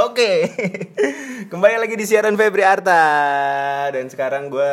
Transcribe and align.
Oke, 0.00 0.48
kembali 1.52 1.76
lagi 1.76 1.92
di 1.92 2.08
siaran 2.08 2.32
Febri 2.32 2.64
Arta 2.64 3.04
dan 3.92 4.08
sekarang 4.08 4.48
gue 4.48 4.70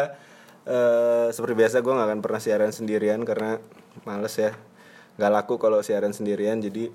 eh, 0.63 1.27
seperti 1.35 1.51
biasa 1.51 1.83
gue 1.83 1.91
nggak 1.91 2.07
akan 2.07 2.21
pernah 2.23 2.39
siaran 2.39 2.71
sendirian 2.71 3.27
karena 3.27 3.59
males 4.07 4.31
ya, 4.39 4.55
nggak 5.19 5.31
laku 5.35 5.59
kalau 5.59 5.83
siaran 5.83 6.15
sendirian 6.15 6.63
jadi 6.63 6.87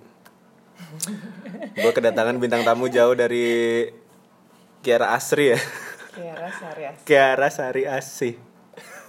gue 1.77 1.93
kedatangan 1.93 2.41
bintang 2.41 2.65
tamu 2.65 2.89
jauh 2.89 3.13
dari 3.13 3.93
Kiara 4.81 5.13
Asri 5.13 5.53
ya, 5.53 5.61
Kiara 6.17 6.49
Sari 6.57 6.83
Asih. 6.89 7.05
Kiara 7.05 7.49
Sari 7.53 7.85
Asih. 7.85 8.35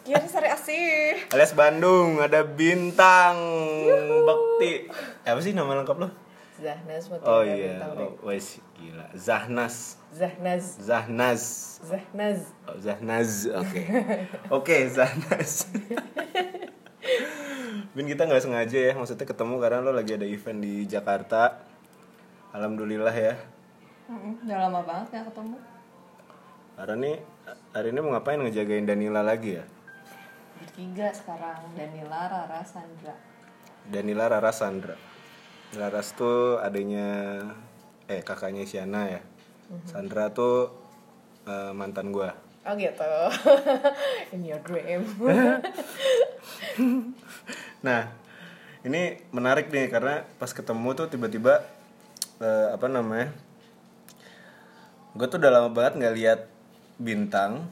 Kiara 0.04 0.28
Sari 0.28 0.50
Asih. 0.52 1.32
Alias 1.32 1.56
Bandung 1.56 2.20
ada 2.20 2.44
bintang 2.44 3.40
Bekti. 4.28 4.92
Eh, 5.24 5.32
apa 5.32 5.40
sih 5.40 5.56
nama 5.56 5.80
lengkap 5.80 5.96
lo? 5.96 6.23
Zahnas 6.64 7.04
Mutia 7.12 7.28
Oh 7.28 7.44
iya, 7.44 7.84
oh, 8.00 8.16
wes 8.24 8.64
gila. 8.80 9.12
Zahnas, 9.12 10.00
Zahnaz. 10.16 10.80
Zahnaz. 10.80 11.44
Zahnaz. 11.84 12.40
Oh, 12.64 12.78
Zahnaz, 12.80 13.52
oke. 13.52 13.82
Oke, 14.48 14.88
Zahnaz. 14.88 15.68
Bin 17.92 18.08
kita 18.08 18.24
nggak 18.26 18.42
sengaja 18.42 18.80
ya, 18.90 18.94
maksudnya 18.96 19.28
ketemu 19.28 19.60
karena 19.60 19.84
lo 19.84 19.92
lagi 19.92 20.16
ada 20.16 20.24
event 20.24 20.64
di 20.64 20.88
Jakarta. 20.88 21.60
Alhamdulillah 22.56 23.14
ya. 23.14 23.36
Udah 24.08 24.58
lama 24.70 24.82
banget 24.88 25.20
gak 25.20 25.26
ketemu. 25.34 25.58
Hari 26.80 26.94
ini 26.98 27.12
hari 27.76 27.88
ini 27.94 28.00
mau 28.02 28.18
ngapain 28.18 28.40
ngejagain 28.42 28.88
Danila 28.88 29.22
lagi 29.22 29.60
ya? 29.60 29.66
Bertiga 30.58 31.12
sekarang. 31.12 31.76
Danila, 31.76 32.32
Rara, 32.32 32.62
Sandra. 32.64 33.14
Danila 33.90 34.26
Rara 34.32 34.52
Sandra. 34.56 35.13
Laras 35.74 36.14
tuh 36.14 36.62
adanya 36.62 37.42
eh 38.06 38.22
kakaknya 38.22 38.68
Siana 38.68 39.10
ya. 39.10 39.22
Sandra 39.90 40.30
tuh 40.30 40.70
eh, 41.50 41.74
mantan 41.74 42.14
gua. 42.14 42.38
Oh 42.64 42.74
gitu. 42.78 43.14
In 44.34 44.46
your 44.46 44.62
dream. 44.62 45.04
Nah, 47.84 48.08
ini 48.88 49.20
menarik 49.36 49.68
nih 49.68 49.92
karena 49.92 50.24
pas 50.40 50.56
ketemu 50.56 50.96
tuh 50.96 51.12
tiba-tiba 51.12 51.68
eh, 52.40 52.68
apa 52.72 52.88
namanya? 52.88 53.36
Gue 55.14 55.28
tuh 55.28 55.38
udah 55.38 55.52
lama 55.52 55.70
banget 55.70 56.00
nggak 56.00 56.16
lihat 56.16 56.40
bintang. 56.96 57.68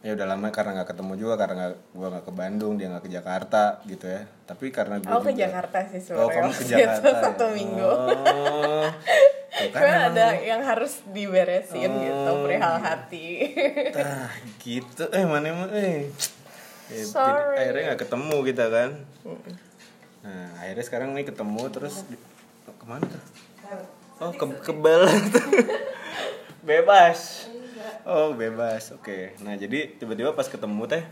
Ya 0.00 0.12
udah 0.12 0.26
lama 0.26 0.48
karena 0.48 0.72
nggak 0.74 0.90
ketemu 0.90 1.12
juga 1.14 1.34
karena 1.36 1.64
gua 1.92 2.08
nggak 2.08 2.24
ke 2.24 2.32
Bandung 2.32 2.74
dia 2.74 2.88
nggak 2.88 3.04
ke 3.04 3.12
Jakarta 3.12 3.84
gitu 3.84 4.04
ya. 4.04 4.24
Tapi 4.42 4.70
karena 4.70 4.96
gue 4.96 5.06
Aku 5.06 5.22
ke 5.22 5.34
Jakarta 5.34 5.76
sih 5.84 6.00
Oh 6.10 6.24
sebenarnya. 6.24 6.32
kamu 6.32 6.48
ke 6.48 6.56
waktu 6.56 6.64
Jakarta 6.72 6.96
itu 6.98 7.08
ya? 7.10 7.20
Satu 7.22 7.44
minggu. 7.50 7.84
Oh, 7.84 8.86
kan 9.74 9.76
Cuma 9.76 9.96
ada 10.08 10.26
yang 10.40 10.62
harus 10.62 10.92
diberesin 11.06 11.90
gitu 11.90 12.30
Oh. 12.30 12.40
perihal 12.40 12.76
hati. 12.76 13.28
Tah 13.92 14.32
gitu 14.58 15.04
eh 15.10 15.24
mana 15.24 15.46
emang 15.46 15.70
eh. 15.70 16.08
Ya, 16.88 16.96
jadi 16.96 17.04
Sorry. 17.04 17.56
akhirnya 17.60 17.82
nggak 17.92 18.00
ketemu 18.00 18.36
kita 18.42 18.64
kan. 18.66 18.90
Nah 20.20 20.48
akhirnya 20.56 20.82
sekarang 20.82 21.08
nih 21.12 21.24
ketemu 21.24 21.62
terus 21.68 22.02
di- 22.04 22.16
oh, 22.64 22.72
ke 22.72 22.84
mana 22.84 23.04
tuh? 23.04 23.22
Oh 24.18 24.32
ke 24.32 24.44
kebal 24.64 25.04
bebas. 26.62 27.49
Oh 28.08 28.32
bebas. 28.34 28.92
Oke. 28.96 29.34
Nah 29.44 29.54
jadi 29.56 29.92
tiba-tiba 29.96 30.32
pas 30.32 30.48
ketemu 30.48 30.86
teh 30.88 31.04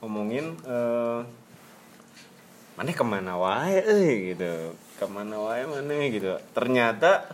ngomongin 0.00 0.54
eh 0.66 1.20
mana 2.74 2.90
ke 2.90 3.04
mana 3.06 3.38
wae 3.38 3.78
eh 3.78 4.34
gitu. 4.34 4.74
Ke 4.98 5.06
mana 5.06 5.38
wae 5.38 5.64
mana? 5.66 5.94
gitu. 6.10 6.34
Ternyata 6.54 7.26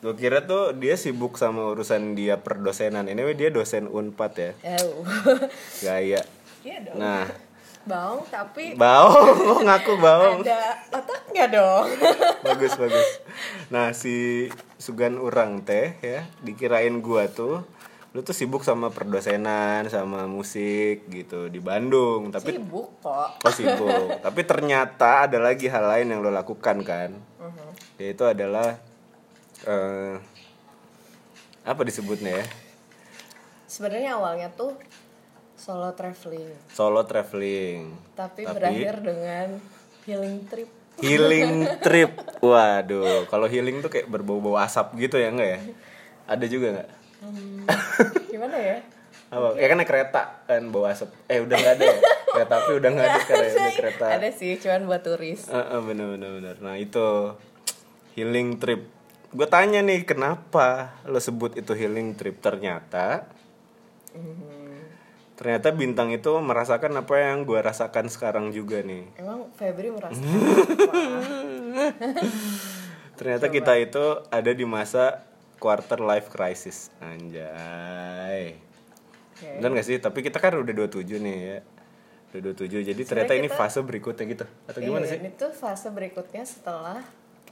gue 0.00 0.16
kira 0.16 0.48
tuh 0.48 0.72
dia 0.72 0.96
sibuk 0.96 1.36
sama 1.36 1.72
urusan 1.72 2.16
dia 2.16 2.40
perdosenan. 2.40 3.08
Ini 3.08 3.20
dia 3.36 3.52
dosen 3.52 3.88
unpad 3.88 4.32
ya. 4.36 4.52
Oh. 4.80 5.04
gaya. 5.84 6.22
Iya 6.64 6.76
dong. 6.84 6.96
nah. 7.00 7.28
Baung 7.80 8.20
tapi 8.28 8.76
baong. 8.76 9.64
Ngaku 9.64 9.92
baong. 9.96 10.40
Ada 10.44 10.60
otaknya 10.92 11.44
dong. 11.48 11.88
bagus 12.44 12.76
bagus. 12.76 13.08
Nah 13.72 13.96
si 13.96 14.48
Sugan 14.80 15.20
Urang 15.20 15.60
teh 15.60 15.92
ya 16.00 16.24
dikirain 16.40 16.98
gua 16.98 17.28
tuh 17.28 17.60
lu 18.10 18.26
tuh 18.26 18.34
sibuk 18.34 18.66
sama 18.66 18.90
perdosenan 18.90 19.86
sama 19.86 20.26
musik 20.26 21.06
gitu 21.06 21.46
di 21.46 21.62
Bandung 21.62 22.34
tapi 22.34 22.58
Sibuk 22.58 22.98
kok. 22.98 23.38
Oh 23.38 23.52
sibuk. 23.54 24.18
Tapi 24.26 24.40
ternyata 24.42 25.30
ada 25.30 25.38
lagi 25.38 25.70
hal 25.70 25.86
lain 25.86 26.10
yang 26.10 26.18
lo 26.18 26.34
lakukan 26.34 26.82
kan? 26.82 27.14
Mhm. 27.38 27.68
Yaitu 28.02 28.26
adalah 28.26 28.82
eh 29.62 30.18
apa 31.62 31.80
disebutnya 31.86 32.42
ya? 32.42 32.46
Sebenarnya 33.70 34.18
awalnya 34.18 34.50
tuh 34.50 34.74
solo 35.54 35.94
traveling, 35.94 36.50
Solo 36.72 37.06
traveling. 37.06 37.94
tapi, 38.18 38.42
Tapi- 38.42 38.56
berakhir 38.58 38.94
dengan 39.06 39.48
healing 40.02 40.48
trip. 40.50 40.79
Healing 41.00 41.80
trip. 41.80 42.12
Waduh, 42.40 43.28
kalau 43.28 43.48
healing 43.48 43.80
tuh 43.84 43.90
kayak 43.92 44.08
berbau-bau 44.08 44.56
asap 44.60 44.96
gitu 45.00 45.16
ya 45.20 45.32
enggak 45.32 45.48
ya? 45.56 45.60
Ada 46.28 46.44
juga 46.46 46.66
nggak? 46.76 46.88
Hmm, 47.20 47.64
gimana 48.32 48.56
ya? 48.56 48.78
Apa? 49.30 49.54
Ya 49.60 49.66
kan 49.70 49.76
naik 49.78 49.88
kereta 49.88 50.22
kan 50.48 50.62
bau 50.72 50.84
asap. 50.88 51.12
Eh 51.30 51.38
udah 51.42 51.56
nggak 51.56 51.74
ada 51.78 51.84
ya? 51.84 51.98
Kereta 52.30 52.54
api 52.62 52.72
udah 52.78 52.90
nggak 52.94 53.06
ada 53.06 53.18
sekarang 53.22 53.46
ya, 53.46 53.52
udah 53.54 53.74
kereta. 53.76 54.04
Ada 54.06 54.28
sih, 54.34 54.52
cuman 54.58 54.82
buat 54.86 55.02
turis. 55.02 55.40
Eh, 55.50 55.58
eh, 55.58 55.80
bener 55.82 56.06
bener 56.16 56.30
bener. 56.38 56.56
Nah 56.62 56.74
itu 56.78 57.34
healing 58.14 58.58
trip. 58.58 58.82
Gue 59.30 59.46
tanya 59.46 59.78
nih 59.82 60.02
kenapa 60.02 60.98
lo 61.06 61.22
sebut 61.22 61.54
itu 61.54 61.72
healing 61.78 62.18
trip? 62.18 62.42
Ternyata 62.42 63.30
ternyata 65.40 65.72
bintang 65.72 66.12
itu 66.12 66.28
merasakan 66.36 67.00
apa 67.00 67.16
yang 67.16 67.42
gue 67.42 67.56
rasakan 67.56 68.06
sekarang 68.06 68.52
juga 68.52 68.84
nih. 68.84 69.08
Emang 69.16 69.48
Febri 69.56 69.88
merasa 69.88 70.20
Ternyata 73.16 73.46
kita 73.48 73.72
itu 73.76 74.04
ada 74.28 74.50
di 74.50 74.64
masa 74.64 75.24
quarter 75.56 75.96
life 75.98 76.28
crisis. 76.28 76.88
Anjay. 77.00 78.56
Oke. 79.30 79.48
Bener 79.56 79.70
gak 79.74 79.86
sih? 79.86 79.96
Tapi 79.96 80.18
kita 80.20 80.36
kan 80.36 80.56
udah 80.56 80.72
27 80.74 81.04
nih 81.18 81.36
ya. 81.36 81.58
Udah 82.30 82.52
27. 82.54 82.80
Jadi 82.82 83.02
ternyata 83.04 83.32
ini 83.34 83.48
kita- 83.48 83.56
fase 83.56 83.80
berikutnya 83.80 84.24
gitu. 84.26 84.44
Atau 84.64 84.80
gimana 84.80 85.04
Iya, 85.04 85.10
sih? 85.10 85.18
Ini 85.20 85.30
tuh 85.34 85.52
fase 85.52 85.88
berikutnya 85.88 86.44
setelah 86.44 87.00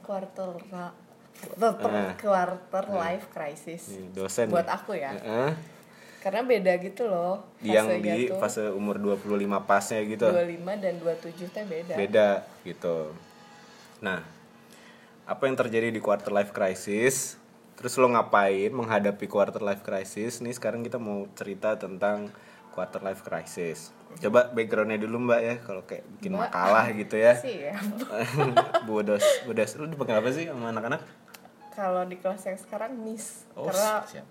quarter 0.01 0.57
Ah. 0.73 2.13
quarter 2.17 2.85
life 2.91 3.29
crisis. 3.29 3.93
Nih, 3.93 4.09
dosen. 4.11 4.49
Buat 4.49 4.65
nih. 4.65 4.75
aku 4.75 4.91
ya. 4.93 5.11
Heeh. 5.13 5.51
Karena 6.19 6.43
beda 6.43 6.75
gitu 6.83 7.07
loh. 7.07 7.47
yang 7.63 7.87
fasenya 7.87 8.13
di 8.13 8.23
tuh 8.27 8.37
fase 8.37 8.63
umur 8.69 8.99
25 8.99 9.23
pasnya 9.63 10.01
gitu 10.03 10.27
25 10.27 10.83
dan 10.83 10.93
27 10.99 11.55
teh 11.55 11.63
beda. 11.63 11.93
beda 11.95 12.29
gitu 12.67 13.15
nah 13.99 14.19
apa 15.23 15.43
yang 15.47 15.55
terjadi 15.55 15.87
di 15.89 16.01
quarter 16.03 16.31
life 16.31 16.51
crisis 16.51 17.39
terus 17.75 17.95
lo 17.95 18.11
ngapain 18.11 18.67
menghadapi 18.69 19.31
quarter 19.31 19.63
life 19.63 19.79
crisis 19.79 20.43
nih 20.43 20.51
sekarang 20.51 20.83
kita 20.83 20.99
mau 20.99 21.23
cerita 21.31 21.79
tentang 21.79 22.27
quarter 22.69 22.99
life 22.99 23.23
crisis 23.23 23.95
coba 24.19 24.51
backgroundnya 24.51 24.99
dulu 24.99 25.21
mbak 25.21 25.39
ya 25.39 25.55
kalau 25.61 25.85
kayak 25.85 26.03
bikin 26.17 26.33
Mbak. 26.33 26.49
makalah 26.51 26.85
gitu 26.91 27.15
ya 27.15 27.33
Siap. 27.45 27.83
bodos 28.89 29.23
bodos 29.45 29.71
lu 29.77 29.87
dipanggil 29.87 30.17
apa 30.17 30.29
sih 30.33 30.45
sama 30.47 30.71
anak-anak 30.71 30.99
Kalau 31.69 32.03
di 32.03 32.19
kelas 32.19 32.43
yang 32.43 32.59
sekarang 32.59 32.91
Miss. 32.99 33.47
Oh, 33.55 33.71
Karena 33.71 34.03
siap. 34.03 34.27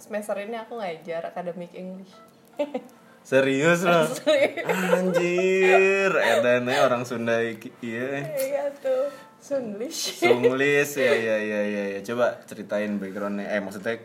Semester 0.00 0.34
ini 0.40 0.56
aku 0.56 0.80
ngajar 0.80 1.28
akademik 1.28 1.70
English. 1.76 2.12
serius 3.20 3.84
lo? 3.84 4.08
Anjir. 4.96 6.10
Edannya 6.10 6.78
orang 6.80 7.04
Sunda 7.04 7.38
iki- 7.44 7.72
iya. 7.84 8.24
Iya 8.24 8.64
tuh. 8.80 9.12
Sunglish. 9.40 10.20
Sunglis 10.20 11.00
ya 11.00 11.12
ya 11.16 11.36
ya 11.52 11.60
ya 11.64 11.84
ya 11.96 12.00
coba 12.04 12.40
ceritain 12.44 12.96
backgroundnya. 12.96 13.48
Eh 13.48 13.60
maksudnya 13.60 13.96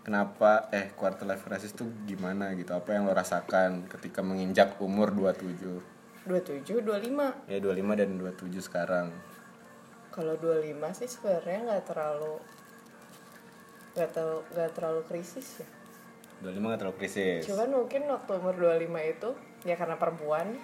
kenapa 0.00 0.72
eh 0.72 0.92
quarter 0.96 1.28
life 1.28 1.44
crisis 1.44 1.76
tuh 1.76 1.88
gimana 2.04 2.56
gitu? 2.56 2.72
Apa 2.72 2.96
yang 2.96 3.04
lo 3.04 3.12
rasakan 3.12 3.84
ketika 3.88 4.24
menginjak 4.24 4.80
umur 4.80 5.12
27 5.12 5.98
27, 6.28 6.84
25. 6.84 7.48
ya 7.48 7.56
25 7.56 8.00
dan 8.00 8.08
27 8.20 8.60
sekarang. 8.60 9.08
Kalau 10.12 10.36
25 10.36 10.76
sih 10.92 11.08
sebenarnya 11.08 11.58
nggak 11.68 11.84
terlalu 11.88 12.36
nggak 13.98 14.10
terlalu 14.14 14.40
nggak 14.54 14.70
terlalu 14.78 15.00
krisis 15.10 15.48
ya. 15.60 15.68
25 16.38 16.70
gak 16.70 16.80
terlalu 16.86 16.96
krisis 17.02 17.42
Cuman 17.50 17.68
mungkin 17.82 18.06
waktu 18.06 18.30
umur 18.38 18.54
25 18.54 18.86
itu 19.10 19.30
ya 19.66 19.74
karena 19.74 19.98
perempuan 19.98 20.54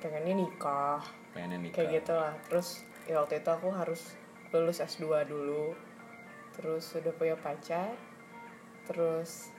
pengennya 0.00 0.34
nikah 0.40 1.04
pengennya 1.36 1.60
nikah 1.60 1.76
kayak 1.84 2.00
gitu 2.00 2.12
lah. 2.16 2.32
Terus 2.48 2.68
ya 3.04 3.20
waktu 3.20 3.44
itu 3.44 3.50
aku 3.52 3.68
harus 3.76 4.16
lulus 4.56 4.80
S2 4.80 5.28
dulu. 5.28 5.76
Terus 6.56 6.82
sudah 6.88 7.12
punya 7.12 7.36
pacar. 7.36 7.92
Terus 8.88 9.52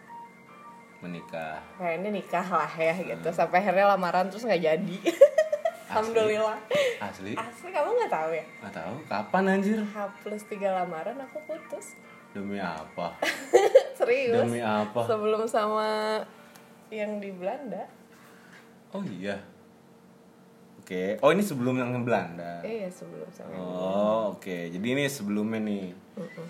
menikah 1.06 1.62
kayaknya 1.78 2.10
nikah 2.10 2.46
lah 2.50 2.74
ya 2.74 2.98
gitu. 2.98 3.30
Sampai 3.30 3.62
akhirnya 3.62 3.94
lamaran 3.94 4.26
terus 4.34 4.42
nggak 4.42 4.62
jadi. 4.62 4.98
alhamdulillah 5.92 6.58
Asli? 7.04 7.36
asli 7.36 7.70
kamu 7.76 7.90
nggak 8.00 8.14
tahu 8.16 8.32
ya 8.32 8.46
Gak 8.64 8.74
tahu 8.80 8.96
kapan 9.12 9.44
anjir? 9.60 9.80
H 9.84 9.98
plus 10.24 10.44
tiga 10.48 10.72
lamaran 10.72 11.20
aku 11.20 11.44
putus 11.44 12.00
Demi 12.32 12.58
apa? 12.60 13.20
serius 14.00 14.48
Demi 14.48 14.64
apa? 14.64 15.04
sebelum 15.04 15.44
sama 15.48 16.20
yang 16.92 17.20
di 17.20 17.32
Belanda 17.32 17.88
Oh 18.92 19.04
iya. 19.08 19.40
Oke. 20.84 21.16
Oh 21.24 21.32
ini 21.32 21.40
sebelum 21.40 21.80
yang 21.80 21.96
di 21.96 22.04
Belanda. 22.04 22.60
iya 22.68 22.92
sebelum 22.92 23.28
sama 23.32 23.56
Oh 23.56 24.36
oke. 24.36 24.68
Jadi 24.68 24.84
ini 24.84 25.08
sebelumnya 25.08 25.64
nih. 25.64 25.96
Mm-mm. 26.20 26.48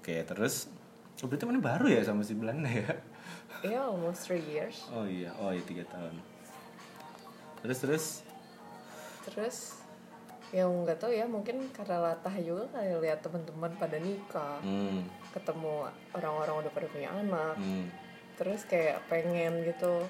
Oke 0.00 0.20
terus. 0.28 0.68
Oh, 1.24 1.28
berarti 1.30 1.48
mana 1.48 1.64
baru 1.64 1.88
ya 1.88 2.04
sama 2.04 2.20
si 2.20 2.36
Belanda 2.36 2.68
ya? 2.68 2.84
iya 3.64 3.80
almost 3.80 4.28
three 4.28 4.44
years 4.44 4.84
Oh 4.92 5.08
iya. 5.08 5.32
Oh 5.40 5.48
iya 5.56 5.64
tiga 5.64 5.88
tahun. 5.88 6.20
Terus 7.64 7.78
terus. 7.80 8.06
terus 9.24 9.80
yang 10.54 10.70
nggak 10.86 11.02
tahu 11.02 11.10
ya 11.10 11.26
mungkin 11.26 11.66
karena 11.74 11.98
latah 11.98 12.30
juga 12.38 12.70
kayak 12.70 13.02
lihat 13.02 13.18
teman-teman 13.26 13.74
pada 13.74 13.98
nikah 13.98 14.62
Hmm. 14.62 15.02
ketemu 15.34 15.90
orang-orang 16.14 16.62
udah 16.62 16.70
pada 16.70 16.86
punya 16.86 17.10
anak 17.10 17.58
Hmm. 17.58 17.90
terus 18.38 18.62
kayak 18.62 19.02
pengen 19.10 19.66
gitu 19.66 20.06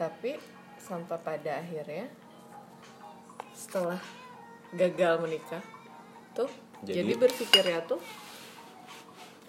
tapi 0.00 0.40
sampai 0.80 1.20
pada 1.20 1.60
akhirnya 1.60 2.08
setelah 3.52 4.00
gagal 4.72 5.20
menikah 5.20 5.64
tuh 6.32 6.48
Jadi? 6.86 7.04
jadi, 7.04 7.12
berpikirnya 7.18 7.80
tuh 7.84 8.00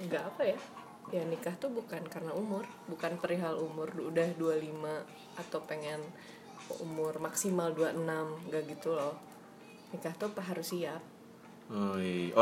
nggak 0.03 0.23
apa 0.35 0.41
ya 0.51 0.59
ya 1.09 1.23
nikah 1.25 1.55
tuh 1.55 1.71
bukan 1.71 2.03
karena 2.11 2.35
umur 2.35 2.67
bukan 2.91 3.15
perihal 3.17 3.55
umur 3.55 3.87
udah 3.95 4.35
25 4.35 5.39
atau 5.39 5.59
pengen 5.63 6.01
umur 6.83 7.17
maksimal 7.23 7.71
26 7.71 8.03
nggak 8.51 8.63
gitu 8.67 8.93
loh 8.93 9.28
nikah 9.89 10.13
tuh 10.13 10.29
harus 10.35 10.67
siap 10.67 11.01
Oh, 11.69 11.93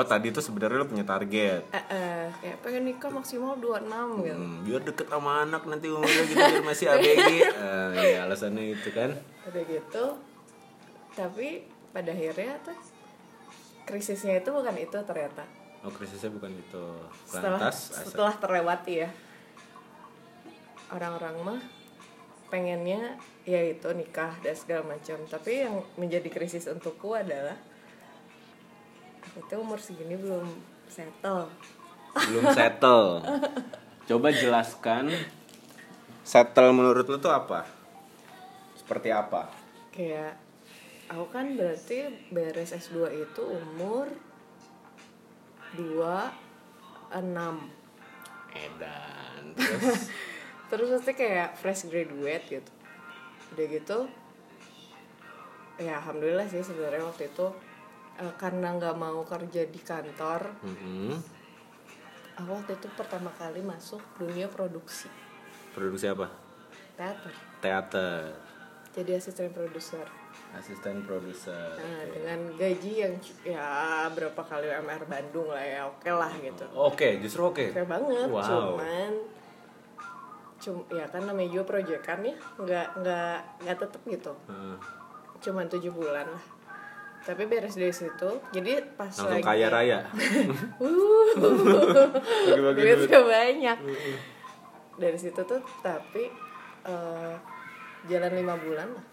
tadi 0.01 0.31
tuh 0.31 0.39
sebenarnya 0.39 0.77
lo 0.77 0.87
punya 0.87 1.03
target. 1.03 1.59
eh, 1.67 1.85
eh, 1.91 2.25
kayak 2.33 2.57
pengen 2.61 2.83
nikah 2.85 3.09
maksimal 3.09 3.55
26 3.57 3.83
gitu 4.23 4.39
Hmm, 4.39 4.63
biar 4.63 4.81
deket 4.81 5.03
sama 5.05 5.43
anak 5.43 5.63
nanti 5.63 5.87
umurnya 5.89 6.23
gitu 6.25 6.39
biar 6.39 6.63
masih 6.63 6.85
ABG. 6.87 7.27
Eh, 7.35 7.43
iya 8.07 8.23
alasannya 8.23 8.71
itu 8.71 8.87
kan. 8.89 9.11
udah 9.43 9.63
gitu 9.65 10.05
tapi 11.11 11.59
pada 11.89 12.07
akhirnya 12.09 12.55
tuh 12.61 12.77
krisisnya 13.83 14.37
itu 14.37 14.47
bukan 14.47 14.75
itu 14.77 14.95
ternyata 15.01 15.43
Oh 15.81 15.89
krisisnya 15.89 16.29
bukan 16.29 16.51
itu. 16.53 16.85
setelah 17.25 17.59
Lantas 17.59 17.75
asa- 17.91 18.07
setelah 18.07 18.31
terlewati 18.33 18.93
ya 18.97 19.09
orang-orang 20.89 21.35
mah 21.43 21.61
pengennya 22.47 23.19
ya 23.43 23.59
itu 23.59 23.87
nikah 23.91 24.31
dan 24.39 24.55
segala 24.55 24.95
macam 24.95 25.19
tapi 25.27 25.67
yang 25.67 25.83
menjadi 25.99 26.27
krisis 26.31 26.71
untukku 26.71 27.11
adalah 27.11 27.59
aku 29.23 29.43
tuh 29.51 29.59
umur 29.59 29.79
segini 29.79 30.15
belum 30.15 30.47
settle 30.87 31.51
belum 32.17 32.45
settle. 32.55 33.21
Coba 34.07 34.27
jelaskan 34.33 35.11
settle 36.25 36.73
menurut 36.73 37.05
lo 37.05 37.17
tuh 37.21 37.29
apa? 37.29 37.67
Seperti 38.73 39.11
apa? 39.13 39.67
kayak 39.97 40.37
aku 41.09 41.25
kan 41.33 41.57
berarti 41.57 42.05
beres 42.29 42.69
S2 42.69 43.09
itu 43.17 43.41
umur 43.41 44.05
26 45.73 47.17
Edan. 48.53 49.43
Terus 49.57 50.13
terus 50.67 50.91
pasti 50.91 51.11
kayak 51.13 51.55
fresh 51.55 51.85
graduate 51.85 52.45
gitu 52.49 52.71
udah 53.49 53.65
gitu 53.69 53.97
ya 55.77 55.97
alhamdulillah 55.97 56.45
sih 56.45 56.59
sebenarnya 56.59 57.01
waktu 57.01 57.27
itu 57.27 57.47
eh, 58.17 58.33
karena 58.35 58.73
nggak 58.73 58.95
mau 58.95 59.21
kerja 59.23 59.61
di 59.63 59.79
kantor 59.79 60.41
Mhm. 60.59 61.13
aku 62.35 62.49
waktu 62.51 62.71
itu 62.73 62.87
pertama 62.91 63.29
kali 63.31 63.61
masuk 63.61 64.01
dunia 64.15 64.47
produksi 64.47 65.07
produksi 65.71 66.09
apa? 66.09 66.27
teater 66.95 67.33
Teater. 67.61 68.21
jadi 68.91 69.11
asisten 69.15 69.49
produser 69.51 70.05
Asisten 70.49 71.01
produser. 71.01 71.75
nah, 71.75 72.03
dengan 72.07 72.39
gaji 72.55 72.91
yang 72.97 73.13
ya 73.43 73.67
berapa 74.09 74.37
kali 74.39 74.65
UMR 74.65 75.03
Bandung 75.05 75.47
lah 75.47 75.61
ya 75.61 75.81
oke 75.85 76.07
lah 76.07 76.31
gitu 76.35 76.65
Oke, 76.73 77.19
justru 77.19 77.45
oke. 77.45 77.65
oke 77.69 77.83
banget 77.85 78.27
Wow. 78.27 78.77
cuman 78.79 79.13
cum 80.57 80.81
ya 80.89 81.05
kan 81.05 81.21
namanya 81.21 81.49
juga 81.49 81.63
proyekan 81.67 82.19
ya 82.21 82.35
nggak 82.57 82.87
nggak 82.97 83.37
nggak 83.61 83.77
tetep 83.77 84.01
gitu 84.07 84.33
Heeh. 84.45 84.77
cuman 85.39 85.65
tujuh 85.67 85.91
bulan 85.91 86.25
lah 86.25 86.43
tapi 87.21 87.43
beres 87.43 87.75
dari 87.75 87.91
situ 87.91 88.29
jadi 88.49 88.81
pas 88.95 89.11
langsung 89.11 89.27
lagi 89.29 89.43
kaya 89.43 89.67
raya. 89.67 89.99
Uh, 91.37 92.07
Bagi-bagi 92.47 92.79
duit 92.79 92.97
duit. 92.97 93.09
gak 93.11 93.25
banyak 93.25 93.77
dari 94.95 95.17
situ 95.19 95.41
tuh 95.43 95.61
tapi 95.79 96.25
eh, 96.83 97.35
jalan 98.05 98.33
lima 98.33 98.55
bulan 98.55 98.89
lah 98.89 99.05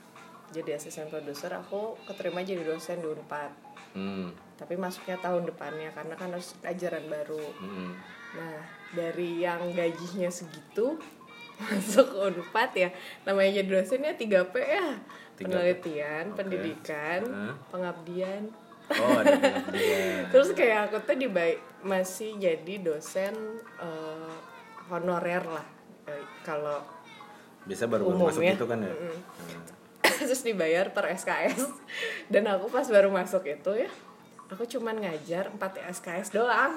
jadi 0.48 0.78
asisten 0.78 1.10
produser 1.10 1.50
aku 1.52 1.98
keterima 2.06 2.40
jadi 2.40 2.62
dosen 2.62 3.00
di 3.00 3.08
Unpad 3.08 3.52
Hmm. 3.94 4.34
tapi 4.58 4.74
masuknya 4.74 5.14
tahun 5.22 5.46
depannya 5.46 5.94
karena 5.94 6.18
kan 6.18 6.34
harus 6.34 6.58
ajaran 6.66 7.06
baru 7.06 7.38
hmm. 7.38 7.90
nah 8.34 8.58
dari 8.90 9.38
yang 9.38 9.70
gajinya 9.70 10.26
segitu 10.26 10.98
masuk 11.56 12.08
Unpad 12.16 12.70
ya 12.74 12.90
namanya 13.22 13.62
jadi 13.62 13.68
dosennya 13.72 14.12
3P 14.14 14.54
ya 14.58 14.88
3P. 15.34 15.38
penelitian 15.40 16.24
Oke. 16.28 16.36
pendidikan 16.36 17.20
Heeh. 17.22 17.54
pengabdian 17.68 18.42
Oh, 18.84 19.16
ada 19.16 19.32
pengabdian. 19.40 20.28
terus 20.32 20.52
kayak 20.52 20.92
aku 20.92 21.00
tuh 21.02 21.16
di 21.16 21.24
masih 21.80 22.36
jadi 22.36 22.74
dosen 22.78 23.32
eh, 23.78 24.34
honorer 24.86 25.40
lah 25.42 25.66
Eh, 26.04 26.20
kalau 26.44 26.84
Biasa 27.64 27.88
baru 27.88 28.12
baru 28.12 28.28
masuk 28.28 28.44
Umumnya. 28.44 28.52
itu 28.52 28.66
kan 28.68 28.78
ya. 28.78 28.92
Mm-mm. 28.92 29.16
Hmm. 29.16 29.62
terus 30.28 30.42
dibayar 30.44 30.92
per 30.92 31.08
SKS 31.10 31.64
dan 32.28 32.44
aku 32.44 32.68
pas 32.68 32.84
baru 32.84 33.08
masuk 33.08 33.40
itu 33.42 33.72
ya 33.74 33.90
aku 34.46 34.64
cuman 34.68 34.96
ngajar 34.98 35.48
4 35.48 35.58
SKS 35.90 36.28
doang 36.30 36.72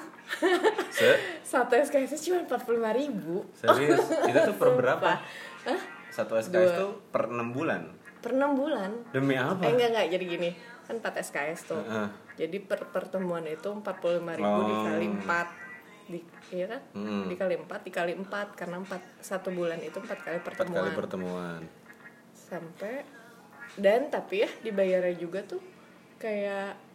Se 0.90 1.08
satu 1.42 1.74
SKS 1.74 2.16
cuma 2.22 2.40
45 2.42 2.64
ribu 2.96 3.44
serius 3.52 4.00
itu 4.28 4.38
tuh 4.42 4.56
per 4.56 4.68
berapa? 4.74 5.20
Hah? 5.62 5.80
Satu 6.08 6.34
SKS 6.34 6.50
Dua. 6.66 6.78
tuh 6.78 6.90
per 7.08 7.28
enam 7.28 7.50
bulan. 7.50 7.82
per 8.18 8.32
6 8.32 8.40
bulan 8.52 8.90
Demi 9.08 9.34
apa? 9.34 9.62
eh 9.62 9.70
enggak 9.70 9.88
enggak 9.90 10.06
jadi 10.10 10.24
gini 10.26 10.50
kan 10.82 10.96
4 10.98 11.22
SKS 11.22 11.60
tuh 11.66 11.78
Heeh. 11.80 12.08
jadi 12.36 12.56
per 12.60 12.88
pertemuan 12.88 13.44
itu 13.44 13.68
45 13.68 13.84
ribu 14.34 14.48
Oh. 14.50 14.64
dikali 14.64 15.06
4 15.22 15.46
di, 16.08 16.18
iya 16.50 16.66
kan 16.66 16.80
Hmm. 16.94 17.28
dikali 17.28 17.54
4 17.54 17.84
dikali 17.84 18.12
4 18.16 18.26
karena 18.54 18.80
4 18.80 18.90
satu 19.20 19.52
bulan 19.52 19.76
itu 19.78 19.94
4 19.94 20.08
kali 20.18 20.36
Empat 20.36 20.48
pertemuan 20.48 20.82
kali 20.82 20.96
pertemuan. 20.96 21.60
sampai 22.32 23.04
dan 23.76 24.08
tapi 24.08 24.40
ya 24.40 24.50
dibayarnya 24.58 25.14
juga 25.14 25.44
tuh 25.44 25.60
kayak 26.16 26.87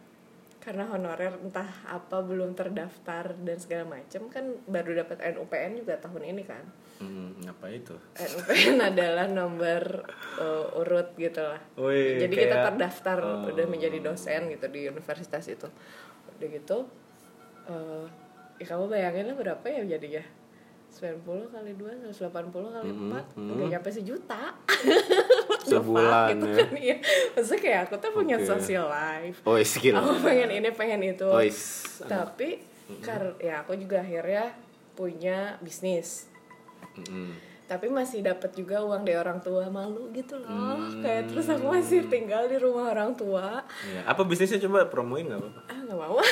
karena 0.64 0.88
honorer 0.88 1.36
entah 1.38 1.68
apa 1.84 2.18
belum 2.18 2.52
terdaftar 2.52 3.36
dan 3.38 3.56
segala 3.56 3.84
macam 3.90 4.26
kan 4.26 4.42
baru 4.64 4.96
dapat 4.98 5.20
NUPN 5.30 5.78
juga 5.78 5.94
tahun 5.98 6.24
ini 6.26 6.42
kan 6.42 6.64
Hmm, 6.94 7.34
apa 7.42 7.66
itu? 7.68 7.90
NUPN 8.14 8.78
adalah 8.88 9.26
nomor 9.26 10.06
uh, 10.36 10.78
urut 10.78 11.12
gitu 11.14 11.42
lah 11.42 11.58
Wih, 11.76 12.16
jadi 12.18 12.32
kita 12.32 12.46
kayak- 12.50 12.66
terdaftar 12.70 13.18
Oh. 13.18 13.44
udah 13.46 13.66
menjadi 13.66 13.98
dosen 14.00 14.48
gitu 14.48 14.66
di 14.68 14.86
universitas 14.86 15.44
itu 15.44 15.68
udah 16.30 16.48
gitu 16.48 16.78
eh 17.64 18.06
ya 18.56 18.66
kamu 18.66 18.84
bayangin 18.88 19.26
lah 19.26 19.36
berapa 19.36 19.66
ya 19.66 19.82
jadinya 19.90 20.22
90 20.88 21.26
kali 21.50 21.74
2 21.74 22.06
180 22.06 22.30
kali 22.54 22.88
Mhm, 22.88 23.10
4 23.10 23.34
mhm. 23.34 23.50
udah 23.50 23.66
nyampe 23.68 23.90
sejuta 23.90 24.54
Sebulan 25.66 26.28
gitu 26.30 26.46
ya. 26.46 26.56
kan 26.56 26.70
iya 26.76 26.96
maksudnya 27.30 27.60
kayak 27.60 27.80
aku 27.82 27.94
tuh 27.98 28.10
punya 28.12 28.36
Oke. 28.36 28.46
social 28.46 28.86
life 28.86 29.36
Oh, 29.42 29.56
skill. 29.58 29.94
aku 29.94 30.20
pengen 30.20 30.50
ini 30.52 30.70
pengen 30.70 31.00
itu 31.02 31.24
Ois. 31.26 31.58
tapi 32.04 32.60
kar 33.00 33.36
ya 33.38 33.60
aku 33.60 33.74
juga 33.74 33.98
akhirnya 33.98 34.52
punya 34.92 35.56
bisnis 35.58 36.28
Mm-mm. 36.94 37.32
tapi 37.64 37.88
masih 37.88 38.20
dapat 38.20 38.52
juga 38.52 38.78
uang 38.78 39.02
dari 39.02 39.16
orang 39.16 39.40
tua 39.40 39.66
malu 39.66 40.08
gitu 40.10 40.36
loh 40.36 40.76
Hmm. 40.76 41.00
kayak 41.00 41.26
terus 41.26 41.48
aku 41.48 41.64
masih 41.66 42.04
tinggal 42.06 42.44
di 42.44 42.54
rumah 42.54 42.92
orang 42.92 43.12
tua 43.12 43.64
Iya. 43.82 44.04
Apa 44.04 44.22
bisnisnya 44.22 44.60
coba 44.60 44.84
promoin 44.84 45.24
nggak 45.24 45.40
apa-apa? 45.40 45.60
ah 45.64 45.78
nggak 45.82 45.98
mau 45.98 46.16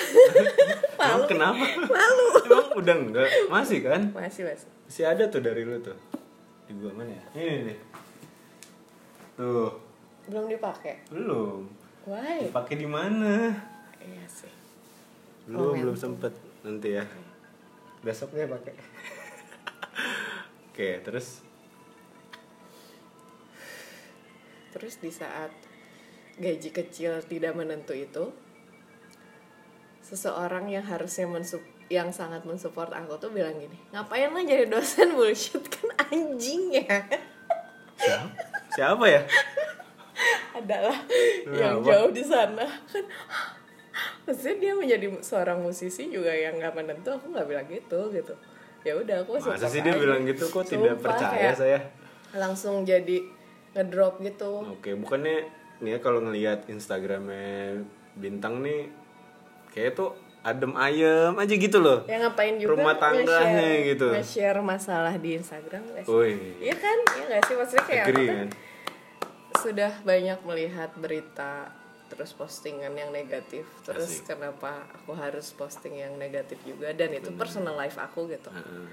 Emang 1.03 1.25
kenapa? 1.27 1.65
malu 1.83 2.27
Emang 2.39 2.69
udah 2.75 2.95
enggak? 2.97 3.29
Masih 3.49 3.81
kan? 3.81 4.01
masih 4.13 4.45
masih 4.45 4.69
Masih 4.85 5.05
ada 5.05 5.25
tuh 5.27 5.41
dari 5.41 5.65
lu 5.65 5.81
tuh. 5.81 5.97
Di 6.63 6.75
gua 6.75 6.93
mana 6.93 7.11
ya? 7.11 7.25
Ini 7.35 7.57
nih. 7.67 7.79
Tuh, 9.33 9.73
belum 10.27 10.47
dipakai 10.47 11.09
belum. 11.09 11.65
why 12.05 12.47
Dipakai 12.47 12.75
di 12.77 12.87
mana? 12.87 13.49
iya 13.99 14.25
sih 14.27 14.51
Belum, 15.45 15.75
Momentum. 15.75 15.83
belum 15.83 15.97
sempet 15.97 16.33
nanti 16.63 16.95
ya. 16.95 17.05
Besok 18.01 18.31
deh 18.31 18.47
pakai. 18.47 18.75
Oke, 20.71 21.03
terus 21.03 21.43
terus 24.73 24.97
di 24.97 25.11
saat 25.11 25.53
gaji 26.35 26.71
kecil 26.71 27.21
tidak 27.23 27.53
menentu 27.53 27.93
itu 27.93 28.33
seseorang 30.01 30.67
yang 30.67 30.83
harusnya 30.83 31.29
mensup 31.29 31.61
yang 31.87 32.09
sangat 32.09 32.41
mensupport 32.43 32.89
aku 32.91 33.21
tuh 33.21 33.29
bilang 33.29 33.53
gini 33.55 33.77
ngapain 33.93 34.33
lah 34.33 34.41
jadi 34.41 34.65
dosen 34.65 35.13
bullshit 35.13 35.61
kan 35.69 35.93
anjing 36.09 36.73
ya 36.73 37.05
siapa, 38.73 39.05
ya? 39.05 39.23
Adalah 40.53 40.97
Nah, 41.49 41.57
yang 41.57 41.75
apa? 41.81 41.89
jauh 41.89 42.11
di 42.13 42.23
sana. 42.23 42.67
Kan 42.87 43.05
maksudnya 44.25 44.57
dia 44.57 44.73
menjadi 44.73 45.07
seorang 45.21 45.59
musisi 45.61 46.09
juga 46.09 46.31
yang 46.31 46.57
nggak 46.57 46.73
menentu 46.73 47.11
aku 47.11 47.33
nggak 47.33 47.47
bilang 47.49 47.67
gitu 47.67 48.01
gitu. 48.11 48.35
Ya 48.83 48.95
udah 48.95 49.23
aku 49.23 49.39
masa 49.39 49.67
sih 49.67 49.83
dia 49.83 49.93
aja. 49.95 50.01
bilang 50.01 50.23
gitu? 50.25 50.45
Kok 50.47 50.65
tidak 50.65 50.97
Sumpah, 50.97 51.03
percaya 51.03 51.33
kayak 51.35 51.57
saya? 51.59 51.79
langsung 52.33 52.83
jadi 52.83 53.19
ngedrop 53.75 54.23
gitu. 54.23 54.65
Oke 54.69 54.95
bukannya 54.95 55.45
nih 55.83 55.91
ya 55.95 55.99
kalau 55.99 56.23
ngelihat 56.23 56.71
instagramnya 56.71 57.83
bintang 58.15 58.63
nih 58.63 58.89
kayak 59.75 59.99
tuh 59.99 60.15
adem 60.43 60.75
ayem 60.75 61.33
aja 61.39 61.55
gitu 61.55 61.79
loh 61.79 62.03
ya 62.11 62.19
ngapain 62.19 62.59
juga 62.59 62.75
Rumah 62.75 62.95
tangganya 62.99 63.71
gitu. 63.87 64.11
nge-share 64.11 64.59
masalah 64.59 65.15
di 65.15 65.39
Instagram 65.39 65.83
Woi, 66.03 66.59
Iya 66.59 66.75
kan, 66.75 66.99
iya 67.15 67.25
gak 67.31 67.43
sih 67.47 67.55
maksudnya 67.55 67.85
kayak 67.87 68.05
agree 68.11 68.27
tuh 68.27 68.35
kan? 68.35 68.49
sudah 69.63 69.93
banyak 70.03 70.39
melihat 70.43 70.91
berita 70.99 71.71
terus 72.11 72.35
postingan 72.35 72.93
yang 72.93 73.09
negatif 73.09 73.65
terus 73.87 74.21
Asik. 74.21 74.35
kenapa 74.35 74.85
aku 74.93 75.15
harus 75.15 75.55
posting 75.55 75.97
yang 75.97 76.19
negatif 76.19 76.59
juga 76.67 76.91
dan 76.93 77.15
itu 77.15 77.31
personal 77.33 77.73
life 77.73 77.97
aku 77.97 78.27
gitu 78.29 78.51
Heeh. 78.51 78.87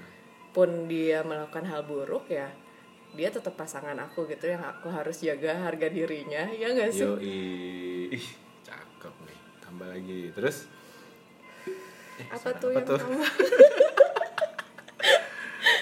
pun 0.54 0.86
dia 0.86 1.20
melakukan 1.20 1.66
hal 1.66 1.82
buruk 1.84 2.30
ya 2.30 2.48
dia 3.10 3.28
tetap 3.28 3.58
pasangan 3.58 3.98
aku 3.98 4.24
gitu 4.24 4.46
yang 4.46 4.62
aku 4.62 4.86
harus 4.86 5.18
jaga 5.18 5.58
harga 5.66 5.90
dirinya 5.90 6.46
ya 6.54 6.70
gak 6.70 6.94
sih 6.94 7.02
Yo, 7.02 7.18
ih, 7.18 8.22
cakep 8.62 9.14
nih. 9.26 9.38
Tambah 9.60 9.88
lagi. 9.90 10.20
Terus 10.30 10.70
apa 12.28 12.48
tuh 12.60 12.68
apa 12.70 12.76
yang 12.76 12.86
tuh? 12.86 12.98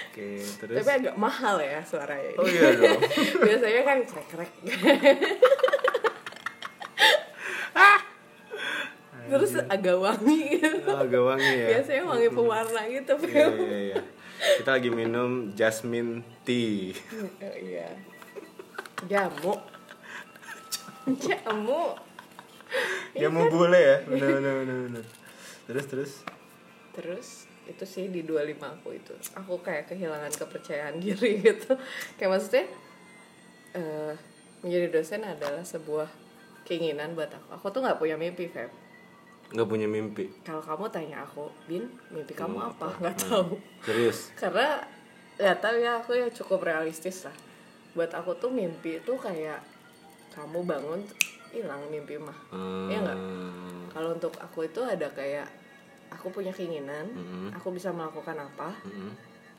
oke, 0.08 0.28
terus? 0.62 0.76
tapi 0.78 0.90
agak 1.02 1.14
mahal 1.18 1.56
ya 1.58 1.80
suaranya 1.82 2.30
ini. 2.30 2.38
Oh 2.38 2.46
iya 2.46 2.70
dong. 2.74 3.00
biasanya 3.46 3.82
kan 3.82 3.98
krek 4.06 4.26
krek 4.30 4.52
terus 9.28 9.52
agak 9.68 9.96
wangi. 10.00 10.56
Gitu 10.56 10.88
Oh, 10.88 10.98
agak 11.04 11.22
wangi 11.22 11.52
ya. 11.52 11.68
biasanya 11.76 12.02
wangi 12.08 12.28
pewarna 12.32 12.80
gitu 12.88 13.12
Iya, 13.28 13.46
iya, 13.52 13.78
iya. 13.92 13.98
Kita 14.58 14.70
lagi 14.78 14.90
minum 14.90 15.52
jasmine 15.52 16.24
tea. 16.48 16.96
Oh, 17.44 17.56
iya. 17.60 17.92
Jamu. 19.04 19.54
Jamu. 21.24 21.82
Ya 23.16 23.28
mau 23.28 23.46
boleh 23.48 23.80
ya. 23.80 23.96
Benar 24.08 24.28
benar 24.40 24.52
benar 24.64 24.76
benar. 24.88 25.04
Terus 25.68 25.84
terus. 25.86 26.12
terus 26.90 27.28
itu 27.64 27.84
sih 27.84 28.08
di 28.08 28.24
25 28.24 28.34
aku 28.58 28.88
itu 28.90 29.12
aku 29.30 29.60
kayak 29.60 29.86
kehilangan 29.86 30.32
kepercayaan 30.32 30.96
diri 31.04 31.38
gitu 31.38 31.76
kayak 32.16 32.30
maksudnya 32.32 32.64
eh, 33.72 34.16
menjadi 34.58 34.86
dosen 34.90 35.22
adalah 35.22 35.62
sebuah 35.62 36.08
keinginan 36.64 37.12
buat 37.12 37.28
aku 37.28 37.48
aku 37.52 37.66
tuh 37.70 37.80
nggak 37.80 37.96
punya 37.96 38.16
mimpi 38.16 38.48
Feb 38.48 38.72
Nggak 39.48 39.64
punya 39.66 39.86
mimpi. 39.86 40.28
kalau 40.42 40.60
kamu 40.60 40.84
tanya 40.88 41.22
aku 41.22 41.48
bin 41.64 41.88
mimpi 42.08 42.32
kamu 42.32 42.52
Mau 42.54 42.68
apa 42.68 42.88
nggak 42.98 43.14
Hmm. 43.14 43.24
tahu 43.26 43.48
Serius. 43.82 44.18
karena 44.40 44.80
nggak 45.36 45.58
tahu 45.58 45.76
ya 45.78 45.92
aku 45.96 46.10
ya 46.14 46.26
cukup 46.30 46.60
realistis 46.62 47.22
lah 47.22 47.36
buat 47.92 48.10
aku 48.10 48.32
tuh 48.34 48.50
mimpi 48.50 48.98
itu 48.98 49.12
kayak 49.14 49.60
kamu 50.30 50.64
bangun 50.64 51.00
hilang 51.50 51.80
mimpi 51.86 52.16
mah 52.16 52.36
Hmm. 52.48 52.86
Iya 52.86 52.98
nggak? 53.00 53.18
kalau 53.88 54.08
untuk 54.12 54.32
aku 54.36 54.64
itu 54.64 54.80
ada 54.80 55.08
kayak 55.08 55.48
aku 56.08 56.28
punya 56.30 56.50
keinginan 56.50 57.08
Mm-mm. 57.08 57.48
aku 57.52 57.68
bisa 57.70 57.88
melakukan 57.88 58.34
apa 58.34 58.72
Mm-mm. 58.82 59.12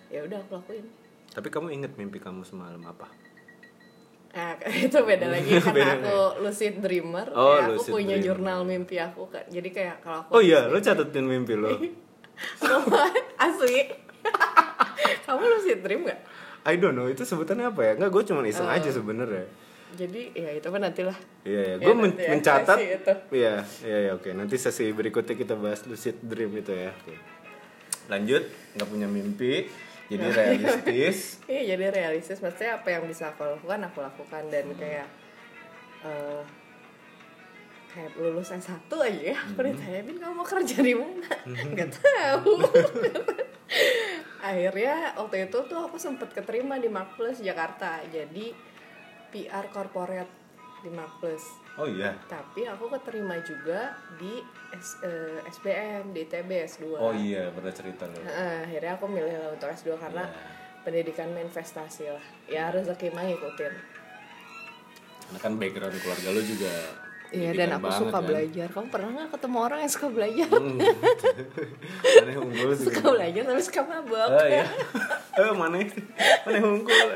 ya 0.08 0.22
udah 0.22 0.38
aku 0.40 0.56
lakuin 0.56 0.86
Tapi 1.30 1.48
kamu 1.48 1.70
inget 1.72 1.94
mimpi 1.94 2.18
kamu 2.18 2.42
semalam 2.42 2.82
apa? 2.82 3.06
Nah, 4.30 4.54
itu 4.86 4.98
beda 5.00 5.26
lagi 5.28 5.46
Beda 5.58 5.62
karena 5.64 5.86
nih. 5.92 5.94
aku 6.00 6.18
lucid 6.42 6.74
dreamer, 6.80 7.28
Oh, 7.32 7.54
kayak 7.54 7.62
aku 7.64 7.74
lucid 7.76 7.92
punya 7.92 8.08
dreamer. 8.12 8.26
jurnal 8.28 8.60
mimpi 8.64 8.96
aku 8.98 9.24
kan. 9.28 9.46
Jadi 9.46 9.70
kayak 9.70 10.02
kalau 10.02 10.20
aku 10.20 10.32
Oh 10.32 10.42
iya, 10.42 10.66
lo 10.66 10.78
catetin 10.80 11.26
mimpi 11.26 11.54
lo. 11.54 11.70
asli. 13.40 13.90
Kamu 15.22 15.44
lucid 15.52 15.80
dream 15.80 16.02
gak? 16.04 16.20
I 16.64 16.76
don't 16.76 16.94
know 16.94 17.06
itu 17.06 17.22
sebutannya 17.22 17.66
apa 17.68 17.82
ya? 17.84 17.92
Enggak, 17.96 18.10
gue 18.12 18.24
cuma 18.26 18.42
iseng 18.44 18.66
Oh. 18.66 18.74
aja 18.74 18.90
sebenarnya. 18.90 19.46
Jadi 19.98 20.22
ya 20.38 20.50
itu 20.54 20.68
kan 20.70 20.82
nantilah. 20.86 21.18
Iya, 21.46 21.62
iya. 21.62 21.76
Ya, 21.78 21.86
Gue 21.86 21.94
nanti 21.98 22.22
ya, 22.22 22.30
mencatat. 22.36 22.78
sesi 22.78 22.88
itu. 22.94 23.14
Iya, 23.34 23.56
iya, 23.86 23.98
iya, 24.06 24.12
oke. 24.14 24.30
Nanti 24.38 24.56
sesi 24.62 24.86
berikutnya 24.94 25.34
kita 25.34 25.56
bahas 25.58 25.82
lucid 25.90 26.22
dream 26.22 26.54
itu 26.58 26.72
ya. 26.74 26.94
Oke. 26.94 27.16
Lanjut, 28.10 28.44
nggak 28.78 28.90
punya 28.90 29.08
mimpi, 29.10 29.70
jadi 30.10 30.26
realistis. 30.38 31.42
Iya 31.50 31.78
jadi 31.78 31.86
realistis. 31.90 32.38
Maksudnya 32.42 32.82
apa 32.82 32.90
yang 32.94 33.06
bisa 33.10 33.34
aku 33.34 33.46
lakukan 33.46 33.80
aku 33.90 34.00
lakukan 34.02 34.44
dan 34.50 34.66
kayak 34.78 35.08
eh 36.06 36.42
kayak 37.90 38.14
lulus 38.22 38.54
S1 38.54 38.86
aja 38.86 39.22
ya 39.34 39.38
aku 39.50 39.66
ditanya 39.66 40.06
Bin 40.06 40.22
kamu 40.22 40.34
mau 40.38 40.46
kerja 40.46 40.78
di 40.78 40.94
mana 40.94 41.26
nggak 41.74 41.90
tahu 41.98 42.62
akhirnya 44.50 45.18
waktu 45.18 45.50
itu 45.50 45.58
tuh 45.66 45.80
aku 45.90 45.98
sempet 45.98 46.30
keterima 46.30 46.78
di 46.78 46.86
Mark 46.86 47.18
Plus 47.18 47.42
Jakarta 47.42 47.98
jadi 48.14 48.54
PR 49.30 49.66
corporate 49.68 50.32
di 50.80 50.90
Mark 50.90 51.18
Plus 51.18 51.44
Oh 51.76 51.86
iya. 51.86 52.12
tapi 52.26 52.64
aku 52.64 52.88
keterima 52.90 53.40
juga 53.40 53.92
di 54.16 54.44
S- 54.74 55.00
eh, 55.00 55.40
SBM 55.46 56.12
di 56.12 56.24
TB 56.24 56.50
S2 56.68 56.84
Oh 56.94 57.12
iya, 57.12 57.48
pernah 57.50 57.72
cerita 57.72 58.04
lo. 58.04 58.20
Nah, 58.20 58.64
akhirnya 58.64 58.94
aku 58.94 59.06
milih 59.06 59.32
lah 59.34 59.50
untuk 59.50 59.68
S2 59.70 59.96
karena 59.96 60.24
Iya. 60.24 60.44
pendidikan 60.82 61.30
investasi 61.32 62.08
lah 62.08 62.26
ya 62.46 62.68
rezeki 62.70 63.10
mah 63.10 63.24
ngikutin 63.24 63.74
Karena 65.22 65.40
kan 65.40 65.54
background 65.56 65.96
keluarga 65.98 66.30
lo 66.30 66.42
juga. 66.42 66.74
Iya 67.30 67.54
dan 67.54 67.70
aku 67.72 67.86
banget, 67.86 68.00
suka 68.02 68.10
kan. 68.12 68.24
belajar. 68.26 68.68
Kamu 68.68 68.88
pernah 68.90 69.10
nggak 69.14 69.30
ketemu 69.32 69.58
orang 69.62 69.80
yang 69.80 69.92
suka 69.92 70.08
belajar? 70.10 70.50
Hmm. 70.50 70.78
Mana 72.18 72.32
unggul 72.40 72.72
sih. 72.74 72.86
suka 72.90 73.02
belajar 73.06 73.42
tapi 73.46 73.62
suka 73.62 73.82
mabok. 73.84 74.30
Oh 74.32 74.46
iya. 74.50 74.66
Eh 75.38 75.54
mana? 75.54 75.78
Mana 76.42 76.58
unggul? 76.60 77.08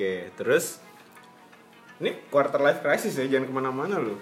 Oke, 0.00 0.32
terus 0.32 0.80
ini 2.00 2.24
quarter 2.32 2.56
life 2.56 2.80
crisis 2.80 3.20
ya, 3.20 3.28
jangan 3.28 3.44
ke 3.44 3.52
mana-mana 3.52 4.00
lo. 4.00 4.16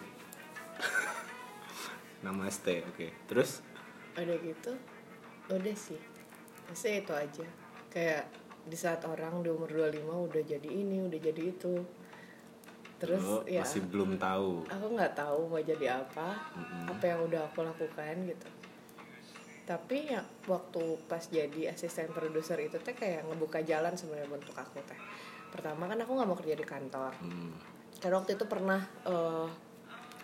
Namaste, 2.27 2.83
oke. 2.83 3.07
Terus 3.31 3.63
Udah 4.19 4.35
gitu, 4.43 4.75
udah 5.47 5.77
sih. 5.79 6.03
Pasti 6.67 6.99
itu 6.99 7.15
aja. 7.15 7.47
Kayak 7.95 8.27
di 8.67 8.75
saat 8.75 9.07
orang 9.07 9.47
di 9.47 9.55
umur 9.55 9.71
25 9.71 10.03
udah 10.03 10.43
jadi 10.43 10.67
ini, 10.67 10.99
udah 10.99 11.21
jadi 11.23 11.43
itu. 11.47 11.87
Terus 12.99 13.23
lo 13.23 13.47
ya 13.47 13.63
masih 13.63 13.87
belum 13.87 14.19
tahu. 14.19 14.67
aku 14.67 14.87
nggak 14.99 15.15
tahu 15.15 15.47
mau 15.47 15.63
jadi 15.63 15.95
apa, 15.95 16.43
apa 16.91 17.05
yang 17.07 17.23
udah 17.23 17.47
aku 17.55 17.63
lakukan 17.63 18.27
gitu. 18.27 18.49
Tapi 19.63 20.11
ya 20.11 20.27
waktu 20.51 20.99
pas 21.07 21.23
jadi 21.23 21.71
asisten 21.71 22.11
produser 22.11 22.59
itu 22.67 22.83
teh 22.83 22.99
kayak 22.99 23.31
ngebuka 23.31 23.63
jalan 23.63 23.95
sebenarnya 23.95 24.43
untuk 24.43 24.59
aku 24.59 24.83
teh. 24.83 24.99
Pertama 25.49 25.85
kan 25.85 25.99
aku 25.99 26.13
nggak 26.13 26.27
mau 26.27 26.37
kerja 26.37 26.55
di 26.55 26.65
kantor. 26.65 27.13
Hmm. 27.19 27.53
karena 27.99 28.15
waktu 28.17 28.39
itu 28.39 28.45
pernah 28.45 28.79
eh, 29.05 29.47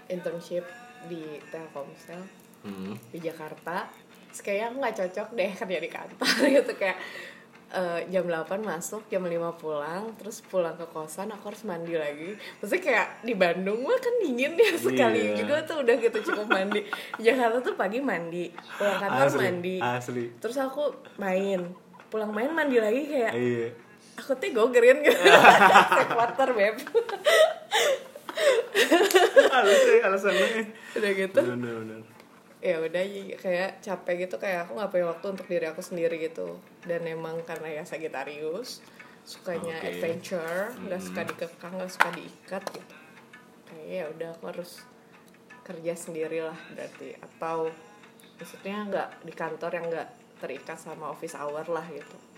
internship 0.09 0.63
di 1.05 1.21
Telkomsel 1.49 2.23
Hmm. 2.63 2.97
di 3.11 3.21
Jakarta 3.21 3.93
kayaknya 4.33 4.65
aku 4.67 4.77
nggak 4.79 4.97
cocok 4.97 5.29
deh 5.33 5.53
kerja 5.61 5.79
di 5.79 5.91
kantor 5.91 6.33
gitu 6.57 6.73
kayak 6.75 6.97
eh, 7.69 8.01
jam 8.09 8.25
8 8.25 8.41
masuk 8.59 9.05
jam 9.07 9.21
5 9.21 9.29
pulang 9.55 10.09
terus 10.15 10.41
pulang 10.41 10.73
ke 10.73 10.87
kosan 10.87 11.29
aku 11.29 11.51
harus 11.51 11.61
mandi 11.63 11.93
lagi 11.93 12.33
maksudnya 12.57 12.81
kayak 12.81 13.07
di 13.21 13.35
Bandung 13.35 13.83
mah 13.83 13.99
kan 13.99 14.17
dingin 14.19 14.55
ya 14.55 14.73
sekali 14.73 15.21
Iya. 15.29 15.35
juga 15.37 15.61
tuh 15.63 15.83
udah 15.83 15.95
gitu 15.99 16.19
cukup 16.25 16.47
mandi 16.49 16.81
di 17.13 17.23
Jakarta 17.23 17.59
tuh 17.61 17.75
pagi 17.75 18.01
mandi 18.01 18.49
pulang 18.73 18.97
kantor 18.99 19.27
Asli, 19.29 19.41
mandi 19.43 19.77
asli. 19.79 20.25
terus 20.39 20.57
aku 20.57 20.83
main 21.17 21.69
pulang 22.07 22.31
main 22.31 22.49
mandi 22.49 22.79
lagi 22.79 23.03
kayak 23.05 23.33
Iya. 23.35 23.69
Aku 24.19 24.33
tuh 24.39 24.51
gogerin 24.55 25.03
gitu. 25.03 25.21
Water 26.19 26.51
beb. 26.55 26.77
Alasannya, 29.55 30.01
alasannya. 30.03 30.49
udah 30.99 31.11
gitu. 31.15 31.41
Bener, 31.43 31.75
bener. 31.83 32.01
ya 32.65 32.81
udah 32.81 33.05
y- 33.05 33.37
kayak 33.37 33.85
capek 33.85 34.25
gitu 34.25 34.41
kayak 34.41 34.65
aku 34.65 34.81
nggak 34.81 34.89
punya 34.89 35.07
waktu 35.13 35.27
untuk 35.37 35.47
diri 35.47 35.67
aku 35.69 35.85
sendiri 35.85 36.17
gitu. 36.17 36.57
Dan 36.89 37.05
emang 37.05 37.45
karena 37.45 37.81
ya 37.81 37.83
Sagittarius 37.85 38.81
sukanya 39.25 39.81
Oke. 39.81 39.89
adventure 39.89 40.73
nggak 40.85 41.01
suka 41.01 41.21
dikekang 41.25 41.73
nggak 41.77 41.93
suka 41.93 42.09
diikat 42.17 42.65
gitu. 42.73 42.95
Kayak 43.69 43.87
ya 43.89 44.05
udah 44.17 44.29
aku 44.33 44.45
harus 44.49 44.81
kerja 45.65 45.93
sendiri 45.93 46.41
lah 46.41 46.57
berarti. 46.73 47.17
Atau 47.21 47.69
maksudnya 48.41 48.77
nggak 48.89 49.09
di 49.29 49.33
kantor 49.37 49.71
yang 49.77 49.87
nggak 49.93 50.09
terikat 50.41 50.77
sama 50.81 51.13
office 51.13 51.37
hour 51.39 51.65
lah 51.69 51.85
gitu 51.89 52.34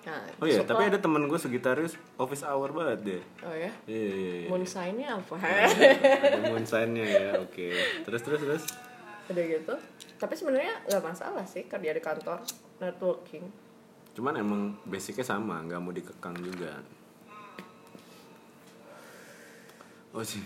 nah, 0.00 0.22
Oh 0.36 0.44
iya, 0.44 0.58
suka- 0.58 0.70
tapi 0.70 0.82
ada 0.86 0.98
temen 0.98 1.24
gue 1.24 1.36
segitaris 1.36 1.92
office 2.14 2.42
hour 2.42 2.70
banget 2.70 2.98
deh. 3.02 3.22
oh 3.40 3.52
ya 3.52 3.70
Iya 3.84 4.06
iya 4.08 4.32
iya. 4.38 4.48
moonsign-nya 4.48 5.08
apa 5.14 5.34
Ada 6.24 6.38
moonsign-nya 6.48 7.04
ya, 7.04 7.28
oke. 7.38 7.68
Terus 8.02 8.20
terus 8.20 8.40
terus. 8.40 8.64
udah 9.28 9.44
gitu 9.44 9.74
tapi 10.16 10.32
sebenarnya 10.32 10.72
nggak 10.84 11.04
masalah 11.04 11.44
sih 11.44 11.64
kerja 11.64 11.90
di 11.90 12.00
kantor 12.00 12.40
networking 12.78 13.44
Cuman 14.10 14.34
emang 14.34 14.60
basicnya 14.82 15.22
sama, 15.22 15.60
nggak 15.60 15.78
mau 15.78 15.92
dikekang 15.92 16.34
juga. 16.38 16.80
Oh 20.10 20.24
sih, 20.24 20.42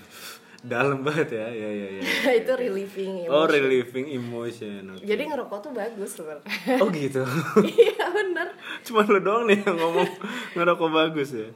dalam 0.63 1.03
banget 1.03 1.35
ya, 1.35 1.47
ya 1.47 1.69
ya 1.69 1.89
ya. 1.93 2.03
itu 2.41 2.53
relieving 2.53 3.27
Oh 3.27 3.43
emotion. 3.43 3.51
relieving 3.53 4.07
emotion. 4.13 4.81
oke. 4.91 5.03
jadi 5.03 5.23
ngerokok 5.27 5.59
tuh 5.61 5.73
bagus 5.73 6.11
sebenarnya 6.15 6.79
Oh 6.79 6.89
gitu. 6.89 7.23
iya 7.69 8.07
bener 8.09 8.55
Cuman 8.83 9.05
lo 9.09 9.19
doang 9.19 9.45
nih 9.45 9.59
yang 9.59 9.75
ngomong 9.75 10.07
ngerokok 10.55 10.89
bagus 10.89 11.31
ya. 11.33 11.51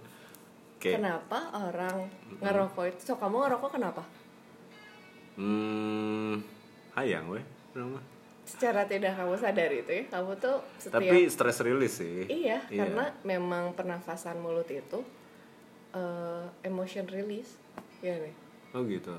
Oke. 0.77 0.91
kenapa 0.93 1.39
orang 1.53 2.11
ngerokok 2.37 2.85
itu 2.89 3.01
so 3.05 3.15
kamu 3.15 3.43
ngerokok 3.43 3.71
kenapa 3.73 4.03
Hmm, 5.37 6.41
hayang 6.95 7.29
weh. 7.29 7.45
Kenapa? 7.71 8.01
secara 8.43 8.87
tidak 8.87 9.13
kamu 9.13 9.35
sadari 9.35 9.83
itu 9.83 9.91
ya 9.93 10.05
kamu 10.09 10.39
tuh 10.39 10.63
setiap 10.79 11.03
Tapi 11.03 11.27
stress 11.27 11.59
release 11.61 11.99
sih. 11.99 12.25
iya, 12.27 12.63
karena 12.65 13.11
memang 13.21 13.75
pernafasan 13.75 14.39
mulut 14.39 14.65
itu 14.67 15.03
eh, 15.91 16.47
emotion 16.63 17.05
release 17.07 17.59
ya 17.99 18.15
nih 18.15 18.31
Oh 18.77 18.85
gitu. 18.85 19.17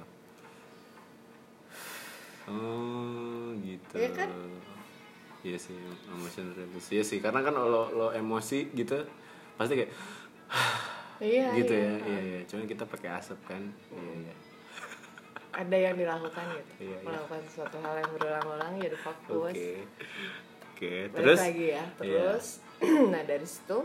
Oh 2.45 3.49
gitu. 3.65 3.95
Iya 3.97 4.09
kan? 4.13 4.29
Iya 5.41 5.57
sih, 5.57 5.73
emotion 6.13 6.53
release. 6.53 6.89
Iya 6.93 7.03
sih, 7.03 7.17
karena 7.17 7.41
kan 7.41 7.57
lo 7.57 7.89
lo 7.89 8.07
emosi 8.13 8.69
gitu 8.77 9.01
pasti 9.57 9.73
kayak 9.73 9.91
iya 11.33 11.49
gitu 11.57 11.73
iya. 11.73 11.89
ya. 11.89 11.93
Iya 12.05 12.19
iya, 12.21 12.39
cuman 12.45 12.65
kita 12.69 12.83
pakai 12.85 13.09
asap 13.17 13.39
kan. 13.49 13.63
Iya 13.89 14.13
iya. 14.29 14.35
ada 15.57 15.73
yang 15.73 15.97
dilakukan 15.97 16.45
gitu 16.53 16.71
Iya, 16.85 16.97
iya. 17.01 17.05
melakukan 17.09 17.41
sesuatu 17.49 17.81
hal 17.81 17.97
yang 17.97 18.11
berulang-ulang 18.13 18.73
jadi 18.77 18.93
fokus 19.01 19.57
Oke. 19.57 19.73
Oke, 20.77 20.93
Balik 21.09 21.17
terus 21.17 21.39
lagi 21.41 21.65
ya 21.73 21.81
Iya. 21.81 21.87
terus 21.97 22.45
nah 23.13 23.21
dari 23.25 23.47
situ 23.49 23.77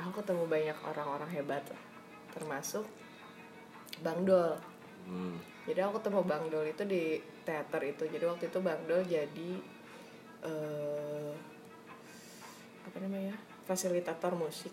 aku 0.00 0.10
ketemu 0.16 0.48
banyak 0.48 0.78
orang-orang 0.88 1.28
hebat 1.28 1.60
termasuk 2.32 2.88
Bang 4.00 4.24
Dol 4.24 4.56
Hmm. 5.08 5.40
jadi 5.64 5.88
aku 5.88 6.04
ketemu 6.04 6.20
Bang 6.28 6.44
Dol 6.52 6.68
itu 6.68 6.84
di 6.84 7.16
teater 7.48 7.80
itu 7.80 8.04
jadi 8.04 8.24
waktu 8.28 8.52
itu 8.52 8.58
Bang 8.60 8.84
Dol 8.84 9.00
jadi 9.08 9.50
eh 10.44 11.32
apa 12.84 12.96
namanya 13.04 13.36
fasilitator 13.64 14.36
musik 14.36 14.72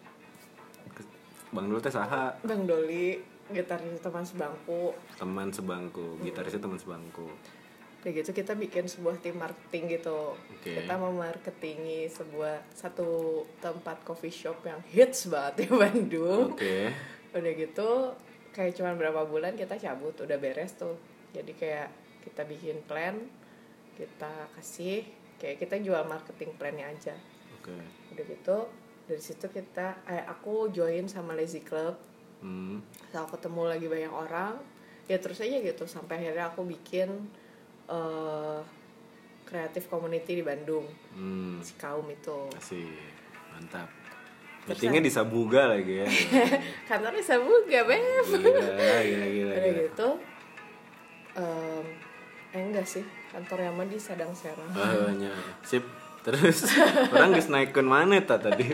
Bang 1.55 1.71
Dul 1.71 1.79
teh 1.79 1.91
saha 1.91 2.35
Bang 2.43 2.67
Doli 2.67 3.15
gitaris 3.47 4.01
teman 4.01 4.25
sebangku 4.25 4.91
teman 5.15 5.47
sebangku, 5.53 6.17
gitarisnya 6.25 6.65
teman 6.65 6.81
sebangku. 6.81 7.29
Udah 8.05 8.13
gitu 8.13 8.37
kita 8.37 8.53
bikin 8.53 8.85
sebuah 8.85 9.17
tim 9.17 9.33
marketing 9.41 9.97
gitu 9.97 10.37
Oke. 10.37 10.77
Kita 10.77 10.93
memarketingi 10.93 12.05
sebuah 12.05 12.61
satu 12.69 13.41
tempat 13.57 14.05
coffee 14.05 14.29
shop 14.29 14.61
yang 14.61 14.77
hits 14.93 15.25
banget 15.25 15.65
di 15.65 15.67
Bandung 15.73 16.53
Oke. 16.53 16.93
Udah 17.33 17.51
gitu 17.57 18.13
kayak 18.55 18.71
cuman 18.73 18.95
berapa 18.95 19.27
bulan 19.27 19.53
kita 19.53 19.75
cabut 19.75 20.15
udah 20.15 20.39
beres 20.39 20.79
tuh 20.79 20.95
Jadi 21.35 21.51
kayak 21.51 21.91
kita 22.23 22.47
bikin 22.47 22.79
plan 22.87 23.19
Kita 23.93 24.47
kasih 24.55 25.03
kayak 25.35 25.59
kita 25.59 25.75
jual 25.77 26.07
marketing 26.07 26.55
plannya 26.55 26.87
aja 26.87 27.11
Oke. 27.59 27.75
Udah 28.15 28.23
gitu 28.23 28.57
dari 29.05 29.21
situ 29.21 29.45
kita 29.45 30.01
eh, 30.07 30.23
aku 30.23 30.71
join 30.71 31.05
sama 31.05 31.35
Lazy 31.35 31.59
Club 31.61 31.99
Hmm. 32.35 32.83
Terus 33.09 33.15
aku 33.15 33.39
ketemu 33.39 33.61
lagi 33.65 33.87
banyak 33.87 34.11
orang 34.11 34.53
ya 35.07 35.17
terus 35.17 35.39
aja 35.39 35.55
gitu 35.55 35.87
sampai 35.87 36.19
akhirnya 36.19 36.51
aku 36.51 36.61
bikin 36.63 37.09
eh 37.87 38.59
kreatif 39.45 39.87
community 39.87 40.39
di 40.39 40.43
Bandung 40.43 40.85
Hmm. 41.15 41.63
si 41.63 41.73
kaum 41.75 42.05
itu 42.07 42.49
Asik. 42.53 42.91
Mantap. 43.55 43.87
Meetingnya 44.65 44.97
di 44.99 45.09
Sabuga 45.09 45.69
lagi 45.69 46.01
ya. 46.01 46.07
kantornya 46.89 47.21
Sabuga 47.21 47.79
beb 47.81 48.01
Gila, 48.25 48.41
gila, 48.99 49.27
gila. 49.27 49.53
udah 49.55 49.61
gila. 49.63 49.81
gitu 49.83 50.09
em, 51.35 51.85
eh 52.49 52.61
enggak 52.61 52.85
sih 52.85 53.03
kantor 53.29 53.57
yang 53.61 53.75
di 53.85 53.97
Sadang 53.97 54.31
Serang 54.31 54.71
Oh, 54.71 55.11
nya. 55.21 55.31
Sip. 55.61 55.83
Terus 56.21 56.65
orang 57.13 57.37
geus 57.37 57.47
naikkeun 57.47 57.85
mana 57.85 58.17
ta 58.19 58.41
tadi? 58.41 58.65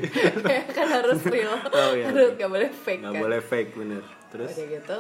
kan 0.71 0.87
harus 0.87 1.19
real 1.27 1.51
Oh, 1.67 1.91
iya, 1.91 2.07
harus 2.07 2.31
oke. 2.31 2.39
gak 2.39 2.47
boleh 2.49 2.71
fake 2.71 3.01
Nggak 3.03 3.11
kan 3.11 3.21
boleh 3.21 3.41
fake 3.41 3.71
bener. 3.75 4.03
Terus 4.31 4.49
udah 4.49 4.67
gitu 4.71 4.99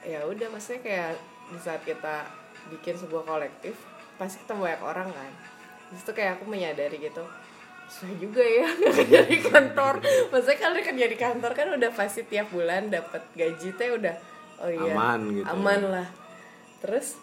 ya 0.00 0.20
udah 0.24 0.46
maksudnya 0.48 0.80
kayak 0.80 1.12
di 1.46 1.60
saat 1.60 1.84
kita 1.84 2.24
bikin 2.72 2.96
sebuah 2.96 3.28
kolektif 3.28 3.76
pasti 4.16 4.40
ketemu 4.40 4.60
banyak 4.64 4.80
orang 4.82 5.08
kan 5.10 5.32
Terus 5.86 6.00
itu 6.00 6.12
kayak 6.14 6.40
aku 6.40 6.44
menyadari 6.46 6.96
gitu 6.96 7.20
susah 7.90 8.14
juga 8.22 8.38
ya 8.38 8.70
kerja 9.02 9.26
di 9.26 9.38
kantor. 9.42 9.98
maksudnya 10.30 10.58
kalau 10.62 10.78
kerja 10.78 11.06
di 11.10 11.18
kantor 11.18 11.52
kan 11.58 11.68
udah 11.74 11.90
pasti 11.90 12.22
tiap 12.22 12.54
bulan 12.54 12.86
dapat 12.86 13.26
gaji 13.34 13.74
teh 13.74 13.90
udah 13.90 14.14
oh 14.62 14.70
iya 14.70 14.94
Aman 14.94 15.20
gitu. 15.34 15.46
aman 15.50 15.80
lah. 15.90 16.08
Terus 16.78 17.18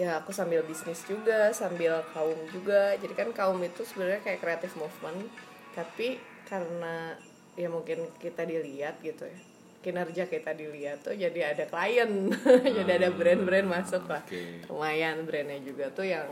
ya 0.00 0.20
aku 0.20 0.32
sambil 0.32 0.64
bisnis 0.64 1.04
juga 1.04 1.52
sambil 1.52 2.00
kaum 2.16 2.40
juga. 2.48 2.96
Jadi 2.96 3.12
kan 3.12 3.28
kaum 3.36 3.60
itu 3.60 3.84
sebenarnya 3.84 4.24
kayak 4.24 4.40
creative 4.40 4.74
movement. 4.80 5.28
Tapi 5.76 6.16
karena 6.48 7.12
ya 7.58 7.68
mungkin 7.68 8.08
kita 8.16 8.48
dilihat 8.48 9.02
gitu 9.04 9.28
ya 9.28 9.38
kinerja 9.86 10.26
kita 10.26 10.50
dilihat 10.50 11.06
tuh 11.06 11.14
jadi 11.14 11.54
ada 11.54 11.62
klien. 11.70 12.10
Jadi 12.76 12.90
ada 12.90 13.06
brand-brand 13.06 13.70
masuk 13.70 14.10
lah. 14.10 14.18
lumayan 14.66 15.22
brandnya 15.22 15.62
juga 15.62 15.86
tuh 15.94 16.02
yang 16.02 16.26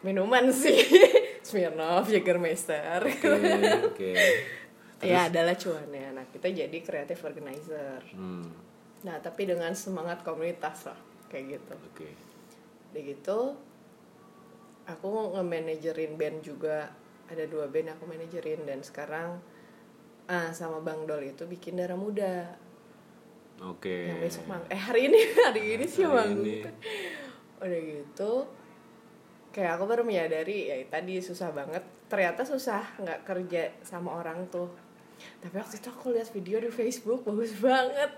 minuman 0.00 0.48
sih 0.48 0.72
Smirnoff, 1.54 2.10
Jägermeister 2.10 2.98
Oke, 3.00 3.30
oke. 3.86 4.10
ya 5.06 5.28
adalah 5.28 5.54
cuannya 5.54 6.10
nah 6.12 6.24
kita 6.26 6.50
jadi 6.50 6.78
creative 6.80 7.22
organizer 7.22 8.02
Hmm. 8.10 8.50
nah 9.02 9.20
tapi 9.20 9.44
dengan 9.44 9.70
semangat 9.70 10.20
komunitas 10.20 10.84
lah 10.84 10.98
kayak 11.28 11.54
gitu 11.54 11.74
Oke. 11.92 12.08
Udah 12.90 13.02
gitu 13.02 13.38
aku 14.84 15.06
nge-managerin 15.32 16.14
band 16.14 16.40
juga 16.40 16.90
ada 17.24 17.44
dua 17.44 17.68
band 17.68 17.88
aku 17.90 18.04
manajerin 18.04 18.64
dan 18.64 18.80
sekarang 18.80 19.40
ah 20.24 20.50
sama 20.50 20.80
Bang 20.80 21.04
Dol 21.04 21.20
itu 21.22 21.44
bikin 21.44 21.76
darah 21.76 21.96
muda 21.96 22.56
Oke. 23.60 24.08
yang 24.08 24.18
besok 24.18 24.44
mang 24.44 24.64
eh 24.66 24.76
hari 24.76 25.06
ini 25.06 25.20
hari 25.46 25.62
ini 25.74 25.84
sih 25.84 26.04
ini. 26.04 26.64
udah 27.60 27.80
gitu 27.80 28.32
kayak 29.54 29.78
aku 29.78 29.84
baru 29.86 30.02
menyadari 30.02 30.66
ya 30.66 30.76
tadi 30.90 31.22
susah 31.22 31.54
banget. 31.54 31.86
Ternyata 32.10 32.42
susah 32.42 32.98
nggak 32.98 33.22
kerja 33.22 33.70
sama 33.86 34.18
orang 34.18 34.50
tuh. 34.50 34.66
Tapi 35.40 35.54
waktu 35.56 35.78
itu 35.78 35.88
aku 35.88 36.10
lihat 36.10 36.28
video 36.34 36.58
di 36.58 36.68
Facebook 36.74 37.22
bagus 37.22 37.54
banget. 37.62 38.10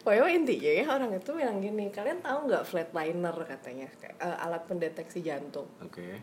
Pokoknya 0.00 0.32
intinya 0.32 0.72
ya 0.72 0.84
orang 0.88 1.12
itu 1.12 1.30
bilang 1.36 1.60
gini 1.60 1.92
kalian 1.92 2.24
tahu 2.24 2.48
nggak 2.48 2.64
flatliner? 2.64 3.36
katanya. 3.44 3.86
Eh, 4.02 4.36
alat 4.40 4.64
pendeteksi 4.64 5.20
jantung. 5.20 5.68
Oke. 5.84 6.16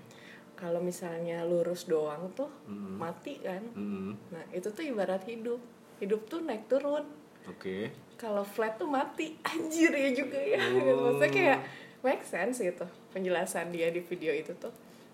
kalau 0.58 0.82
misalnya 0.82 1.46
lurus 1.46 1.86
doang 1.86 2.34
tuh 2.34 2.50
Mm-mm. 2.66 2.98
mati 2.98 3.38
kan? 3.38 3.62
Hmm. 3.78 4.18
nah 4.34 4.42
itu 4.50 4.74
tuh 4.74 4.82
ibarat 4.90 5.22
hidup. 5.30 5.62
Hidup 6.02 6.26
tuh 6.26 6.42
naik 6.42 6.66
turun. 6.66 7.06
Oke. 7.46 7.94
kalau 8.18 8.42
flat 8.42 8.74
tuh 8.82 8.90
mati. 8.90 9.38
Anjir 9.54 9.94
ya 9.94 10.10
juga 10.18 10.42
ya. 10.42 10.58
Oh. 10.58 11.14
maksudnya 11.14 11.30
kayak 11.30 11.60
make 12.02 12.26
sense 12.26 12.58
gitu 12.66 12.90
penjelasan 13.18 13.70
dia 13.70 13.90
di 13.90 14.00
video 14.00 14.30
itu 14.32 14.54
tuh 14.54 14.70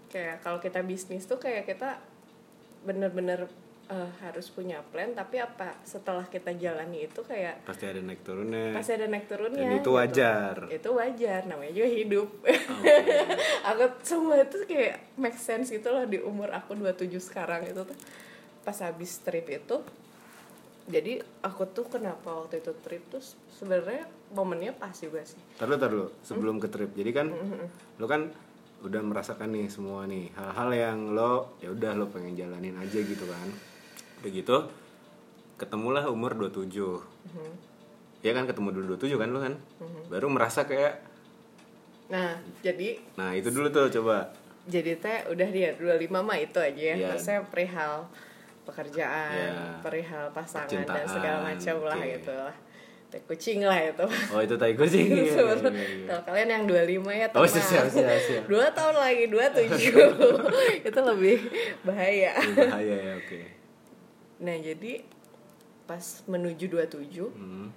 kayak 0.07 0.43
kalau 0.43 0.59
kita 0.59 0.83
bisnis 0.83 1.23
tuh 1.23 1.37
kayak 1.37 1.63
kita 1.63 2.03
bener-bener 2.81 3.47
eh, 3.85 4.11
harus 4.19 4.47
punya 4.47 4.83
plan 4.83 5.11
tapi 5.11 5.39
apa 5.39 5.79
setelah 5.81 6.23
kita 6.25 6.51
jalani 6.53 7.07
itu 7.07 7.19
kayak 7.21 7.63
Pasti 7.63 7.85
ada 7.85 7.99
naik 7.99 8.21
turunnya. 8.21 8.71
pasti 8.71 8.91
ada 8.93 9.07
naik 9.07 9.25
turunnya 9.25 9.63
Dan 9.63 9.71
itu 9.73 9.81
gitu. 9.81 9.91
wajar. 9.93 10.55
itu 10.67 10.89
wajar 10.91 11.41
namanya 11.45 11.73
juga 11.73 11.89
hidup 11.89 12.27
Oke. 12.43 12.95
aku 13.71 13.83
semua 14.01 14.35
itu 14.37 14.57
kayak 14.65 14.99
make 15.15 15.35
sense 15.37 15.71
gitu 15.71 15.87
loh 15.89 16.03
di 16.03 16.19
umur 16.19 16.51
aku 16.51 16.75
27 16.75 17.07
sekarang 17.17 17.63
itu 17.63 17.81
tuh 17.81 17.97
pas 18.61 18.75
habis 18.79 19.15
trip 19.19 19.47
itu 19.47 19.77
jadi 20.83 21.23
aku 21.39 21.63
tuh 21.71 21.87
kenapa 21.87 22.43
waktu 22.43 22.59
itu 22.59 22.75
trip 22.83 23.03
tuh 23.07 23.23
sebenarnya 23.55 24.03
momennya 24.35 24.75
pas 24.75 24.91
juga 24.91 25.23
sih 25.23 25.39
Taruh 25.55 25.79
taruh 25.79 26.11
sebelum 26.19 26.59
ke 26.59 26.67
trip. 26.67 26.91
Jadi 26.91 27.11
kan 27.15 27.31
lo 27.95 28.05
kan 28.05 28.27
udah 28.83 28.99
merasakan 28.99 29.55
nih 29.55 29.71
semua 29.71 30.03
nih 30.03 30.27
hal-hal 30.35 30.69
yang 30.75 30.99
lo 31.15 31.55
ya 31.63 31.71
udah 31.71 31.95
lo 31.95 32.11
pengen 32.11 32.35
jalanin 32.35 32.75
aja 32.75 32.99
gitu 32.99 33.23
kan. 33.23 33.47
Begitu 34.19 34.67
ketemulah 35.55 36.03
umur 36.11 36.35
27. 36.35 36.67
Ya 38.19 38.35
kan 38.35 38.43
ketemu 38.43 38.75
dulu 38.75 38.99
27 38.99 39.15
kan 39.15 39.29
lo 39.31 39.39
kan. 39.39 39.55
Baru 40.11 40.27
merasa 40.27 40.67
kayak 40.67 40.99
nah 42.11 42.35
jadi 42.59 42.99
nah 43.15 43.31
itu 43.31 43.47
dulu 43.49 43.71
tuh 43.71 43.87
coba. 43.89 44.27
jadi 44.63 44.95
teh 44.99 45.19
udah 45.31 45.49
dia 45.49 45.75
25 45.75 46.07
mah 46.23 46.37
itu 46.39 46.55
aja 46.59 46.95
ya 46.95 46.95
maksudnya 47.15 47.43
perihal 47.47 48.07
pekerjaan 48.63 49.31
Ya. 49.51 49.79
perihal 49.79 50.25
pasangan 50.29 50.67
dan 50.67 50.83
Percintaan, 50.83 51.07
segala 51.07 51.37
macam 51.45 51.75
lah 51.83 51.97
oke. 51.97 52.11
gitu 52.13 52.33
lah 52.33 52.55
tai 53.05 53.21
kucing 53.23 53.61
lah 53.61 53.77
itu 53.77 54.07
Oh 54.31 54.41
itu 54.41 54.55
tai 54.55 54.73
kucing 54.73 55.05
ya. 55.13 55.29
Sebenarnya, 55.29 55.69
iya, 55.69 55.85
iya. 55.93 56.05
kalau 56.07 56.21
kalian 56.25 56.49
yang 56.49 56.63
25 56.65 57.13
ya 57.13 57.27
Oh 57.29 57.45
tenang. 57.45 57.61
siap 57.61 57.85
siap 57.87 58.19
siap. 58.19 58.43
dua 58.45 58.65
tahun 58.69 58.95
lagi 58.97 59.23
27 59.29 59.93
itu 60.89 60.99
lebih 61.03 61.37
bahaya 61.83 62.33
Bahaya 62.33 62.95
ya 62.97 63.13
oke. 63.15 63.39
nah 64.39 64.55
jadi 64.55 65.05
pas 65.83 66.01
menuju 66.25 66.65
27 66.67 67.29
Hmm. 67.29 67.69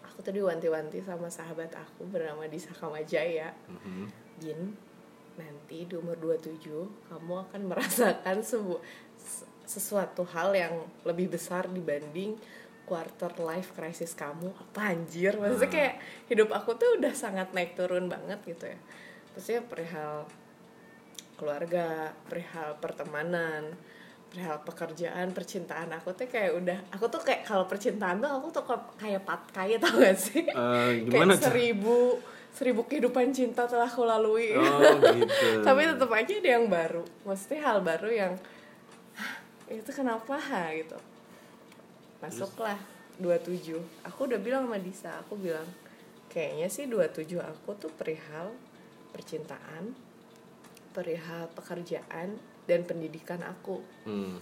aku 0.00 0.18
tuh 0.20 0.30
diwanti-wanti 0.32 1.00
sama 1.00 1.26
sahabat 1.26 1.72
aku 1.72 2.06
bernama 2.06 2.46
Disa 2.46 2.70
Kamajaya 2.70 3.50
Mhm. 3.66 4.06
Din 4.36 4.60
nanti 5.34 5.82
di 5.82 5.94
umur 5.94 6.14
27 6.16 6.70
kamu 7.04 7.34
akan 7.40 7.60
merasakan 7.66 8.38
sebu 8.40 8.78
s- 8.78 9.13
sesuatu 9.64 10.24
hal 10.28 10.52
yang 10.54 10.74
lebih 11.04 11.32
besar 11.32 11.68
dibanding 11.68 12.36
quarter 12.84 13.32
life 13.40 13.72
crisis 13.72 14.12
kamu. 14.12 14.52
Apa 14.52 14.92
anjir? 14.92 15.40
Maksudnya 15.40 15.70
kayak 15.72 15.94
hidup 16.28 16.52
aku 16.52 16.76
tuh 16.76 17.00
udah 17.00 17.12
sangat 17.16 17.50
naik 17.56 17.74
turun 17.74 18.06
banget 18.12 18.38
gitu 18.44 18.68
ya. 18.68 18.78
Maksudnya 19.34 19.62
perihal 19.64 20.28
keluarga 21.34 22.14
perihal 22.30 22.78
pertemanan 22.78 23.74
perihal 24.30 24.62
pekerjaan 24.66 25.30
percintaan 25.30 25.90
aku 25.94 26.14
tuh 26.14 26.26
kayak 26.30 26.58
udah 26.58 26.78
aku 26.94 27.06
tuh 27.10 27.22
kayak 27.22 27.42
kalau 27.46 27.66
percintaan 27.66 28.22
tuh 28.22 28.30
aku 28.30 28.48
tuh 28.54 28.64
kayak 28.98 29.22
pat 29.26 29.42
kayak 29.50 29.78
tau 29.82 29.94
gak 29.98 30.18
sih? 30.18 30.46
Gimana 30.46 31.34
kayak 31.34 31.50
seribu 31.50 32.18
seribu 32.54 32.86
kehidupan 32.86 33.34
cinta 33.34 33.66
telah 33.66 33.90
aku 33.90 34.06
lalui. 34.06 34.54
Oh 34.54 34.98
gitu. 35.02 35.58
tapi 35.66 35.90
tetap 35.90 36.10
aja 36.10 36.32
ada 36.38 36.50
yang 36.54 36.66
baru. 36.70 37.02
Maksudnya 37.26 37.60
hal 37.66 37.78
baru 37.82 38.10
yang 38.10 38.32
"Hah, 38.38 38.54
itu 39.76 39.90
kenapa 39.90 40.34
ha 40.34 40.70
gitu 40.70 40.96
masuklah 42.18 42.78
27 43.16 43.74
aku 44.02 44.20
udah 44.24 44.38
bilang 44.38 44.64
sama 44.64 44.78
Disa 44.78 45.10
aku 45.18 45.36
bilang 45.36 45.66
kayaknya 46.26 46.66
sih 46.66 46.86
27 46.86 47.36
aku 47.38 47.76
tuh 47.76 47.90
perihal 47.90 48.50
percintaan 49.10 49.94
perihal 50.90 51.50
pekerjaan 51.52 52.34
dan 52.64 52.80
pendidikan 52.82 53.40
aku 53.40 53.78
Hmm. 54.02 54.38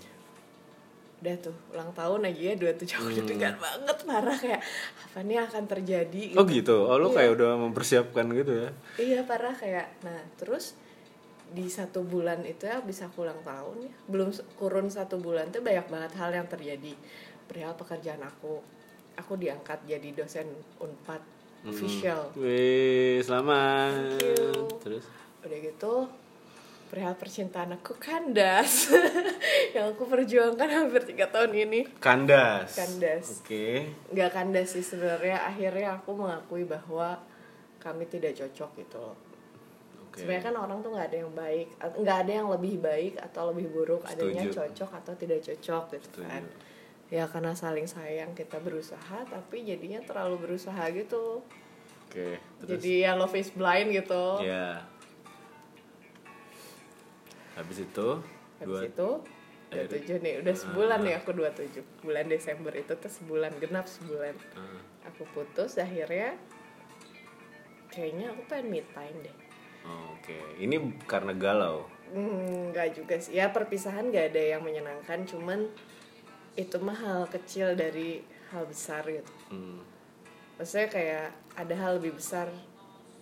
udah 1.18 1.37
tuh 1.38 1.55
ulang 1.71 1.90
tahun 1.92 2.27
aja 2.27 2.40
ya 2.42 2.55
27 2.57 2.99
aku 2.99 3.09
deg-degan 3.14 3.55
banget 3.57 3.99
parah 4.03 4.35
kayak 4.35 4.62
apa 5.01 5.18
nih 5.23 5.38
akan 5.40 5.64
terjadi 5.66 6.25
Oh 6.35 6.42
gitu. 6.45 6.77
Oh 6.83 6.97
lu 6.97 7.09
Iya. 7.09 7.16
kayak 7.16 7.31
udah 7.37 7.51
mempersiapkan 7.61 8.27
gitu 8.33 8.53
ya. 8.59 8.68
Iya 8.97 9.21
parah 9.23 9.55
kayak 9.55 10.03
nah 10.03 10.18
terus 10.35 10.75
di 11.53 11.69
satu 11.69 12.01
bulan 12.03 12.41
itu 12.49 12.65
ya 12.65 12.81
bisa 12.81 13.07
aku 13.12 13.29
ulang 13.29 13.41
tahun 13.45 13.87
ya. 13.87 13.93
Belum 14.09 14.29
kurun 14.57 14.88
satu 14.88 15.21
bulan 15.21 15.53
tuh 15.53 15.61
banyak 15.61 15.87
banget 15.93 16.12
hal 16.17 16.33
yang 16.33 16.49
terjadi. 16.49 16.97
Perihal 17.47 17.77
pekerjaan 17.77 18.25
aku. 18.25 18.65
Aku 19.21 19.37
diangkat 19.37 19.85
jadi 19.85 20.09
dosen 20.17 20.49
unpad 20.81 21.21
official. 21.69 22.33
Wih, 22.35 23.21
selamat. 23.21 24.19
Terus? 24.81 25.05
Udah 25.45 25.59
gitu 25.61 25.95
perihal 26.93 27.17
percintaan 27.17 27.73
aku 27.81 27.97
kandas. 27.97 28.93
Yang 29.77 29.97
aku 29.97 30.05
perjuangkan 30.12 30.69
hampir 30.69 31.09
tiga 31.09 31.25
tahun 31.33 31.57
ini. 31.57 31.88
Kandas. 31.97 32.77
Kandas. 32.77 33.41
Oke. 33.41 33.88
nggak 34.12 34.29
kandas 34.29 34.77
sih 34.77 34.85
sebenarnya. 34.85 35.41
Akhirnya 35.49 35.97
aku 35.97 36.12
mengakui 36.12 36.69
bahwa 36.69 37.17
kami 37.81 38.05
tidak 38.12 38.37
cocok 38.37 38.85
gitu 38.85 39.01
loh 39.01 39.32
Oke. 40.12 40.20
Sebenarnya 40.20 40.44
kan 40.44 40.57
orang 40.61 40.79
tuh 40.85 40.92
nggak 40.92 41.09
ada 41.09 41.18
yang 41.25 41.33
baik, 41.33 41.68
nggak 41.81 42.18
ada 42.29 42.33
yang 42.37 42.48
lebih 42.53 42.75
baik 42.85 43.14
atau 43.16 43.48
lebih 43.48 43.72
buruk, 43.72 44.05
adanya 44.05 44.44
Setuju. 44.44 44.57
cocok 44.61 44.90
atau 45.01 45.12
tidak 45.16 45.40
cocok 45.40 45.85
gitu 45.96 46.05
Setuju. 46.20 46.29
kan. 46.29 46.44
Ya 47.09 47.25
karena 47.29 47.53
saling 47.57 47.88
sayang 47.88 48.37
kita 48.37 48.61
berusaha, 48.61 49.25
tapi 49.25 49.64
jadinya 49.64 50.05
terlalu 50.05 50.37
berusaha 50.44 50.85
gitu. 50.92 51.40
Oke. 52.09 52.37
Terus. 52.61 52.68
Jadi 52.77 53.09
ya 53.09 53.16
love 53.16 53.33
is 53.33 53.48
blind 53.57 53.88
gitu. 53.88 54.44
Ya. 54.44 54.85
Habis 57.53 57.85
itu 57.85 58.09
Habis 58.61 58.68
dua 58.68 58.81
itu 58.85 59.09
dua 59.72 59.85
tujuh 59.88 60.16
nih, 60.20 60.35
udah 60.44 60.53
sebulan 60.53 61.01
nih 61.01 61.14
aku 61.16 61.33
dua 61.33 61.48
tujuh 61.57 61.81
bulan 62.05 62.29
Desember 62.29 62.72
itu 62.77 62.92
tuh 62.92 63.09
sebulan 63.09 63.57
genap 63.57 63.88
sebulan. 63.88 64.37
Ah, 64.53 65.09
Aku 65.09 65.25
putus 65.33 65.81
akhirnya 65.81 66.37
kayaknya 67.88 68.37
aku 68.37 68.44
pengen 68.48 68.68
me 68.68 68.81
time 68.92 69.16
deh. 69.25 69.37
Oh, 69.87 70.14
Oke. 70.18 70.38
Ini 70.62 70.77
karena 71.05 71.35
galau. 71.35 71.87
Hmm, 72.12 72.71
nggak 72.71 72.88
juga 72.92 73.16
sih. 73.16 73.40
Ya 73.40 73.49
perpisahan 73.49 74.12
gak 74.12 74.37
ada 74.37 74.42
yang 74.57 74.62
menyenangkan, 74.62 75.25
cuman 75.25 75.64
itu 76.53 76.77
mah 76.77 76.97
hal 76.97 77.25
kecil 77.33 77.73
dari 77.73 78.21
hal 78.53 78.68
besar 78.68 79.09
gitu. 79.09 79.33
Hmm. 79.49 79.81
Maksudnya 80.61 80.88
kayak 80.92 81.27
ada 81.57 81.75
hal 81.75 81.97
lebih 81.97 82.21
besar 82.21 82.53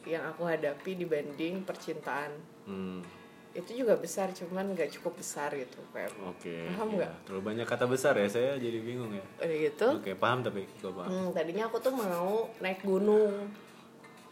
yang 0.02 0.26
aku 0.26 0.42
hadapi 0.42 0.98
dibanding 0.98 1.62
percintaan. 1.62 2.34
Hmm. 2.66 3.00
Itu 3.54 3.74
juga 3.74 3.94
besar, 3.94 4.34
cuman 4.34 4.74
nggak 4.74 4.90
cukup 4.98 5.22
besar 5.22 5.54
gitu. 5.54 5.78
Kayak 5.94 6.10
Oke. 6.26 6.66
Paham 6.74 6.88
ya. 6.90 6.96
nggak? 6.98 7.14
Terlalu 7.26 7.42
banyak 7.46 7.66
kata 7.70 7.86
besar 7.86 8.14
ya. 8.18 8.26
Saya 8.26 8.58
jadi 8.58 8.78
bingung 8.82 9.14
ya. 9.14 9.24
udah 9.38 9.58
gitu. 9.70 9.88
Oke, 10.02 10.12
paham 10.18 10.42
tapi 10.42 10.66
gua 10.82 10.92
paham. 11.02 11.10
Hmm, 11.10 11.28
tadinya 11.30 11.70
aku 11.70 11.78
tuh 11.78 11.94
mau 11.94 12.50
naik 12.58 12.82
gunung 12.82 13.46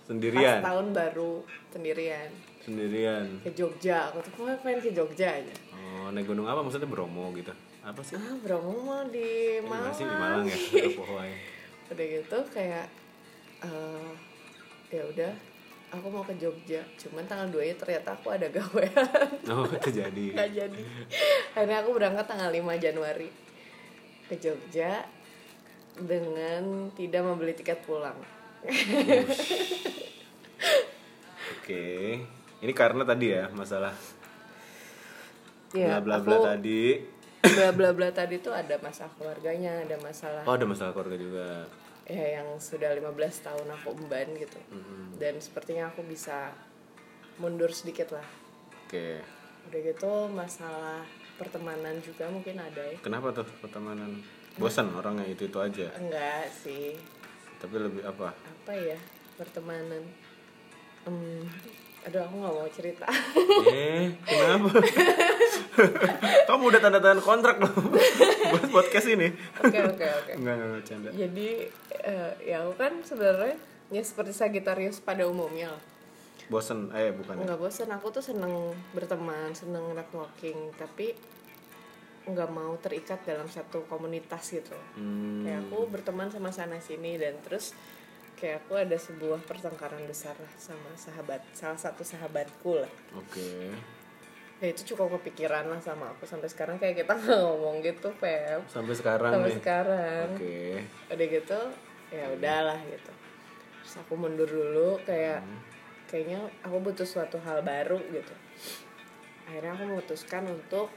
Sendirian. 0.08 0.58
pas 0.58 0.72
tahun 0.72 0.86
baru 0.90 1.32
sendirian 1.68 2.30
Sendirian. 2.58 3.26
ke 3.44 3.52
Jogja. 3.52 4.08
Aku 4.08 4.24
tuh 4.24 4.32
pengen 4.34 4.56
pengen 4.58 4.80
ke 4.80 4.90
Jogja 4.90 5.28
aja. 5.36 5.54
Oh, 5.70 6.08
naik 6.08 6.24
gunung 6.24 6.44
apa? 6.44 6.60
Maksudnya 6.60 6.88
Bromo 6.88 7.28
gitu. 7.32 7.52
Apa 7.80 8.00
sih? 8.00 8.16
Ah, 8.16 8.36
Bromo 8.40 8.72
mah 8.82 9.04
di 9.06 9.60
Malang. 9.60 9.92
sih 9.92 10.04
di 10.04 10.16
Malang 10.16 10.44
ya? 10.44 10.56
Udah 11.92 12.04
gitu 12.04 12.38
kayak 12.48 12.88
eh 13.58 14.12
ya 14.88 15.02
udah 15.04 15.32
aku 15.88 16.06
mau 16.08 16.22
ke 16.22 16.36
Jogja 16.36 16.80
cuman 16.96 17.24
tanggal 17.24 17.48
2 17.50 17.60
nya 17.60 17.74
ternyata 17.74 18.14
aku 18.14 18.28
ada 18.30 18.46
gawean 18.48 18.92
Oh, 19.52 19.64
itu 19.66 19.90
jadi. 19.90 20.24
nggak 20.36 20.50
jadi 20.54 20.82
akhirnya 21.52 21.78
aku 21.80 21.90
berangkat 21.92 22.24
tanggal 22.24 22.48
5 22.48 22.60
Januari 22.78 23.28
ke 24.24 24.36
Jogja 24.36 25.02
dengan 25.96 26.92
tidak 26.94 27.20
membeli 27.20 27.52
tiket 27.52 27.82
pulang 27.82 28.14
Oke. 31.58 31.84
Ini 32.58 32.72
karena 32.74 33.02
tadi 33.02 33.30
ya 33.30 33.46
masalah 33.50 33.94
ya 35.70 36.00
bla 36.00 36.16
bla 36.18 36.38
bla 36.40 36.56
tadi. 36.56 36.96
bla 37.44 37.68
bla 37.70 37.90
bla 37.92 38.08
tadi 38.08 38.40
tuh 38.40 38.50
ada 38.50 38.80
masalah 38.80 39.12
keluarganya 39.14 39.84
ada 39.84 39.94
masalah 40.00 40.42
Oh, 40.42 40.56
ada 40.56 40.64
masalah 40.64 40.90
keluarga 40.90 41.14
juga. 41.14 41.48
ya 42.08 42.40
yang 42.40 42.56
sudah 42.56 42.96
15 42.96 43.04
tahun 43.44 43.68
aku 43.68 43.92
emban 43.94 44.32
gitu 44.34 44.56
dan 45.20 45.36
sepertinya 45.38 45.92
aku 45.92 46.00
bisa 46.02 46.56
mundur 47.36 47.68
sedikit 47.68 48.16
lah 48.16 48.24
Oke. 48.88 49.20
udah 49.68 49.80
gitu 49.84 50.12
masalah 50.32 51.04
pertemanan 51.36 52.00
juga 52.00 52.24
mungkin 52.26 52.56
ada 52.56 52.80
ya 52.80 52.96
Kenapa 52.98 53.28
tuh 53.30 53.44
pertemanan? 53.60 54.24
Bosan 54.56 54.88
orangnya 54.90 55.28
itu 55.28 55.46
itu 55.46 55.58
aja. 55.60 55.92
enggak 55.94 56.48
sih 56.50 56.96
Tapi 57.58 57.74
lebih 57.76 58.02
apa? 58.02 58.30
apa 58.32 58.72
ya 58.74 58.98
pertemanan 59.34 60.02
hmm, 61.02 61.42
aduh 62.04 62.20
aku 62.20 62.34
nggak 62.36 62.54
mau 62.54 62.68
cerita 62.68 63.06
Eh, 63.66 64.12
kenapa? 64.20 64.68
Kamu 66.48 66.62
udah 66.66 66.80
tanda 66.80 66.98
tangan 66.98 67.20
kontrak 67.20 67.56
loh 67.58 67.72
buat 68.50 68.66
podcast 68.68 69.08
ini. 69.08 69.28
oke 69.56 69.78
oke 69.88 70.04
oke 70.04 70.32
Enggak, 70.34 70.54
enggak, 70.54 70.68
enggak, 70.68 70.84
canda. 70.84 71.08
jadi 71.10 71.48
eh, 71.98 72.30
ya 72.44 72.56
aku 72.60 72.72
kan 72.76 72.92
sebenarnya 73.00 73.56
ya 73.88 74.02
seperti 74.02 74.32
Sagitarius 74.32 74.98
pada 74.98 75.24
umumnya 75.24 75.70
lah 75.70 75.82
Bosan, 76.48 76.88
eh 76.90 77.12
bukan. 77.12 77.36
ya? 77.36 77.44
nggak 77.44 77.58
bosan 77.58 77.90
aku 77.90 78.08
tuh 78.10 78.24
seneng 78.24 78.52
berteman 78.90 79.52
seneng 79.52 79.92
networking 79.92 80.72
tapi 80.74 81.12
nggak 82.32 82.50
mau 82.52 82.76
terikat 82.78 83.20
dalam 83.24 83.48
satu 83.48 83.84
komunitas 83.88 84.44
gitu. 84.52 84.76
Hmm, 84.94 85.44
kayak 85.44 85.68
aku 85.68 85.88
berteman 85.88 86.28
sama 86.28 86.52
sana 86.52 86.76
sini 86.78 87.16
dan 87.16 87.36
terus 87.40 87.72
kayak 88.38 88.62
aku 88.64 88.78
ada 88.78 88.94
sebuah 88.94 89.42
pertengkaran 89.42 90.06
besar 90.06 90.38
lah 90.38 90.52
sama 90.60 90.94
sahabat 90.94 91.42
salah 91.56 91.80
satu 91.80 92.06
sahabatku 92.06 92.78
lah. 92.78 92.92
Oke. 93.18 93.74
ya 94.58 94.74
itu 94.74 94.90
cukup 94.90 95.22
kepikiran 95.22 95.70
lah 95.70 95.78
sama 95.78 96.10
aku 96.10 96.26
sampai 96.26 96.50
sekarang 96.50 96.82
kayak 96.82 97.06
kita 97.06 97.14
ngomong 97.26 97.78
gitu 97.82 98.10
Feb. 98.18 98.66
Sampai 98.66 98.94
sekarang 98.94 99.30
sampai 99.34 99.50
nih. 99.54 99.58
sekarang. 99.58 100.26
Oke. 100.34 100.58
udah 101.14 101.26
gitu 101.30 101.60
ya 102.10 102.24
udahlah 102.34 102.80
gitu. 102.86 103.12
Terus 103.82 103.94
aku 104.02 104.14
mundur 104.18 104.50
dulu 104.50 104.98
kayak 105.06 105.42
kayaknya 106.10 106.40
aku 106.64 106.76
butuh 106.82 107.06
suatu 107.06 107.38
hal 107.42 107.62
baru 107.62 108.02
gitu. 108.10 108.34
Akhirnya 109.46 109.72
aku 109.78 109.84
memutuskan 109.88 110.44
untuk 110.44 110.90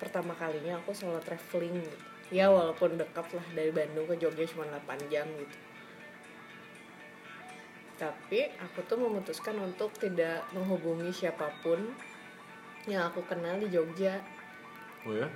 pertama 0.00 0.32
kalinya 0.32 0.80
aku 0.80 0.96
solo 0.96 1.20
traveling 1.20 1.84
gitu. 1.84 1.98
Ya 2.30 2.48
walaupun 2.48 2.96
dekat 2.96 3.26
lah 3.36 3.46
dari 3.52 3.68
Bandung 3.68 4.08
ke 4.08 4.16
Jogja 4.16 4.48
cuma 4.48 4.64
8 4.64 5.12
jam 5.12 5.28
gitu. 5.36 5.56
Tapi 8.00 8.48
aku 8.56 8.80
tuh 8.88 8.96
memutuskan 8.96 9.60
untuk 9.60 9.92
tidak 10.00 10.48
menghubungi 10.56 11.12
siapa 11.12 11.52
pun 11.60 11.92
yang 12.88 13.12
aku 13.12 13.20
kenal 13.28 13.60
di 13.60 13.68
Jogja. 13.68 14.24
Oh 15.04 15.12
ya? 15.12 15.28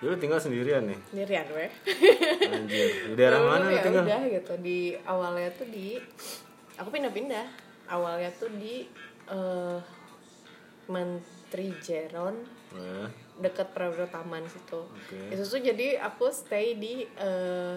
Jadi 0.00 0.08
lu 0.08 0.16
tinggal 0.16 0.40
sendirian 0.40 0.82
nih. 0.88 0.98
sendirian 1.12 1.46
weh 1.52 1.70
Anjir. 2.48 3.12
Di 3.12 3.14
daerah 3.14 3.38
Dulu 3.44 3.50
mana 3.52 3.64
ya 3.70 3.82
tinggal? 3.84 4.04
udah 4.08 4.22
gitu. 4.32 4.52
Di 4.64 4.78
awalnya 5.04 5.50
tuh 5.54 5.68
di 5.68 6.00
aku 6.80 6.88
pindah-pindah. 6.88 7.46
Awalnya 7.86 8.30
tuh 8.40 8.50
di 8.56 8.88
eh 9.30 9.78
Menteri 10.90 11.70
Jeron. 11.78 12.34
Eh, 12.74 13.06
deket 13.40 13.68
Prawiro 13.70 14.04
Taman 14.06 14.44
situ 14.44 14.80
Oke. 14.84 15.18
itu 15.28 15.42
tuh 15.42 15.58
jadi 15.58 15.98
aku 15.98 16.28
stay 16.30 16.74
di 16.74 17.02
eh 17.10 17.76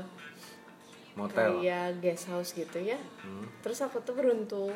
motel. 1.13 1.61
kayak 1.61 1.99
guest 1.99 2.27
house 2.27 2.51
gitu 2.51 2.79
ya 2.79 2.99
Hmm. 3.21 3.45
terus 3.59 3.79
aku 3.79 3.99
tuh 3.99 4.13
beruntung 4.13 4.73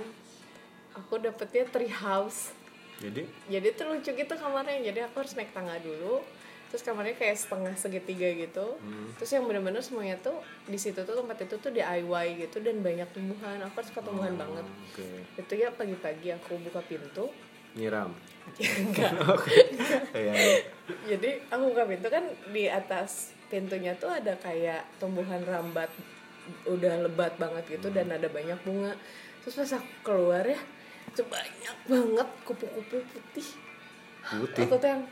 aku 0.93 1.17
dapetnya 1.17 1.65
tree 1.65 1.91
house 1.91 2.53
Jadi 2.97 3.29
jadi 3.45 3.67
tuh 3.71 3.91
lucu 3.91 4.09
gitu 4.09 4.33
kamarnya 4.33 4.81
jadi 4.83 5.05
aku 5.05 5.21
harus 5.21 5.33
naik 5.33 5.51
tangga 5.51 5.77
dulu 5.77 6.17
terus 6.67 6.81
kamarnya 6.81 7.13
kayak 7.13 7.37
setengah 7.37 7.73
segitiga 7.73 8.27
gitu 8.35 8.75
Hmm. 8.77 9.09
terus 9.15 9.29
yang 9.29 9.45
bener-bener 9.45 9.79
semuanya 9.79 10.17
tuh 10.17 10.35
di 10.63 10.75
situ 10.75 10.99
tuh 10.99 11.15
tempat 11.15 11.37
itu 11.39 11.55
tuh 11.55 11.69
DIY 11.69 12.27
gitu 12.39 12.57
dan 12.59 12.81
banyak 12.81 13.05
tumbuhan 13.11 13.61
aku 13.61 13.81
suka 13.83 14.01
tumbuhan 14.01 14.33
banget 14.35 14.65
oke. 14.65 15.07
itu 15.37 15.53
ya 15.53 15.69
pagi-pagi 15.69 16.33
aku 16.33 16.57
buka 16.59 16.81
pintu 16.81 17.29
Nyiram. 17.77 18.11
enggak 18.57 19.11
Iya. 20.11 20.33
jadi 21.05 21.29
aku 21.47 21.63
buka 21.69 21.83
pintu 21.83 22.07
kan 22.07 22.23
di 22.49 22.65
atas 22.65 23.35
pintunya 23.47 23.91
tuh 23.93 24.07
ada 24.07 24.33
kayak 24.35 24.87
tumbuhan 24.97 25.43
rambat 25.43 25.91
udah 26.63 27.03
lebat 27.03 27.35
banget 27.35 27.63
gitu 27.69 27.91
dan 27.91 28.07
ada 28.07 28.25
banyak 28.25 28.55
bunga 28.63 28.95
terus 29.43 29.59
pas 29.59 29.77
aku 29.77 29.89
keluar 30.01 30.43
ya 30.43 30.59
banyak 31.17 31.77
banget 31.85 32.29
kupu-kupu 32.43 33.03
putih 33.03 33.47
Putih. 34.23 34.63
aku 34.63 34.75
tuh 34.77 34.89
yang 34.89 35.03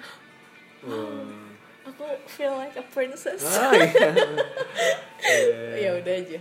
Hmm. 0.79 1.51
aku 1.83 2.05
feel 2.25 2.53
like 2.53 2.73
a 2.73 2.85
princess 2.87 3.41
Ah, 3.43 3.73
iya. 3.73 4.09
ya 5.83 5.89
udah 5.97 6.13
aja 6.15 6.39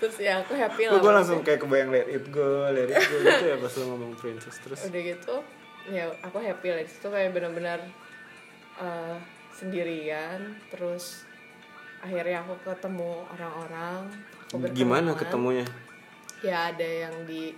terus 0.00 0.16
ya 0.18 0.40
aku 0.40 0.56
happy 0.56 0.88
Gue 0.88 0.98
lah 0.98 1.20
langsung 1.20 1.40
kayak 1.40 1.60
kebayang 1.60 1.92
let 1.92 2.08
it 2.08 2.24
go, 2.28 2.66
let 2.66 2.88
it 2.88 2.98
go 2.98 3.16
gitu 3.20 3.44
ya 3.46 3.56
pas 3.56 3.72
lu 3.72 3.84
ngomong 3.86 4.12
princess 4.16 4.58
terus. 4.58 4.80
udah 4.88 5.02
gitu 5.06 5.36
ya 5.88 6.06
aku 6.20 6.38
happy 6.38 6.68
lah. 6.68 6.80
Di 6.80 6.90
situ 6.90 7.06
kayak 7.06 7.32
benar-benar 7.32 7.80
eh, 8.76 9.16
sendirian. 9.52 10.40
Terus 10.68 11.26
akhirnya 11.98 12.42
aku 12.42 12.54
ketemu 12.62 13.24
orang-orang. 13.30 14.10
Aku 14.50 14.66
Gimana 14.70 15.14
ketemunya? 15.14 15.64
ya 16.42 16.74
ada 16.74 16.82
yang 17.06 17.14
di 17.22 17.54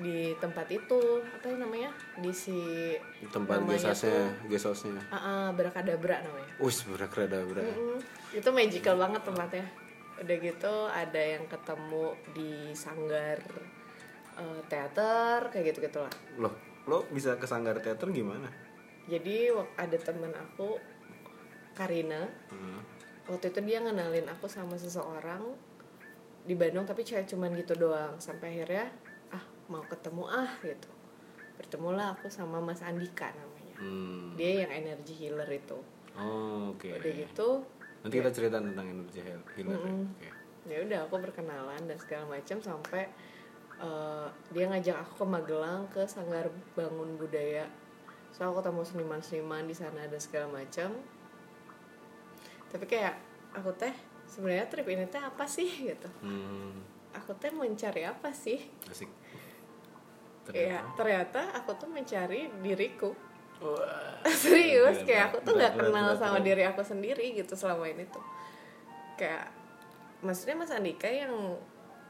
di 0.00 0.32
tempat 0.38 0.64
itu. 0.70 1.20
Apa 1.20 1.50
yang 1.50 1.66
namanya? 1.66 1.90
Di 2.16 2.32
si 2.32 2.94
Tempat 3.28 3.60
namanya 3.60 3.90
gesosnya, 3.90 4.22
gesosnya. 4.46 5.02
ah 5.10 5.18
ah, 5.18 5.46
berakadabra 5.52 6.24
namanya. 6.24 6.50
Wis 6.56 6.86
berakadabra. 6.86 7.60
Mm, 7.60 7.98
itu 8.32 8.48
magical 8.48 8.96
banget 8.96 9.20
tempatnya. 9.20 9.66
Udah 10.20 10.36
gitu 10.36 10.74
ada 10.86 11.16
yang 11.20 11.44
ketemu 11.48 12.06
di 12.32 12.52
sanggar 12.72 13.40
eh, 14.36 14.60
teater 14.68 15.48
kayak 15.48 15.72
gitu 15.72 15.88
gitulah 15.88 16.12
Loh, 16.36 16.52
lo 16.84 17.04
bisa 17.08 17.34
ke 17.34 17.44
sanggar 17.44 17.76
teater 17.78 18.08
gimana? 18.10 18.48
jadi 19.02 19.50
ada 19.74 19.96
teman 19.96 20.30
aku 20.32 20.78
Karina 21.72 22.28
Hmm. 22.46 22.80
waktu 23.26 23.48
itu 23.48 23.60
dia 23.62 23.78
ngenalin 23.78 24.26
aku 24.28 24.46
sama 24.46 24.74
seseorang 24.74 25.42
di 26.40 26.54
Bandung 26.54 26.84
tapi 26.84 27.02
cewek 27.02 27.26
cuman 27.26 27.52
gitu 27.54 27.74
doang 27.76 28.16
sampai 28.16 28.54
akhirnya 28.54 28.86
ah 29.30 29.40
mau 29.66 29.82
ketemu 29.84 30.24
ah 30.26 30.50
gitu 30.60 30.88
bertemulah 31.54 32.12
aku 32.12 32.26
sama 32.28 32.58
Mas 32.58 32.80
Andika 32.80 33.28
namanya 33.30 33.76
Hmm. 33.76 34.34
dia 34.34 34.62
yang 34.62 34.70
energy 34.70 35.14
healer 35.16 35.48
itu 35.48 35.78
Oh, 36.12 36.74
oke. 36.74 36.90
udah 36.90 37.12
gitu 37.14 37.48
Nanti 38.00 38.14
kita 38.14 38.30
cerita 38.30 38.56
tentang 38.58 38.86
energi 38.86 39.20
heal- 39.20 39.48
healer. 39.54 39.72
ya. 39.72 39.80
Mm-mm. 39.82 40.04
Oke. 40.10 40.28
ya 40.66 40.78
udah 40.80 40.98
aku 41.02 41.14
berkenalan 41.18 41.82
dan 41.82 41.96
segala 41.96 42.24
macam 42.30 42.56
sampai 42.58 43.08
eh, 43.80 44.28
dia 44.52 44.64
ngajak 44.68 44.96
aku 45.00 45.24
ke 45.24 45.26
Magelang 45.26 45.88
ke 45.88 46.04
Sanggar 46.04 46.48
Bangun 46.76 47.16
Budaya. 47.16 47.66
So 48.30 48.46
aku 48.46 48.62
ketemu 48.62 48.82
seniman-seniman 48.86 49.64
di 49.66 49.74
sana 49.74 50.06
dan 50.06 50.20
segala 50.20 50.62
macam. 50.62 50.94
Tapi 52.70 52.84
kayak 52.86 53.18
aku 53.56 53.74
teh 53.74 53.90
sebenarnya 54.30 54.70
trip 54.70 54.86
ini 54.86 55.04
teh 55.10 55.18
apa 55.18 55.44
sih 55.48 55.66
gitu. 55.90 56.08
Hmm. 56.22 56.86
aku 57.10 57.34
teh 57.42 57.50
mencari 57.50 58.06
apa 58.06 58.30
sih? 58.30 58.62
Asik. 58.86 59.10
ya 60.54 60.82
ternyata. 60.94 61.50
aku 61.58 61.74
tuh 61.74 61.90
mencari 61.90 62.46
diriku. 62.62 63.10
Wah. 63.58 64.22
serius 64.42 65.02
kayak 65.02 65.34
aku 65.34 65.42
tuh 65.42 65.58
nggak 65.58 65.74
kenal 65.74 66.14
sama 66.14 66.38
diri 66.38 66.62
aku 66.62 66.86
sendiri 66.86 67.34
gitu 67.34 67.58
selama 67.58 67.90
ini 67.90 68.06
tuh. 68.06 68.22
Kayak 69.18 69.50
maksudnya 70.22 70.56
Mas 70.62 70.70
Andika 70.70 71.10
yang 71.10 71.58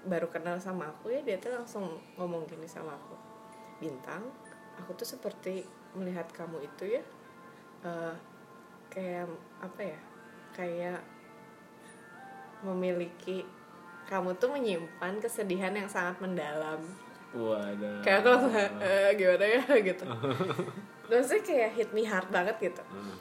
baru 0.00 0.28
kenal 0.32 0.56
sama 0.56 0.88
aku 0.88 1.12
ya 1.12 1.20
dia 1.20 1.36
tuh 1.36 1.52
langsung 1.52 1.84
ngomong 2.16 2.48
gini 2.48 2.64
sama 2.64 2.96
aku. 2.96 3.14
Bintang 3.80 4.24
aku 4.80 4.96
tuh 4.96 5.08
seperti 5.08 5.64
melihat 5.92 6.24
kamu 6.32 6.62
itu 6.64 6.96
ya 6.96 7.02
eh, 7.84 8.14
kayak 8.88 9.28
apa 9.60 9.80
ya 9.82 9.98
kayak 10.56 11.00
memiliki 12.60 13.44
kamu 14.10 14.34
tuh 14.36 14.50
menyimpan 14.50 15.22
kesedihan 15.22 15.70
yang 15.72 15.86
sangat 15.86 16.18
mendalam. 16.18 16.82
Waduh. 17.30 18.02
kayak 18.02 18.26
aku 18.26 18.28
langsung 18.34 18.52
"Eh, 18.82 19.14
gimana 19.14 19.44
ya? 19.46 19.62
gitu. 19.88 20.02
Maksudnya 21.06 21.42
kayak 21.46 21.70
hit 21.78 21.90
me 21.94 22.02
hard 22.02 22.26
banget 22.28 22.56
gitu. 22.58 22.82
Hmm. 22.90 23.16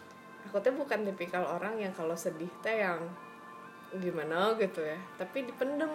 aku 0.50 0.65
tuh 0.65 0.74
bukan 0.74 1.06
tipikal 1.06 1.46
orang 1.46 1.78
yang 1.78 1.94
kalau 1.94 2.18
sedih 2.18 2.50
teh 2.65 2.82
yang 2.82 2.98
gimana 4.02 4.58
gitu 4.58 4.82
ya 4.82 4.98
tapi 5.13 5.46
dipendem 5.46 5.89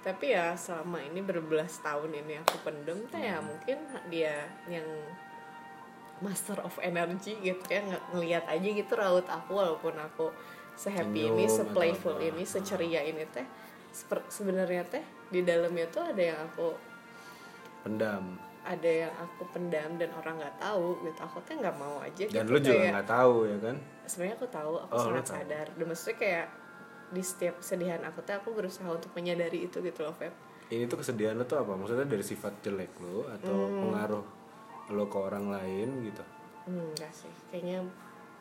tapi 0.00 0.32
ya 0.32 0.52
selama 0.54 0.96
ini 0.98 1.20
berbelas 1.20 1.76
tahun 1.78 2.08
ini 2.14 2.40
aku 2.40 2.56
pendem 2.62 3.04
teh 3.06 3.20
ya 3.20 3.36
mungkin 3.38 3.76
dia 4.06 4.32
yang 4.66 4.86
master 6.20 6.60
of 6.60 6.76
energy 6.80 7.36
gitu 7.38 7.60
ya 7.66 7.80
nge- 7.82 8.06
ngelihat 8.10 8.44
aja 8.46 8.68
gitu 8.70 8.92
raut 8.92 9.24
aku 9.24 9.50
walaupun 9.54 9.92
aku 9.94 10.28
sehappy 10.74 11.28
ini 11.28 11.44
Senyum 11.44 11.56
seplayful 11.64 12.14
atau 12.14 12.22
apa. 12.22 12.30
ini 12.30 12.42
seceria 12.44 13.00
ini 13.02 13.24
teh 13.26 13.44
sebenarnya 14.26 14.84
teh 14.86 15.02
di 15.28 15.40
dalamnya 15.40 15.84
tuh 15.88 16.04
ada 16.06 16.22
yang 16.22 16.40
aku 16.42 16.72
Pendam. 17.80 18.36
ada 18.60 18.90
yang 19.04 19.12
aku 19.14 19.48
pendam 19.50 19.96
dan 19.96 20.12
orang 20.14 20.36
nggak 20.36 20.56
tahu 20.58 21.00
gitu 21.02 21.16
aku 21.18 21.40
tuh 21.40 21.54
nggak 21.56 21.76
mau 21.76 21.96
aja 21.98 22.22
Dan 22.22 22.44
gitu 22.44 22.52
lu 22.52 22.58
juga 22.58 22.84
nggak 22.92 23.08
tahu 23.08 23.34
ya 23.44 23.56
kan? 23.58 23.76
sebenarnya 24.04 24.34
aku 24.36 24.48
tahu 24.48 24.72
aku 24.78 24.92
Oh, 24.92 25.02
sangat 25.02 25.24
tahu. 25.24 25.32
sadar 25.34 25.66
dan 25.70 25.84
maksudnya 25.86 26.16
kayak 26.16 26.46
di 27.10 27.20
setiap 27.20 27.58
kesedihan 27.58 28.00
aku 28.02 28.22
tuh 28.22 28.34
aku 28.34 28.48
berusaha 28.52 28.86
untuk 28.86 29.10
menyadari 29.12 29.66
itu 29.66 29.78
gitu 29.78 30.00
loh 30.00 30.12
Feb 30.12 30.30
Ini 30.70 30.86
tuh 30.86 30.98
kesedihan 30.98 31.34
lo 31.34 31.42
tuh 31.42 31.58
apa? 31.58 31.74
Maksudnya 31.74 32.06
dari 32.06 32.22
sifat 32.22 32.62
jelek 32.62 32.94
lo 33.00 33.26
atau 33.28 33.56
Hmm. 33.60 33.80
pengaruh 33.84 34.24
lo 34.90 35.04
ke 35.06 35.18
orang 35.18 35.46
lain 35.48 35.88
gitu? 36.04 36.22
hmm, 36.62 36.94
enggak 36.94 37.10
sih 37.10 37.30
kayaknya 37.48 37.82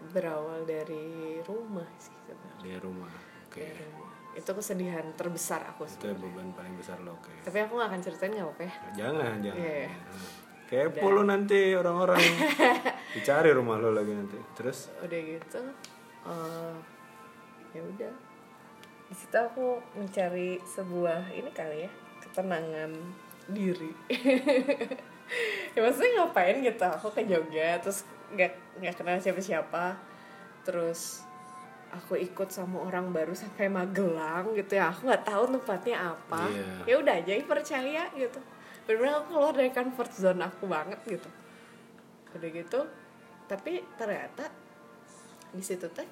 berawal 0.08 0.62
dari 0.64 1.06
rumah 1.42 1.90
sih 1.98 2.14
sebenarnya 2.22 2.62
Di 2.62 2.74
rumah. 2.78 3.12
Oke. 3.44 3.64
Dari 3.64 3.84
rumah. 3.84 4.08
itu 4.32 4.52
kesedihan 4.54 5.06
terbesar 5.14 5.66
aku 5.68 5.84
Itu 5.84 6.06
sebenarnya 6.06 6.22
beban 6.22 6.50
paling 6.54 6.76
besar 6.78 6.98
lo, 7.00 7.18
oke. 7.18 7.34
tapi 7.42 7.58
aku 7.60 7.74
gak 7.76 7.90
akan 7.90 8.00
ceritain 8.00 8.32
nggak 8.32 8.48
apa 8.48 8.62
ya 8.62 8.74
Jangan, 8.96 9.34
jangan. 9.42 9.58
Iya, 9.58 9.74
iya. 9.84 9.92
Kepo 10.70 11.08
lo 11.10 11.22
nanti 11.24 11.74
orang-orang 11.74 12.22
dicari 13.18 13.50
rumah 13.50 13.76
lo 13.76 13.90
lagi 13.90 14.14
nanti. 14.14 14.38
Terus 14.54 14.94
udah 15.02 15.20
gitu 15.20 15.62
eh, 16.24 16.76
ya 17.72 17.82
udah 17.84 18.14
di 19.10 19.16
situ 19.18 19.36
aku 19.36 19.82
mencari 19.98 20.62
sebuah 20.64 21.34
ini 21.34 21.50
kali 21.50 21.90
ya 21.90 21.92
ketenangan 22.26 22.92
diri. 23.50 23.92
Ya 25.78 25.86
maksudnya 25.86 26.26
ngapain 26.26 26.58
gitu? 26.58 26.82
Aku 26.90 27.14
ke 27.14 27.22
Jogja 27.22 27.78
terus 27.78 28.02
nggak 28.34 28.82
nggak 28.82 28.96
kenal 28.98 29.22
siapa-siapa. 29.22 29.94
Terus 30.66 31.22
aku 31.94 32.18
ikut 32.18 32.50
sama 32.50 32.82
orang 32.82 33.14
baru 33.14 33.38
sampai 33.38 33.70
Magelang 33.70 34.58
gitu 34.58 34.74
ya. 34.74 34.90
Aku 34.90 35.06
nggak 35.06 35.30
tahu 35.30 35.54
tempatnya 35.54 36.18
apa. 36.18 36.50
Iya. 36.50 36.74
ya 36.82 36.96
udah 36.98 37.14
aja 37.22 37.32
percaya 37.46 38.04
gitu. 38.18 38.42
Benar-benar 38.90 39.14
aku 39.22 39.38
keluar 39.38 39.54
dari 39.54 39.70
comfort 39.70 40.12
zone 40.18 40.42
aku 40.42 40.66
banget 40.66 40.98
gitu. 41.06 41.30
Udah 42.34 42.50
gitu 42.50 42.82
tapi 43.50 43.82
ternyata 43.98 44.46
di 45.50 45.66
situ 45.66 45.90
teh 45.90 46.06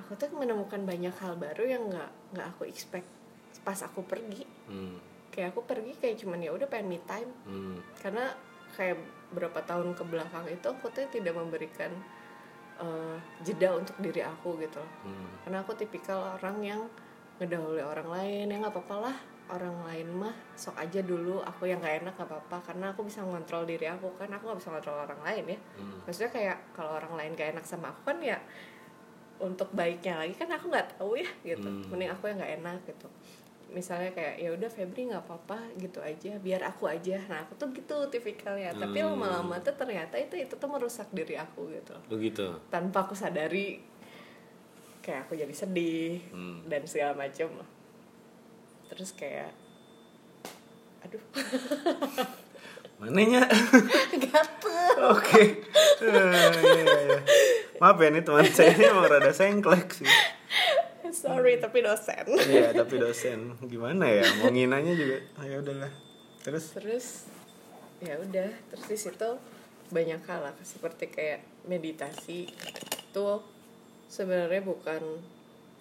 aku 0.00 0.16
tuh 0.16 0.32
menemukan 0.32 0.80
banyak 0.82 1.14
hal 1.20 1.36
baru 1.36 1.64
yang 1.68 1.82
nggak 1.88 2.10
nggak 2.36 2.46
aku 2.56 2.66
expect 2.66 3.06
pas 3.60 3.76
aku 3.84 4.00
pergi. 4.04 4.44
Hmm, 4.66 4.96
kayak 5.28 5.52
aku 5.52 5.68
pergi 5.68 5.92
kayak 6.00 6.16
cuman 6.24 6.40
ya 6.40 6.50
udah 6.56 6.66
pengen 6.66 6.96
me 6.96 6.98
time. 7.04 7.30
Hmm, 7.44 7.76
karena 8.00 8.32
kayak 8.74 8.96
berapa 9.34 9.60
tahun 9.66 9.94
ke 9.94 10.02
belakang 10.06 10.46
itu 10.48 10.66
aku 10.66 10.90
tuh 10.90 11.06
tidak 11.10 11.34
memberikan 11.36 11.90
eh, 12.80 13.16
jeda 13.44 13.76
untuk 13.76 13.94
diri 14.00 14.24
aku 14.24 14.56
gitu 14.62 14.80
loh. 14.80 14.92
Hmm. 15.06 15.30
karena 15.44 15.58
aku 15.62 15.72
tipikal 15.76 16.38
orang 16.38 16.56
yang 16.62 16.80
ngedahului 17.42 17.82
orang 17.82 18.08
lain 18.08 18.52
ya 18.52 18.56
nggak 18.60 18.74
apa-apa 18.74 18.96
lah 19.10 19.16
orang 19.50 19.82
lain 19.82 20.08
mah 20.14 20.34
sok 20.54 20.78
aja 20.78 21.02
dulu 21.02 21.42
aku 21.42 21.66
yang 21.66 21.82
gak 21.82 22.06
enak 22.06 22.14
gak 22.14 22.30
apa-apa. 22.30 22.70
Karena 22.70 22.94
aku 22.94 23.02
bisa 23.02 23.26
ngontrol 23.26 23.66
diri 23.66 23.90
aku 23.90 24.14
kan 24.14 24.30
aku 24.30 24.54
gak 24.54 24.58
bisa 24.62 24.70
ngontrol 24.70 24.98
orang 25.02 25.20
lain 25.26 25.44
ya. 25.50 25.58
Hmm. 25.76 25.98
maksudnya 26.06 26.30
kayak 26.30 26.58
kalau 26.72 26.92
orang 26.96 27.12
lain 27.18 27.30
gak 27.34 27.50
enak 27.58 27.64
sama 27.66 27.90
aku 27.90 28.14
kan 28.14 28.18
ya 28.22 28.38
untuk 29.40 29.72
baiknya 29.72 30.20
lagi. 30.20 30.36
Kan 30.36 30.48
aku 30.48 30.68
nggak 30.68 30.94
tahu 30.94 31.16
ya 31.16 31.28
gitu. 31.42 31.64
Hmm. 31.64 31.88
mending 31.88 32.12
aku 32.12 32.28
yang 32.28 32.38
nggak 32.38 32.54
enak 32.60 32.78
gitu. 32.86 33.08
Misalnya 33.70 34.10
kayak 34.10 34.34
ya 34.36 34.50
udah 34.50 34.66
Febri 34.66 35.06
nggak 35.08 35.22
apa-apa 35.24 35.58
gitu 35.78 36.02
aja. 36.02 36.34
Biar 36.36 36.62
aku 36.62 36.86
aja. 36.86 37.16
Nah 37.26 37.42
aku 37.42 37.54
tuh 37.54 37.70
gitu 37.70 37.96
tipikalnya. 38.06 38.70
Tapi 38.72 38.98
Hmm. 38.98 39.14
lama-lama 39.14 39.56
tuh 39.58 39.72
ternyata 39.72 40.14
itu 40.14 40.36
itu 40.36 40.54
tuh 40.54 40.68
merusak 40.68 41.08
diri 41.10 41.34
aku 41.34 41.70
gitu. 41.70 41.94
Begitu 42.06 42.50
tanpa 42.68 43.06
aku 43.06 43.14
sadari 43.14 43.78
kayak 45.00 45.24
aku 45.24 45.32
jadi 45.32 45.54
sedih 45.54 46.20
Hmm. 46.28 46.60
dan 46.68 46.84
segala 46.84 47.16
macam 47.16 47.48
terus 48.86 49.14
kayak 49.14 49.54
aduh. 51.00 51.22
Mananya 53.00 53.48
gatel. 54.28 54.94
Oke. 55.08 55.42
Eh, 56.00 56.08
iya, 56.64 56.84
iya. 56.96 57.20
Maaf 57.80 57.96
ya 57.96 58.12
nih 58.12 58.20
teman 58.20 58.44
saya 58.44 58.76
ini 58.76 58.84
emang 58.92 59.08
rada 59.08 59.32
sengklek 59.32 59.88
sih. 59.96 60.06
Sorry 61.10 61.56
tapi 61.58 61.80
dosen. 61.80 62.28
Iya 62.28 62.76
tapi 62.76 63.00
dosen. 63.00 63.56
Gimana 63.66 64.06
ya 64.06 64.22
mau 64.38 64.52
nginanya 64.52 64.92
juga. 64.94 65.18
Ah, 65.40 65.48
ya 65.48 65.58
udahlah. 65.58 65.90
Terus? 66.44 66.76
Terus 66.76 67.06
ya 68.04 68.20
udah. 68.20 68.52
Terus 68.70 68.84
di 68.86 68.98
situ 69.00 69.30
banyak 69.90 70.20
hal 70.28 70.40
lah 70.44 70.54
seperti 70.60 71.08
kayak 71.08 71.40
meditasi. 71.66 72.52
Itu 73.10 73.42
sebenarnya 74.12 74.60
bukan 74.60 75.02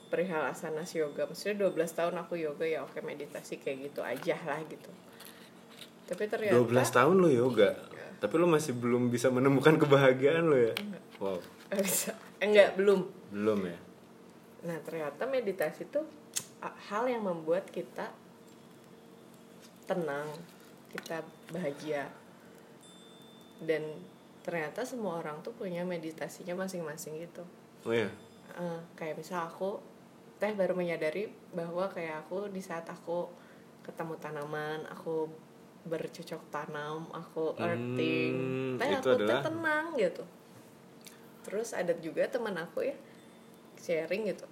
perihal 0.07 0.49
asanas 0.49 0.95
yoga. 0.95 1.27
Maksudnya 1.27 1.67
12 1.67 1.99
tahun 1.99 2.15
aku 2.25 2.39
yoga 2.39 2.65
ya 2.65 2.87
oke 2.87 3.03
meditasi 3.03 3.59
kayak 3.59 3.91
gitu 3.91 4.01
aja 4.01 4.39
lah 4.47 4.63
gitu. 4.65 4.89
Tapi 6.09 6.25
ternyata 6.25 6.57
12 6.57 6.95
tahun 6.95 7.15
lo 7.21 7.29
yoga? 7.29 7.75
Tapi 8.23 8.33
lo 8.39 8.49
masih 8.49 8.73
belum 8.73 9.13
bisa 9.13 9.29
menemukan 9.29 9.77
kebahagiaan 9.77 10.47
lo 10.47 10.57
ya? 10.57 10.73
Wow 11.21 11.58
Eh, 11.69 11.79
bisa. 11.79 12.11
Enggak 12.39 12.75
belum. 12.75 13.05
Belum 13.29 13.59
ya? 13.63 13.77
Nah 14.61 14.77
ternyata 14.81 15.23
meditasi 15.23 15.85
itu 15.85 16.01
hal 16.59 17.03
yang 17.05 17.23
membuat 17.23 17.69
kita 17.69 18.11
tenang 19.85 20.27
kita 20.89 21.21
bahagia. 21.49 22.09
Dan 23.59 23.83
ternyata 24.39 24.81
semua 24.81 25.19
orang 25.19 25.39
tuh 25.39 25.51
punya 25.51 25.83
meditasinya 25.83 26.55
masing-masing 26.57 27.19
gitu. 27.19 27.43
Oh 27.83 27.93
ya 27.93 28.09
Eh, 28.51 28.79
kayak 28.93 29.15
misal 29.15 29.45
aku 29.45 29.77
teh 30.35 30.51
baru 30.51 30.73
menyadari 30.73 31.29
bahwa 31.53 31.85
kayak 31.87 32.25
aku 32.25 32.49
di 32.49 32.59
saat 32.59 32.83
aku 32.83 33.29
ketemu 33.79 34.17
tanaman 34.17 34.83
aku 34.89 35.29
bercocok 35.81 36.41
tanam 36.49 37.07
aku 37.09 37.55
earthing 37.55 38.33
Hmm, 38.35 38.75
teh 38.75 38.89
itu 38.89 38.99
aku 38.99 39.15
adalah- 39.15 39.43
tenang 39.43 39.85
gitu 39.95 40.23
terus 41.49 41.73
ada 41.73 41.97
juga 41.97 42.29
teman 42.29 42.53
aku 42.61 42.85
ya 42.85 42.95
sharing 43.81 44.29
gitu. 44.29 44.45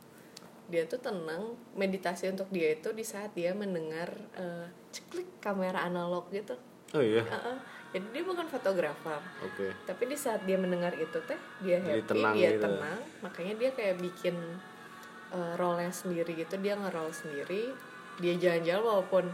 Dia 0.67 0.89
tuh 0.89 0.99
tenang 0.99 1.53
meditasi 1.77 2.27
untuk 2.33 2.49
dia 2.49 2.73
itu 2.73 2.89
di 2.91 3.05
saat 3.05 3.37
dia 3.37 3.53
mendengar 3.53 4.09
eh, 4.33 4.67
ceklik 4.89 5.37
kamera 5.37 5.85
analog 5.85 6.25
gitu. 6.33 6.57
Oh 6.97 7.03
iya? 7.03 7.21
Heeh. 7.21 7.57
jadi 7.87 8.03
dia 8.19 8.23
bukan 8.25 8.47
fotografer. 8.49 9.21
Oke. 9.45 9.71
Tapi 9.85 10.03
di 10.09 10.17
saat 10.17 10.43
dia 10.43 10.59
mendengar 10.59 10.91
itu 10.97 11.21
teh 11.23 11.39
dia 11.63 11.79
Jadi 11.79 12.01
happy 12.01 12.09
tenang 12.09 12.35
dia 12.35 12.49
gitu. 12.51 12.63
tenang. 12.65 12.99
Makanya 13.23 13.53
dia 13.55 13.69
kayak 13.77 13.95
bikin 14.01 14.35
uh, 15.31 15.53
role-nya 15.55 15.93
sendiri 15.93 16.35
gitu. 16.35 16.59
Dia 16.59 16.75
nge-roll 16.75 17.13
sendiri. 17.15 17.71
Dia 18.19 18.33
jalan-jalan 18.35 18.83
walaupun 18.83 19.25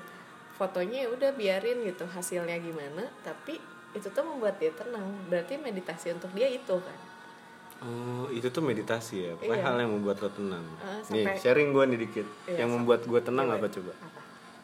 fotonya 0.53 1.05
ya 1.05 1.09
udah 1.09 1.31
biarin 1.33 1.81
gitu 1.81 2.05
hasilnya 2.05 2.61
gimana. 2.61 3.09
Tapi 3.25 3.57
itu 3.93 4.07
tuh 4.09 4.25
membuat 4.25 4.61
dia 4.61 4.69
tenang. 4.73 5.05
Berarti 5.29 5.57
meditasi 5.57 6.13
untuk 6.13 6.29
dia 6.37 6.45
itu 6.45 6.77
kan 6.77 7.12
Oh, 7.83 8.31
itu 8.31 8.47
tuh 8.47 8.59
meditasi 8.59 9.15
ya. 9.21 9.31
Pokoknya 9.35 9.59
Iya. 9.59 9.67
hal 9.67 9.75
yang 9.77 9.91
membuat 9.91 10.17
lo 10.17 10.29
tenang. 10.29 10.63
Nih, 10.63 11.03
sampai- 11.27 11.35
sharing 11.35 11.69
gue 11.69 11.83
nih 11.85 11.99
dikit. 11.99 12.27
Iya, 12.45 12.63
yang 12.63 12.69
membuat 12.71 13.03
gue 13.03 13.19
tenang 13.19 13.45
Gimana? 13.45 13.59
apa 13.59 13.67
coba? 13.69 13.91
apa 13.93 14.19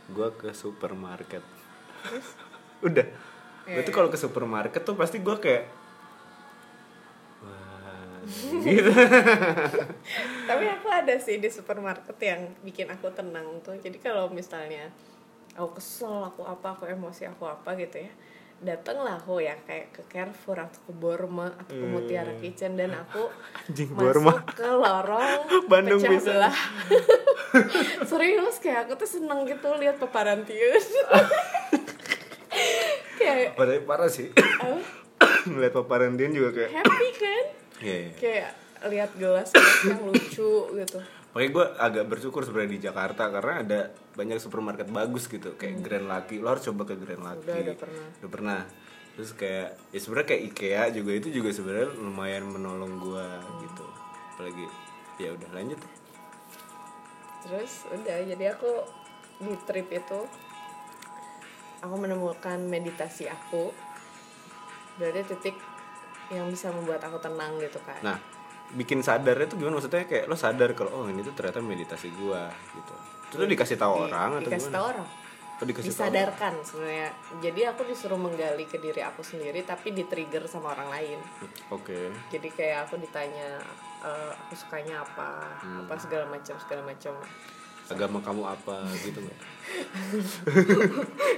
Gue 0.09 0.27
ke 0.33 0.49
supermarket. 0.51 1.43
Udah. 2.87 3.03
Iya, 3.65 3.75
Gue 3.75 3.81
tuh 3.81 3.91
iya. 3.91 3.97
kalau 3.97 4.09
ke 4.09 4.15
supermarket 4.15 4.81
tuh 4.81 4.95
pasti 4.95 5.19
gue 5.19 5.35
kayak 5.35 5.63
Wah, 7.39 8.19
gitu. 8.65 8.91
tapi 10.49 10.65
aku 10.67 10.87
ada 10.89 11.15
sih 11.15 11.37
di 11.37 11.47
supermarket 11.47 12.17
yang 12.19 12.41
bikin 12.61 12.87
aku 12.87 13.11
tenang 13.11 13.45
tuh 13.59 13.75
jadi 13.75 13.95
kalau 13.97 14.27
misalnya 14.29 14.89
aku 15.53 15.75
kesel 15.75 16.25
aku 16.25 16.41
apa 16.43 16.73
aku 16.73 16.83
emosi 16.85 17.27
aku 17.27 17.45
apa 17.45 17.75
gitu 17.75 17.99
ya 17.99 18.11
datanglah 18.59 19.15
aku 19.15 19.39
ya 19.39 19.55
kayak 19.61 19.89
ke 19.89 20.01
Carrefour 20.05 20.59
atau 20.59 20.79
ke 20.81 20.91
Borma 20.91 21.47
atau 21.55 21.71
ke 21.71 21.85
Mutiara 21.85 22.35
Kitchen 22.35 22.75
dan 22.75 22.91
aku 22.93 23.31
Anjing, 23.65 23.89
masuk 23.89 24.03
Borma. 24.19 24.33
ke 24.47 24.67
lorong 24.67 25.41
Bandung 25.71 25.97
pecah 25.97 26.11
bisa. 26.11 26.27
belah 26.29 26.57
serius 28.09 28.55
kayak 28.57 28.85
aku 28.85 28.93
tuh 28.95 29.09
seneng 29.09 29.43
gitu 29.43 29.69
lihat 29.75 29.95
paparan 29.95 30.43
tius 30.43 30.91
kayak 33.15 33.53
Padahal 33.53 33.83
parah 33.83 34.09
sih. 34.09 34.31
Ngeliat 35.47 35.73
paparan 35.73 36.15
dia 36.15 36.27
juga 36.27 36.49
kayak 36.53 36.71
happy 36.73 37.09
kan 37.13 37.45
Iya, 37.79 37.95
iya. 37.97 38.11
kayak 38.15 38.49
lihat 38.85 39.11
gelas-gelas 39.15 39.75
yang 39.85 40.01
lucu 40.03 40.51
gitu 40.73 40.99
Makanya 41.39 41.55
gue 41.55 41.65
agak 41.79 42.05
bersyukur 42.11 42.43
sebenarnya 42.43 42.71
di 42.75 42.81
Jakarta 42.83 43.31
karena 43.31 43.53
ada 43.63 43.79
banyak 44.11 44.43
supermarket 44.43 44.91
bagus 44.91 45.31
gitu 45.31 45.55
kayak 45.55 45.79
Grand 45.79 46.03
Lucky. 46.03 46.43
Lo 46.43 46.51
harus 46.51 46.67
coba 46.67 46.83
ke 46.83 46.99
Grand 46.99 47.23
Lucky. 47.23 47.47
Hmm. 47.47 47.55
Udah, 47.55 47.63
udah 47.63 47.77
pernah. 47.79 48.03
Udah 48.19 48.29
pernah. 48.29 48.59
Terus 49.15 49.31
kayak 49.31 49.67
ya 49.87 49.99
sebenarnya 50.03 50.27
kayak 50.27 50.43
IKEA 50.51 50.83
juga 50.91 51.11
itu 51.15 51.27
juga 51.31 51.49
sebenarnya 51.55 51.95
lumayan 51.95 52.43
menolong 52.43 52.91
gue 52.99 53.23
Hmm. 53.39 53.55
gitu. 53.63 53.85
Apalagi 54.35 54.65
ya 55.15 55.31
udah 55.31 55.49
lanjut. 55.55 55.79
terus 57.39 57.87
udah 57.87 58.19
jadi 58.27 58.51
aku 58.51 58.67
di 59.39 59.55
trip 59.63 59.87
itu 59.95 60.19
aku 61.79 61.95
menemukan 61.95 62.59
meditasi 62.59 63.31
aku 63.31 63.71
berarti 64.99 65.23
titik 65.23 65.55
yang 66.27 66.51
bisa 66.51 66.67
membuat 66.67 66.99
aku 66.99 67.15
tenang 67.23 67.55
gitu 67.63 67.79
kan 67.87 67.95
Nah, 68.03 68.19
bikin 68.75 69.01
sadarnya 69.01 69.45
tuh 69.49 69.57
gimana? 69.57 69.77
Maksudnya 69.81 70.05
kayak 70.05 70.25
lo 70.29 70.35
sadar 70.37 70.73
kalau 70.77 70.91
oh 70.93 71.05
ini 71.09 71.25
tuh 71.25 71.33
ternyata 71.33 71.61
meditasi 71.61 72.13
gue 72.13 72.41
gitu. 72.77 72.93
Itu 73.29 73.35
tuh 73.41 73.49
dikasih 73.49 73.77
tahu 73.77 73.93
Di- 73.93 74.03
orang 74.09 74.29
atau 74.41 74.49
dikasih 74.49 74.73
tahu 74.73 74.85
orang. 74.85 75.07
Oh, 75.59 75.67
dikasih 75.67 75.91
disadarkan 75.91 76.53
sebenarnya. 76.63 77.09
Jadi 77.43 77.61
aku 77.67 77.81
disuruh 77.83 78.15
menggali 78.15 78.63
ke 78.63 78.79
diri 78.79 79.03
aku 79.03 79.19
sendiri 79.19 79.59
tapi 79.67 79.91
di 79.91 80.07
trigger 80.07 80.47
sama 80.47 80.71
orang 80.71 80.87
lain. 80.87 81.19
Oke. 81.67 82.15
jadi 82.31 82.47
kayak 82.47 82.79
aku 82.87 82.95
ditanya 82.95 83.59
eh, 84.07 84.31
aku 84.39 84.55
sukanya 84.55 85.03
apa? 85.03 85.59
Hmm. 85.59 85.83
apa 85.83 85.99
segala 85.99 86.25
macam 86.31 86.55
segala 86.55 86.81
macam 86.87 87.11
Agama 87.89 88.17
kamu 88.19 88.43
apa 88.43 88.75
gitu 88.97 89.19
nggak? 89.19 89.39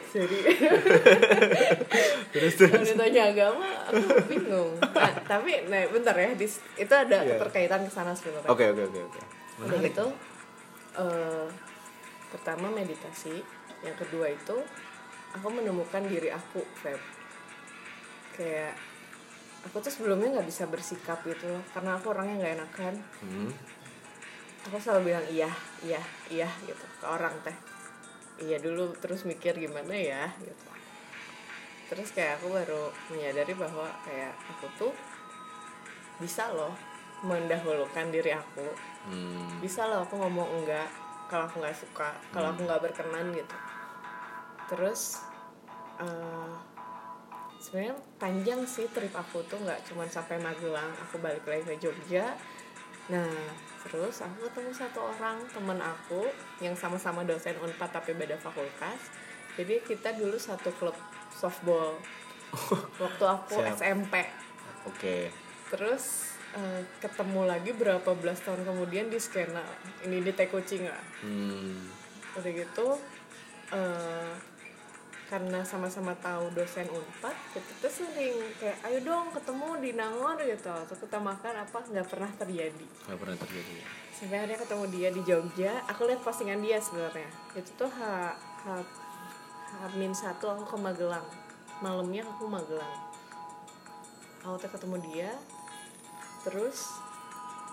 jadi 0.10 0.38
Terus 2.34 2.54
kalau 2.58 2.80
ditanya 2.82 3.22
agama 3.30 3.68
aku 3.86 4.04
bingung 4.26 4.72
nah, 4.78 5.12
tapi 5.26 5.68
nah 5.68 5.84
bentar 5.86 6.12
ya 6.14 6.32
dis- 6.34 6.64
itu 6.76 6.90
ada 6.90 7.18
Iya. 7.18 7.36
keterkaitan 7.36 7.84
ke 7.84 7.92
sana 7.92 8.12
sebenarnya 8.12 8.48
Oke 8.48 8.68
oke 8.68 8.84
oke 8.86 9.00
oke. 9.02 9.20
udah 9.62 9.80
gitu 9.82 10.06
eh, 10.98 11.46
pertama 12.30 12.68
meditasi 12.70 13.44
yang 13.82 13.96
kedua 13.96 14.28
itu 14.28 14.56
aku 15.32 15.48
menemukan 15.50 16.04
diri 16.04 16.30
aku 16.30 16.64
Feb 16.78 17.00
kayak 18.34 18.74
aku 19.62 19.78
tuh 19.78 19.92
sebelumnya 19.92 20.32
nggak 20.34 20.48
bisa 20.48 20.66
bersikap 20.66 21.20
gitu 21.22 21.46
loh 21.48 21.64
karena 21.70 21.96
aku 21.96 22.10
orangnya 22.10 22.36
nggak 22.38 22.54
enakan 22.58 22.94
Hmm. 23.22 23.52
Aku 24.68 24.78
selalu 24.78 25.14
bilang 25.14 25.26
iya 25.30 25.50
iya 25.82 26.02
iya 26.30 26.50
gitu 26.66 26.86
ke 27.02 27.06
orang 27.06 27.34
teh. 27.42 27.56
Iya 28.42 28.58
dulu 28.62 28.94
terus 28.98 29.26
mikir 29.26 29.58
gimana 29.58 29.94
ya? 29.94 30.30
gitu. 30.42 30.66
Terus 31.92 32.10
kayak 32.16 32.40
aku 32.40 32.54
baru 32.54 32.90
menyadari 33.12 33.54
bahwa 33.58 33.90
kayak 34.06 34.34
aku 34.48 34.66
tuh 34.78 34.94
bisa 36.22 36.50
loh 36.54 36.74
mendahulukan 37.26 38.10
diri 38.14 38.34
aku. 38.34 38.70
Hmm. 39.02 39.58
bisa 39.58 39.90
loh 39.90 40.06
aku 40.06 40.14
ngomong 40.14 40.62
enggak 40.62 40.86
kalau 41.26 41.50
aku 41.50 41.58
nggak 41.58 41.74
suka 41.74 42.14
kalau 42.30 42.54
aku 42.54 42.70
nggak 42.70 42.82
berkenan 42.86 43.34
gitu. 43.34 43.58
Terus 44.70 45.26
eh, 45.98 46.54
sebenarnya 47.58 47.98
panjang 48.22 48.62
sih 48.70 48.86
trip 48.94 49.14
aku 49.14 49.42
tuh 49.50 49.58
nggak 49.58 49.82
cuman 49.90 50.06
sampai 50.06 50.38
Magelang 50.38 50.94
aku 51.02 51.18
balik 51.18 51.46
lagi 51.50 51.66
ke 51.66 51.76
Jogja. 51.82 52.38
Nah 53.10 53.71
terus 53.82 54.22
aku 54.22 54.46
ketemu 54.46 54.72
satu 54.72 55.00
orang 55.04 55.42
temen 55.48 55.78
aku 55.78 56.30
yang 56.60 56.74
sama-sama 56.74 57.22
dosen 57.22 57.58
unpad 57.58 57.90
tapi 57.92 58.14
beda 58.14 58.38
fakultas 58.38 59.10
jadi 59.54 59.82
kita 59.82 60.14
dulu 60.14 60.38
satu 60.38 60.70
klub 60.74 60.94
softball 61.30 61.98
waktu 63.04 63.24
aku 63.26 63.56
Siap. 63.58 63.76
SMP 63.76 64.14
Oke. 64.84 65.32
terus 65.68 66.30
eh, 66.52 66.82
ketemu 67.00 67.46
lagi 67.46 67.72
berapa 67.72 68.12
belas 68.14 68.40
tahun 68.40 68.62
kemudian 68.62 69.08
di 69.08 69.18
skena 69.18 69.64
ini 70.04 70.20
di 70.20 70.32
Teh 70.32 70.46
Kucing 70.46 70.86
lah 70.86 71.04
Hmm. 71.22 71.90
udah 72.34 72.52
gitu 72.52 72.88
eh, 73.72 74.32
karena 75.32 75.64
sama-sama 75.64 76.12
tahu 76.20 76.52
dosen 76.52 76.92
unpad 76.92 77.32
kita 77.56 77.72
tuh 77.80 77.88
sering 78.04 78.36
kayak 78.60 78.76
ayo 78.84 79.00
dong 79.00 79.32
ketemu 79.32 79.70
di 79.80 79.90
Nangor 79.96 80.36
gitu. 80.44 80.68
Atau 80.68 81.00
kita 81.00 81.24
makan 81.24 81.64
apa? 81.64 81.80
Nggak 81.88 82.08
pernah 82.12 82.32
terjadi. 82.36 82.88
Nggak 83.08 83.20
pernah 83.24 83.38
terjadi 83.40 84.02
sampai 84.22 84.38
akhirnya 84.38 84.62
ketemu 84.62 84.86
dia 84.94 85.10
di 85.10 85.22
Jogja. 85.26 85.74
Aku 85.90 86.06
lihat 86.06 86.22
postingan 86.22 86.62
dia 86.62 86.78
sebenarnya. 86.78 87.26
Itu 87.58 87.74
tuh 87.74 87.90
ha, 87.90 88.38
ha, 88.38 88.74
ha 88.78 89.86
min 89.98 90.14
satu 90.14 90.54
aku 90.54 90.64
ke 90.70 90.78
Magelang. 90.78 91.26
Malamnya 91.82 92.22
aku 92.30 92.46
Magelang. 92.46 93.02
Aku 94.46 94.62
tuh 94.62 94.70
ketemu 94.70 95.02
dia. 95.10 95.34
Terus 96.46 97.02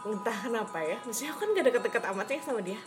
entah 0.08 0.32
kenapa 0.40 0.80
ya 0.80 0.96
maksudnya 1.04 1.36
aku 1.36 1.42
kan 1.42 1.48
gak 1.52 1.66
deket-deket 1.68 2.02
amatnya 2.08 2.40
sama 2.40 2.60
dia. 2.64 2.80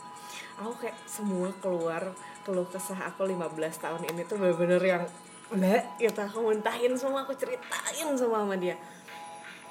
Aku 0.58 0.74
kayak 0.82 0.98
semua 1.06 1.54
keluar 1.62 2.02
keluh 2.42 2.66
kesah 2.68 2.98
aku 3.10 3.30
15 3.30 3.54
tahun 3.58 4.02
ini 4.14 4.22
tuh 4.26 4.42
bener-bener 4.42 4.82
yang 4.82 5.04
enggak 5.52 5.84
gitu 6.00 6.22
aku 6.24 6.38
muntahin 6.48 6.96
semua 6.96 7.28
aku 7.28 7.36
ceritain 7.36 8.10
semua 8.18 8.44
sama 8.44 8.56
dia. 8.58 8.76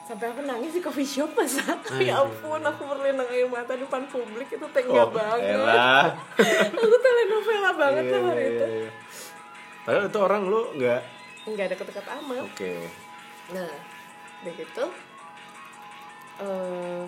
Sampai 0.04 0.26
aku 0.26 0.42
nangis 0.42 0.74
di 0.74 0.82
coffee 0.82 1.06
shop 1.06 1.38
pas 1.38 1.46
ya 2.02 2.18
ampun 2.18 2.62
aku 2.62 2.82
berlinang 2.82 3.30
air 3.30 3.46
mata 3.46 3.78
di 3.78 3.86
depan 3.86 4.04
publik 4.10 4.50
itu 4.50 4.66
tega 4.74 5.06
banget. 5.06 5.54
Oh, 5.54 5.66
elah. 5.66 6.10
aku 6.82 6.96
telenovela 6.98 7.70
banget 7.78 8.04
Iya, 8.06 8.12
sama 8.18 8.32
iya, 8.34 8.42
itu 8.42 8.64
iya, 8.66 8.78
iya. 8.86 8.90
padahal 9.86 10.04
itu 10.10 10.18
orang 10.18 10.42
lu 10.50 10.60
nggak? 10.76 11.02
Nggak 11.46 11.66
deket-deket 11.74 12.06
amat 12.10 12.38
oke. 12.42 12.72
Nah, 13.54 13.72
udah 14.42 14.52
gitu 14.54 14.84
eh 16.40 17.04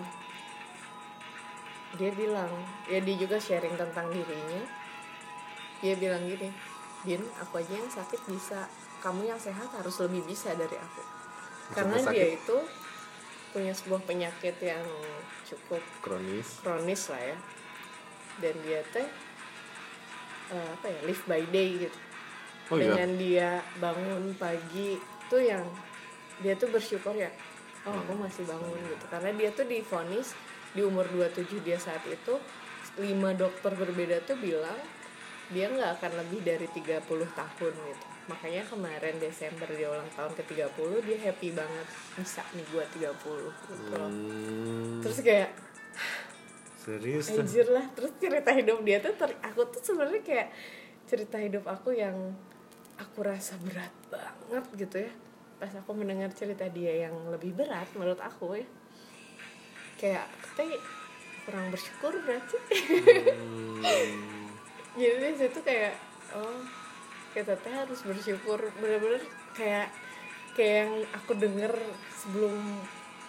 dia 1.93 2.09
bilang, 2.13 2.49
ya 2.89 2.97
dia 3.05 3.15
juga 3.21 3.37
sharing 3.37 3.77
tentang 3.77 4.09
dirinya. 4.09 4.82
Dia 5.83 5.99
bilang 5.99 6.23
gini, 6.23 6.49
Din, 7.03 7.19
aku 7.35 7.59
aja 7.59 7.75
yang 7.75 7.91
sakit 7.91 8.21
bisa, 8.31 8.63
kamu 9.03 9.27
yang 9.27 9.37
sehat 9.37 9.67
harus 9.75 9.99
lebih 9.99 10.23
bisa 10.23 10.55
dari 10.55 10.79
aku. 10.79 11.03
Karena 11.75 11.99
sakit? 11.99 12.15
dia 12.15 12.27
itu 12.39 12.57
punya 13.51 13.75
sebuah 13.75 14.01
penyakit 14.07 14.55
yang 14.63 14.87
cukup 15.45 15.83
kronis 16.01 16.63
kronis 16.63 17.11
lah 17.11 17.21
ya. 17.21 17.37
Dan 18.39 18.55
dia 18.65 18.81
teh 18.89 19.05
eh, 20.55 20.67
apa 20.73 20.87
ya, 20.89 20.99
live 21.05 21.23
by 21.27 21.43
day 21.53 21.69
gitu 21.85 21.99
oh 22.71 22.77
iya 22.79 22.95
dengan 22.95 23.09
dia 23.19 23.49
bangun 23.77 24.23
pagi 24.39 24.95
tuh 25.27 25.41
yang 25.41 25.63
dia 26.39 26.55
tuh 26.55 26.71
bersyukur 26.71 27.13
ya 27.17 27.29
oh 27.83 27.93
aku 27.93 28.15
masih 28.15 28.47
bangun 28.47 28.79
gitu 28.87 29.05
karena 29.11 29.29
dia 29.35 29.49
tuh 29.51 29.67
divonis 29.67 30.31
di 30.73 30.81
umur 30.81 31.05
27 31.11 31.61
dia 31.61 31.77
saat 31.77 32.01
itu 32.07 32.39
lima 33.01 33.33
dokter 33.35 33.73
berbeda 33.73 34.23
tuh 34.23 34.37
bilang 34.39 34.77
dia 35.51 35.67
nggak 35.67 35.99
akan 35.99 36.11
lebih 36.23 36.39
dari 36.45 36.67
30 36.71 37.03
tahun 37.35 37.73
gitu. 37.75 38.05
Makanya 38.31 38.63
kemarin 38.63 39.19
Desember 39.19 39.67
dia 39.67 39.91
ulang 39.91 40.07
tahun 40.15 40.31
ke 40.39 40.43
30 40.47 41.03
dia 41.03 41.17
happy 41.27 41.49
banget. 41.51 41.87
Bisa 42.15 42.41
nih 42.55 42.65
gua 42.71 42.83
30 42.87 43.11
gitu 43.11 43.93
loh. 43.99 44.07
Hmm, 44.07 45.03
terus 45.03 45.19
kayak 45.19 45.51
serius 46.79 47.27
Anjir 47.35 47.67
lah. 47.67 47.83
Terus 47.91 48.11
cerita 48.15 48.49
hidup 48.55 48.79
dia 48.87 49.03
tuh 49.03 49.11
ter- 49.19 49.41
aku 49.43 49.67
tuh 49.67 49.81
sebenarnya 49.83 50.23
kayak 50.23 50.47
cerita 51.03 51.35
hidup 51.35 51.67
aku 51.67 51.91
yang 51.91 52.15
aku 52.95 53.19
rasa 53.27 53.59
berat 53.59 53.91
banget 54.07 54.63
gitu 54.87 54.97
ya. 55.03 55.11
Pas 55.59 55.71
aku 55.75 55.91
mendengar 55.91 56.31
cerita 56.31 56.63
dia 56.71 57.07
yang 57.07 57.15
lebih 57.27 57.51
berat 57.51 57.91
menurut 57.99 58.23
aku 58.23 58.55
ya. 58.55 58.67
Kayak 59.99 60.27
kita 60.55 60.79
kurang 61.43 61.67
bersyukur 61.75 62.15
berarti. 62.23 62.57
Hmm, 63.35 64.32
jadi 64.93 65.33
di 65.33 65.37
situ 65.39 65.59
kayak 65.65 65.93
oh 66.37 66.61
kita 67.33 67.57
teh 67.57 67.73
harus 67.73 67.99
bersyukur. 68.05 68.59
Bener-bener 68.77 69.21
kayak 69.57 69.89
kayak 70.53 70.75
yang 70.85 70.93
aku 71.17 71.33
denger 71.33 71.73
sebelum 72.13 72.53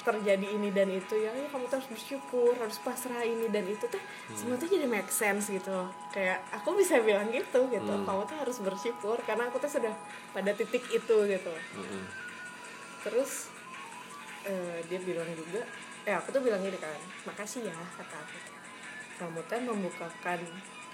terjadi 0.05 0.45
ini 0.61 0.69
dan 0.69 0.93
itu 0.93 1.17
ya 1.17 1.33
"Ya, 1.33 1.49
kamu 1.49 1.65
tuh 1.65 1.81
harus 1.81 1.89
bersyukur 1.89 2.53
harus 2.61 2.77
pasrah 2.85 3.25
ini 3.25 3.49
dan 3.49 3.65
itu 3.65 3.89
teh 3.89 4.05
semua 4.37 4.61
tuh 4.61 4.69
jadi 4.69 4.85
make 4.85 5.09
sense 5.09 5.49
gitu 5.49 5.73
kayak 6.13 6.45
aku 6.53 6.77
bisa 6.77 7.01
bilang 7.01 7.33
gitu 7.33 7.65
gitu. 7.73 7.89
Hmm. 7.89 8.05
kamu 8.05 8.29
tuh 8.29 8.37
harus 8.37 8.61
bersyukur 8.61 9.17
karena 9.25 9.49
aku 9.49 9.57
tuh 9.65 9.73
sudah 9.81 9.97
pada 10.37 10.53
titik 10.53 10.85
itu 10.93 11.17
gitu. 11.25 11.53
Mm-mm. 11.81 12.05
terus 13.01 13.49
eh, 14.45 14.85
dia 14.93 15.01
bilang 15.01 15.25
juga 15.33 15.65
eh 16.05 16.13
aku 16.13 16.29
tuh 16.37 16.45
bilang 16.45 16.61
gini 16.61 16.77
kan 16.77 17.01
makasih 17.25 17.65
ya 17.65 17.73
kata 17.97 18.21
aku. 18.21 18.37
Kamu 19.25 19.41
tuh 19.49 19.61
membukakan 19.65 20.41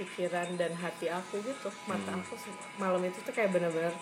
pikiran 0.01 0.57
dan 0.57 0.73
hati 0.75 1.07
aku 1.07 1.39
gitu 1.41 1.69
mata 1.85 2.09
Hmm. 2.09 2.19
aku 2.19 2.35
malam 2.77 3.03
itu 3.03 3.21
tuh 3.21 3.31
kayak 3.31 3.51
bener-bener 3.51 3.93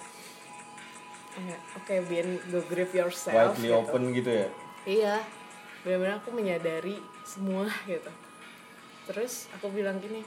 eh, 1.36 1.58
oke 1.74 1.94
Bin 2.06 2.38
go 2.48 2.62
grip 2.64 2.90
yourself 2.92 3.34
widely 3.34 3.68
gitu. 3.68 3.76
open 3.76 4.02
gitu 4.12 4.30
ya 4.32 4.48
iya 4.84 5.14
benar-benar 5.80 6.18
aku 6.18 6.30
menyadari 6.30 6.96
semua 7.22 7.66
gitu 7.90 8.10
terus 9.04 9.50
aku 9.52 9.68
bilang 9.68 9.98
gini 9.98 10.22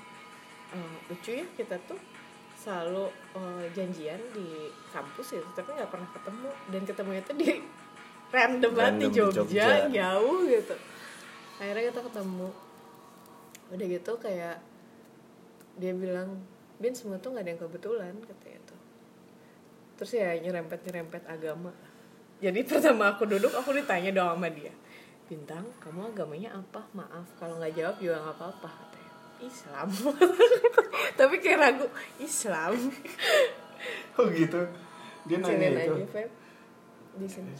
"Eh, 0.71 0.93
lucu 1.07 1.31
ya 1.33 1.45
kita 1.53 1.75
tuh 1.81 1.99
selalu 2.55 3.07
eh, 3.33 3.65
janjian 3.71 4.21
di 4.31 4.47
kampus 4.89 5.33
gitu 5.33 5.47
tapi 5.51 5.71
nggak 5.71 5.87
pernah 5.87 6.09
ketemu 6.11 6.49
dan 6.67 6.81
ketemunya 6.83 7.21
tuh 7.21 7.35
di 7.35 7.49
random 8.35 8.71
banget 8.71 8.93
di 8.93 9.03
Random 9.03 9.11
di 9.11 9.17
Jogja, 9.17 9.35
Jogja. 9.39 9.67
jauh 9.89 10.39
gitu 10.45 10.75
akhirnya 11.57 11.83
kita 11.89 12.01
ketemu 12.03 12.47
udah 13.69 13.87
gitu 13.87 14.11
kayak 14.17 14.57
dia 15.81 15.97
bilang 15.97 16.37
Bin 16.81 16.93
semua 16.97 17.17
tuh 17.21 17.33
nggak 17.33 17.45
ada 17.45 17.51
yang 17.53 17.61
kebetulan 17.61 18.13
katanya 18.25 18.59
tuh. 18.65 18.79
Terus 20.01 20.11
ya 20.17 20.33
nyerempet 20.37 20.81
nyerempet 20.81 21.23
agama. 21.29 21.69
Jadi 22.41 22.59
pertama 22.69 23.13
aku 23.13 23.29
duduk 23.29 23.53
aku 23.53 23.73
ditanya 23.77 24.09
doang 24.09 24.37
sama 24.37 24.49
dia. 24.49 24.73
Bintang 25.29 25.65
kamu 25.77 26.13
agamanya 26.13 26.57
apa? 26.57 26.81
Maaf 26.97 27.37
kalau 27.37 27.61
nggak 27.61 27.77
jawab 27.77 27.97
juga 28.01 28.17
nggak 28.17 28.37
apa-apa 28.37 28.69
katanya. 28.69 29.13
Islam. 29.41 29.87
Tapi 31.21 31.35
kayak 31.41 31.59
ragu 31.61 31.87
Islam. 32.17 32.73
Oh 34.17 34.25
gitu? 34.29 34.61
Dia 35.29 35.37
nanya 35.37 35.67
itu? 35.81 35.93
Aja 35.97 36.07
Feb. 36.09 36.29
Di 37.17 37.27
sini 37.29 37.53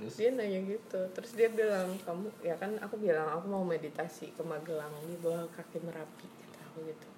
terus? 0.00 0.14
Dia 0.16 0.30
nanya 0.32 0.60
gitu. 0.64 1.00
Terus 1.12 1.30
dia 1.36 1.48
bilang 1.52 1.92
kamu 2.00 2.26
ya 2.40 2.56
kan 2.56 2.72
aku 2.80 2.96
bilang 2.96 3.28
aku 3.28 3.46
mau 3.52 3.62
meditasi 3.62 4.32
ke 4.32 4.42
Magelang 4.42 4.90
di 5.04 5.14
bawah 5.20 5.44
kaki 5.52 5.84
merapi 5.84 6.26
kata 6.26 6.60
aku 6.72 6.78
gitu. 6.88 7.08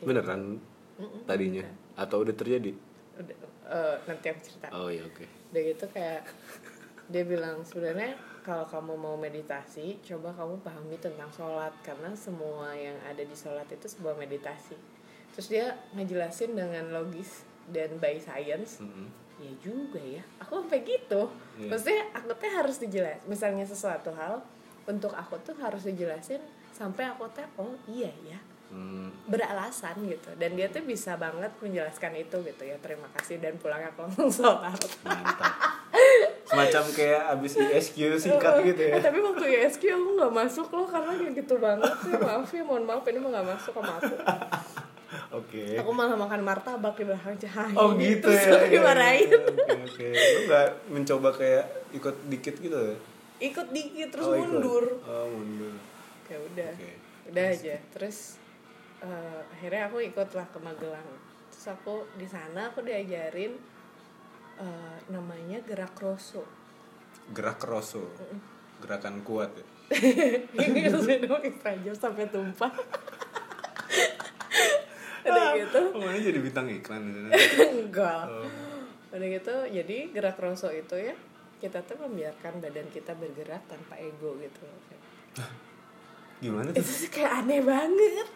Dia 0.00 0.04
beneran 0.08 0.42
Mm-mm. 0.96 1.22
tadinya? 1.28 1.64
atau 1.94 2.26
udah 2.26 2.34
terjadi? 2.34 2.72
Udah 3.20 3.36
eh, 3.70 3.96
nanti 4.08 4.26
aku 4.32 4.40
cerita. 4.42 4.66
Oh 4.74 4.88
iya 4.90 5.06
oke. 5.06 5.24
Udah 5.52 5.62
gitu 5.62 5.84
kayak 5.92 6.26
dia 7.12 7.22
bilang 7.28 7.60
sebenarnya 7.62 8.16
kalau 8.40 8.64
kamu 8.64 8.96
mau 8.96 9.16
meditasi 9.16 10.00
coba 10.04 10.32
kamu 10.36 10.60
pahami 10.64 10.96
tentang 11.00 11.28
sholat 11.32 11.72
karena 11.84 12.12
semua 12.16 12.72
yang 12.76 12.96
ada 13.04 13.20
di 13.20 13.36
sholat 13.36 13.68
itu 13.68 13.86
sebuah 13.88 14.16
meditasi. 14.16 14.76
Terus 15.36 15.48
dia 15.50 15.66
ngejelasin 15.96 16.54
dengan 16.54 16.92
logis 16.92 17.44
dan 17.72 17.96
by 17.98 18.20
science. 18.20 18.80
Mm-mm. 18.80 19.23
Ya 19.38 19.52
juga 19.62 20.00
ya. 20.00 20.22
Aku 20.42 20.64
sampai 20.64 20.82
gitu. 20.86 21.30
Iya. 21.54 21.70
maksudnya 21.70 22.02
aku 22.10 22.34
tuh 22.34 22.50
harus 22.50 22.76
dijelas 22.82 23.18
misalnya 23.30 23.62
sesuatu 23.62 24.10
hal 24.18 24.42
untuk 24.90 25.14
aku 25.14 25.38
tuh 25.46 25.54
harus 25.62 25.86
dijelasin 25.86 26.42
sampai 26.74 27.06
aku 27.08 27.30
tuh 27.30 27.46
oh 27.58 27.74
iya 27.86 28.10
ya. 28.26 28.38
Hmm, 28.74 29.06
beralasan 29.30 29.94
gitu. 30.02 30.34
Dan 30.34 30.58
dia 30.58 30.66
tuh 30.66 30.82
bisa 30.82 31.14
banget 31.14 31.52
menjelaskan 31.62 32.18
itu 32.18 32.36
gitu 32.42 32.62
ya. 32.66 32.74
Terima 32.82 33.06
kasih 33.14 33.38
dan 33.38 33.54
pulang 33.62 33.78
aku 33.86 34.02
langsung 34.02 34.30
sholat. 34.34 34.74
Semacam 36.44 36.84
kayak 36.90 37.22
abis 37.38 37.54
ISQ 37.54 38.18
singkat 38.18 38.66
gitu 38.66 38.82
ya. 38.82 38.98
Eh, 38.98 39.02
tapi 39.04 39.22
waktu 39.22 39.46
ISQ 39.46 39.82
aku 39.94 40.10
nggak 40.18 40.32
masuk 40.34 40.68
loh 40.74 40.86
karena 40.90 41.12
kayak 41.14 41.32
gitu 41.38 41.54
banget 41.62 41.94
ya 42.02 42.18
maaf 42.18 42.50
ya 42.50 42.62
mohon 42.66 42.84
maaf 42.84 43.06
ini 43.06 43.18
mah 43.22 43.30
nggak 43.38 43.46
masuk 43.54 43.72
sama 43.78 43.92
aku 44.02 44.14
oke. 45.30 45.62
Aku 45.78 45.90
malah 45.90 46.16
makan 46.16 46.40
martabak 46.42 46.94
di 46.94 47.04
belakang 47.04 47.36
cahaya. 47.36 47.76
Oh 47.76 47.92
gitu 47.94 48.26
terus 48.26 48.44
ya 48.44 48.50
aku 48.54 48.66
iya, 48.66 48.72
dimarahin. 48.74 49.28
iya, 49.30 49.76
oke 49.84 50.06
lu 50.12 50.40
nggak 50.46 50.66
mencoba 50.90 51.28
kayak 51.34 51.64
ikut 51.92 52.16
dikit 52.28 52.54
gitu 52.58 52.78
ya? 52.78 52.96
ikut 53.34 53.68
dikit 53.74 54.08
terus 54.14 54.26
Oh, 54.26 54.34
ikut. 54.34 54.42
mundur. 54.46 54.84
Oh 55.04 55.26
mundur. 55.28 55.74
Ya 56.30 56.38
udah. 56.40 56.72
Oke. 56.72 56.92
Udah 57.28 57.46
aja. 57.50 57.76
Terus 57.92 58.38
eh, 59.02 59.40
akhirnya 59.52 59.82
aku 59.90 59.98
ikutlah 60.00 60.46
ke 60.48 60.58
Magelang. 60.62 61.08
Terus 61.52 61.66
aku 61.70 62.06
di 62.16 62.24
sana 62.24 62.72
aku 62.72 62.80
diajarin 62.80 63.52
eh, 64.56 64.96
namanya 65.10 65.58
gerak 65.66 65.98
rosso. 66.00 66.46
Gerak 67.34 67.60
rosso. 67.64 68.06
Gerakan 68.80 69.20
kuat 69.24 69.50
ya? 69.56 69.66
Ini 70.64 70.88
terus 70.88 72.00
sampai 72.00 72.24
tumpah 72.32 72.72
gitu 75.56 75.80
oh, 75.94 76.00
mana 76.00 76.18
jadi 76.18 76.38
bintang 76.40 76.66
iklan 76.68 77.02
gitu 77.06 77.18
enggak 77.86 78.22
oh. 78.26 78.48
udah 79.14 79.28
gitu 79.30 79.54
jadi 79.70 79.96
gerak 80.10 80.36
rosso 80.38 80.68
itu 80.68 80.96
ya 80.96 81.14
kita 81.58 81.80
tuh 81.82 81.96
membiarkan 81.96 82.60
badan 82.60 82.86
kita 82.90 83.14
bergerak 83.14 83.62
tanpa 83.64 83.94
ego 83.96 84.36
gitu 84.38 84.66
gimana 86.42 86.68
itu 86.74 86.82
tuh 86.82 86.94
sih 86.94 87.08
kayak 87.08 87.40
aneh 87.40 87.62
banget 87.64 88.28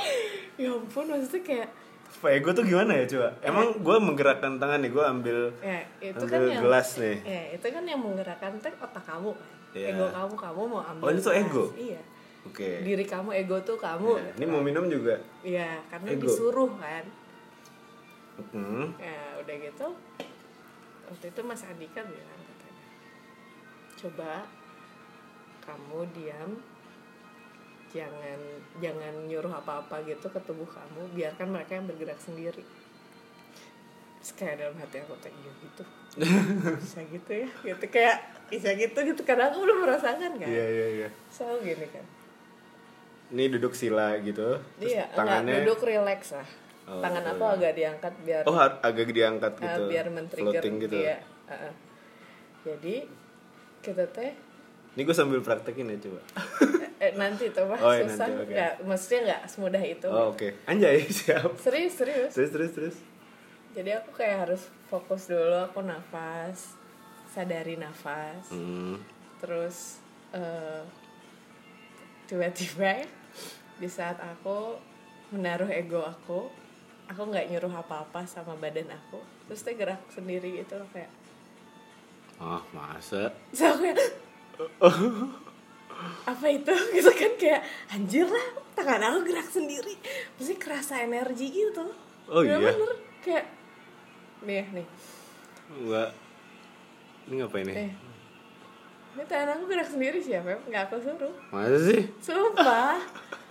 ya 0.60 0.74
ampun 0.74 1.08
maksudnya 1.08 1.42
kayak 1.42 1.68
Pak 2.16 2.32
ego 2.32 2.48
tuh 2.56 2.64
gimana 2.64 2.96
ya 2.96 3.04
coba? 3.04 3.28
Emang 3.44 3.76
gue 3.76 3.96
menggerakkan 4.00 4.56
tangan 4.56 4.80
nih, 4.80 4.88
gue 4.88 5.04
ambil 5.04 5.38
ya 5.60 5.84
itu 6.00 6.16
ambil 6.16 6.32
kan 6.32 6.40
yang 6.48 6.62
gelas 6.64 6.88
nih. 6.96 7.16
ya 7.20 7.42
itu 7.52 7.66
kan 7.68 7.84
yang 7.84 8.00
menggerakkan 8.00 8.52
teh 8.56 8.72
otak 8.80 9.04
kamu 9.04 9.36
kan 9.36 9.48
Iya. 9.76 9.92
ego 9.92 10.06
kamu 10.08 10.34
kamu 10.40 10.60
mau 10.64 10.80
ambil 10.80 11.04
Oh, 11.04 11.10
tuh 11.12 11.32
gelas. 11.36 11.44
ego? 11.44 11.64
iya 11.76 12.00
Oke. 12.46 12.86
diri 12.86 13.04
kamu 13.04 13.30
ego 13.34 13.58
tuh 13.66 13.76
kamu. 13.78 14.16
Ya, 14.16 14.30
ini 14.38 14.46
mau 14.46 14.62
minum 14.62 14.86
juga. 14.86 15.18
Iya, 15.42 15.82
karena 15.90 16.08
Ego. 16.14 16.22
disuruh 16.26 16.70
kan. 16.78 17.04
Hmm. 18.36 18.92
ya 19.00 19.40
udah 19.40 19.54
gitu. 19.64 19.86
Waktu 21.08 21.26
itu 21.32 21.40
Mas 21.40 21.64
Andika 21.64 22.04
bilang 22.04 22.40
katanya 22.44 22.84
coba 23.96 24.30
kamu 25.64 25.98
diam. 26.12 26.50
Jangan 27.96 28.40
jangan 28.76 29.14
nyuruh 29.24 29.48
apa-apa 29.56 30.04
gitu 30.04 30.28
ke 30.28 30.40
tubuh 30.44 30.68
kamu. 30.68 31.16
Biarkan 31.16 31.48
mereka 31.48 31.80
yang 31.80 31.88
bergerak 31.88 32.20
sendiri. 32.20 32.60
Terus 34.20 34.32
kayak 34.36 34.54
dalam 34.60 34.76
hati 34.76 35.00
aku 35.00 35.16
kayak 35.16 35.32
iya 35.32 35.52
gitu. 35.64 35.82
Bisa 36.84 37.00
gitu 37.08 37.30
ya. 37.32 37.48
Gitu 37.72 37.84
kayak 37.88 38.16
bisa 38.52 38.68
gitu 38.76 38.98
gitu. 39.00 39.22
Karena 39.24 39.48
aku 39.48 39.64
belum 39.64 39.80
merasakan 39.80 40.36
kan. 40.36 40.44
Iya 40.50 40.66
iya 40.68 40.86
iya. 41.02 41.08
selalu 41.32 41.72
gini 41.72 41.88
kan 41.88 42.04
Ini 43.26 43.44
duduk 43.50 43.72
sila 43.72 44.14
gitu. 44.18 44.58
Terus 44.78 44.92
iya 44.92 45.04
tangannya 45.10 45.50
enggak 45.52 45.66
duduk 45.66 45.80
relax 45.82 46.32
lah 46.32 46.48
Oh, 46.86 47.02
tangan 47.02 47.18
gitu 47.20 47.32
aku 47.32 47.42
ya. 47.42 47.50
agak 47.52 47.72
diangkat 47.74 48.14
biar 48.22 48.42
Oh, 48.46 48.54
agak 48.56 49.08
diangkat 49.10 49.52
uh, 49.52 49.60
gitu. 49.60 49.82
biar 49.90 50.06
men-trigger 50.06 50.62
gitu. 50.62 50.94
dia 50.94 51.18
uh-uh. 51.44 51.72
jadi 52.62 52.96
kita 53.80 54.04
teh 54.08 54.30
Ini 54.94 55.02
gue 55.02 55.12
sambil 55.12 55.42
praktekin 55.42 55.90
ya 55.90 55.98
coba. 55.98 56.20
eh, 57.02 57.12
nanti 57.12 57.50
tuh 57.50 57.66
mah 57.66 57.76
Oh, 57.76 57.90
iya, 57.90 58.06
susah 58.06 58.24
nanti, 58.24 58.38
oke. 58.40 58.52
nggak 58.54 58.72
maksudnya 58.86 59.18
nggak 59.26 59.42
semudah 59.44 59.82
itu 59.84 60.06
Oh, 60.06 60.30
oke. 60.30 60.48
Anjay, 60.64 61.02
siap. 61.18 61.50
serius 61.58 61.94
serius 61.96 62.30
Terus 62.32 62.50
terus 62.50 62.70
terus. 62.72 62.96
jadi 63.74 63.90
aku 63.98 64.14
kayak 64.14 64.46
harus 64.46 64.62
fokus 64.86 65.26
dulu 65.26 65.66
aku 65.66 65.82
nafas 65.82 66.78
sadari 67.28 67.74
nafas 67.74 68.46
Hmm. 68.48 69.02
terus 69.36 69.98
eh, 70.30 70.86
tiba-tiba 72.24 73.02
di 73.76 73.86
saat 73.86 74.16
aku 74.16 74.78
menaruh 75.30 75.68
ego 75.68 76.00
aku 76.00 76.48
aku 77.06 77.22
nggak 77.24 77.46
nyuruh 77.48 77.70
apa-apa 77.72 78.24
sama 78.24 78.54
badan 78.54 78.88
aku 78.88 79.18
terus 79.46 79.62
dia 79.62 79.74
gerak 79.74 80.00
sendiri 80.08 80.58
gitu 80.58 80.76
loh 80.76 80.88
kayak 80.90 81.10
Oh, 82.36 82.60
masa? 82.70 83.32
so 83.50 83.64
kayak 83.76 83.96
apa 86.26 86.46
itu 86.46 86.72
gitu 86.96 87.10
kan 87.10 87.32
kayak 87.36 87.62
anjir 87.88 88.26
lah 88.26 88.46
tangan 88.72 89.00
aku 89.06 89.18
gerak 89.26 89.46
sendiri 89.46 89.96
pasti 90.34 90.54
kerasa 90.54 91.00
energi 91.00 91.48
gitu 91.48 91.86
Oh, 92.26 92.42
iya? 92.42 92.58
bener 92.58 92.74
kayak 93.20 93.46
nih 94.42 94.66
nih 94.74 94.86
Enggak. 95.66 96.10
Ini 97.26 97.34
ngapain 97.36 97.64
nih? 97.64 97.74
nih 97.76 97.92
ini 99.16 99.22
tangan 99.24 99.56
aku 99.56 99.64
gerak 99.66 99.88
sendiri 99.88 100.18
siapa 100.18 100.60
nggak 100.62 100.82
aku 100.86 100.96
suruh 101.00 101.34
Masa 101.48 101.78
sih? 101.80 102.02
sumpah 102.20 103.00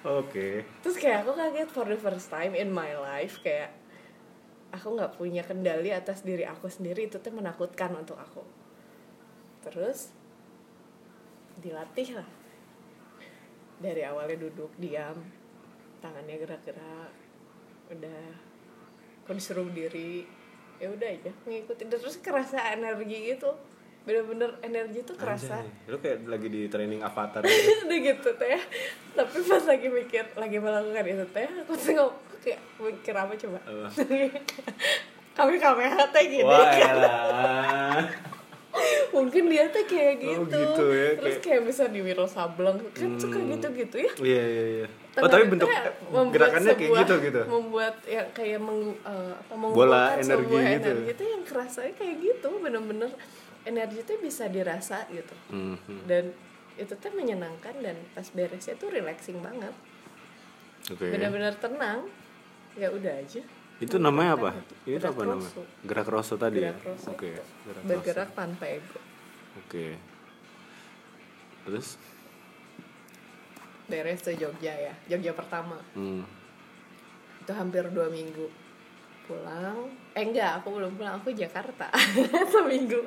Oke. 0.00 0.64
terus 0.80 0.96
kayak 0.96 1.28
aku 1.28 1.36
kaget 1.36 1.68
for 1.68 1.84
the 1.84 1.98
first 2.00 2.32
time 2.32 2.56
in 2.56 2.72
my 2.72 2.96
life 2.96 3.36
kayak 3.44 3.68
aku 4.72 4.96
nggak 4.96 5.12
punya 5.18 5.42
kendali 5.44 5.92
atas 5.92 6.22
diri 6.22 6.46
aku 6.46 6.70
sendiri 6.70 7.10
itu 7.10 7.18
tuh 7.18 7.34
menakutkan 7.34 7.92
untuk 7.92 8.16
aku. 8.16 8.40
Terus 9.60 10.14
dilatih 11.60 12.16
lah 12.16 12.28
dari 13.76 14.00
awalnya 14.06 14.40
duduk 14.40 14.72
diam 14.80 15.20
tangannya 16.00 16.36
gerak-gerak 16.40 17.12
udah 17.92 18.24
disuruh 19.30 19.70
diri 19.70 20.26
ya 20.80 20.90
udah 20.90 21.08
aja 21.12 21.32
ngikutin. 21.44 21.86
Terus 21.92 22.18
kerasa 22.24 22.72
energi 22.72 23.36
gitu 23.36 23.52
bener-bener 24.00 24.50
energi 24.60 25.00
tuh 25.02 25.12
kerasa 25.12 25.60
Anjay, 25.60 25.86
Lu 25.86 25.96
kayak 25.96 26.24
lagi 26.24 26.48
di 26.48 26.66
training 26.66 27.00
avatar 27.00 27.42
gitu. 27.42 27.70
udah 27.84 27.98
gitu 28.00 28.28
teh 28.34 28.60
tapi 29.12 29.36
pas 29.40 29.64
lagi 29.66 29.88
mikir 29.88 30.24
lagi 30.34 30.56
melakukan 30.56 31.04
itu 31.04 31.26
teh 31.28 31.46
aku 31.60 31.72
tuh 31.74 32.10
kayak 32.38 32.60
mikir 32.78 33.14
apa 33.14 33.32
coba 33.36 33.58
Apa? 33.60 33.88
kami 35.36 35.54
kamera 35.56 36.04
teh 36.08 36.24
gini 36.26 36.42
Wah, 36.42 36.64
kan. 36.74 36.96
mungkin 39.10 39.42
dia 39.46 39.66
tuh 39.68 39.82
kayak 39.84 40.14
Oh, 40.16 40.46
gitu, 40.46 40.56
gitu 40.56 40.84
ya, 40.88 41.08
terus 41.12 41.36
kayak- 41.36 41.42
kayak 41.42 41.62
bisa 41.66 41.84
di 41.86 42.00
Wiro 42.00 42.24
Sableng 42.24 42.78
kan 42.88 43.10
suka 43.16 43.38
gitu 43.38 43.66
gitu 43.76 43.96
ya 43.98 44.10
Iya, 44.16 44.44
iya, 44.46 44.64
iya. 44.74 44.86
Oh, 45.12 45.26
Tangan 45.26 45.30
tapi 45.34 45.44
bentuk 45.50 45.68
ya 45.68 45.82
gerakannya 46.30 46.70
kayak 46.70 46.86
sebuah- 46.86 47.02
gitu 47.02 47.14
gitu. 47.20 47.40
membuat 47.44 47.94
yang 48.06 48.28
kayak 48.30 48.58
meng, 48.58 48.80
eh, 48.96 49.32
apa, 49.34 49.54
Bola 49.68 50.14
energi 50.14 50.30
sebuah 50.46 50.62
gitu. 50.62 50.86
energi 50.86 51.10
itu 51.10 51.24
yang 51.26 51.42
kerasanya 51.42 51.92
kayak 51.92 52.16
gitu 52.20 52.48
bener-bener 52.56 53.10
energi 53.62 54.00
itu 54.00 54.12
bisa 54.18 54.46
dirasa 54.46 55.04
gitu 55.08 55.34
Mhm. 55.50 56.06
dan 56.06 56.32
itu 56.74 56.92
tuh 56.92 57.12
menyenangkan 57.12 57.76
dan 57.76 57.96
pas 58.10 58.24
beresnya 58.26 58.72
tuh 58.74 58.88
relaxing 58.88 59.38
banget 59.38 59.74
Oke. 60.88 61.06
benar-benar 61.08 61.52
tenang 61.56 62.08
ya 62.74 62.88
udah 62.88 63.14
aja 63.16 63.42
Itu 63.78 63.96
namanya 63.96 64.36
apa? 64.36 64.50
Itu 64.84 65.00
Gerak 65.00 65.08
apa 65.10 65.22
namanya? 65.24 65.52
Gerak 65.82 66.08
rosso 66.08 66.36
tadi 66.36 66.60
Gerak 66.60 66.76
ya? 66.78 66.92
Oke. 67.06 67.32
itu. 67.32 67.42
Gerak 67.64 67.82
bergerak 67.82 68.28
tanpa 68.34 68.64
ego. 68.68 69.00
Oke. 69.56 69.86
Terus? 71.62 71.88
beres 73.86 74.20
tuh 74.20 74.30
Jogja 74.32 74.70
ya 74.70 74.94
Jogja 75.06 75.32
pertama 75.32 75.74
Hmm. 75.92 76.22
itu 77.40 77.50
hampir 77.50 77.82
dua 77.88 78.06
minggu 78.06 78.46
pulang. 79.30 79.78
Eh 80.18 80.26
enggak 80.26 80.58
aku 80.58 80.74
belum 80.74 80.98
pulang. 80.98 81.14
Aku 81.22 81.30
Jakarta. 81.30 81.86
Seminggu. 82.52 82.98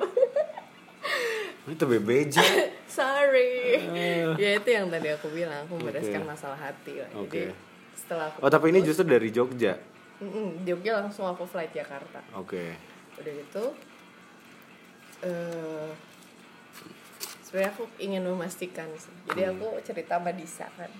Itu 1.68 1.84
BBJ. 1.84 2.40
sorry. 2.88 3.84
Ah. 3.84 4.32
ya 4.40 4.50
itu 4.56 4.68
yang 4.72 4.88
tadi 4.88 5.12
aku 5.12 5.28
bilang. 5.28 5.68
Aku 5.68 5.76
membereskan 5.76 6.24
masalah 6.24 6.56
hati 6.56 7.04
lah. 7.04 7.10
Oke. 7.20 7.52
jadi 7.52 7.52
setelah 7.92 8.32
aku 8.32 8.38
Oh, 8.40 8.50
tapi 8.50 8.72
ini 8.72 8.80
justru 8.80 9.04
dari 9.04 9.28
Jogja. 9.28 9.76
Mm-mm, 10.24 10.64
Jogja 10.64 11.04
langsung 11.04 11.28
aku 11.28 11.44
flight 11.44 11.76
Jakarta. 11.76 12.24
Oke. 12.32 12.72
udah 13.14 13.30
gitu 13.30 13.64
eh 15.22 15.90
sebenarnya 17.46 17.70
aku 17.70 17.86
ingin 18.02 18.26
memastikan 18.26 18.90
sih. 18.98 19.14
Jadi 19.30 19.54
aku 19.54 19.78
cerita 19.86 20.18
sama 20.18 20.34
Disa 20.34 20.66
kan 20.74 20.90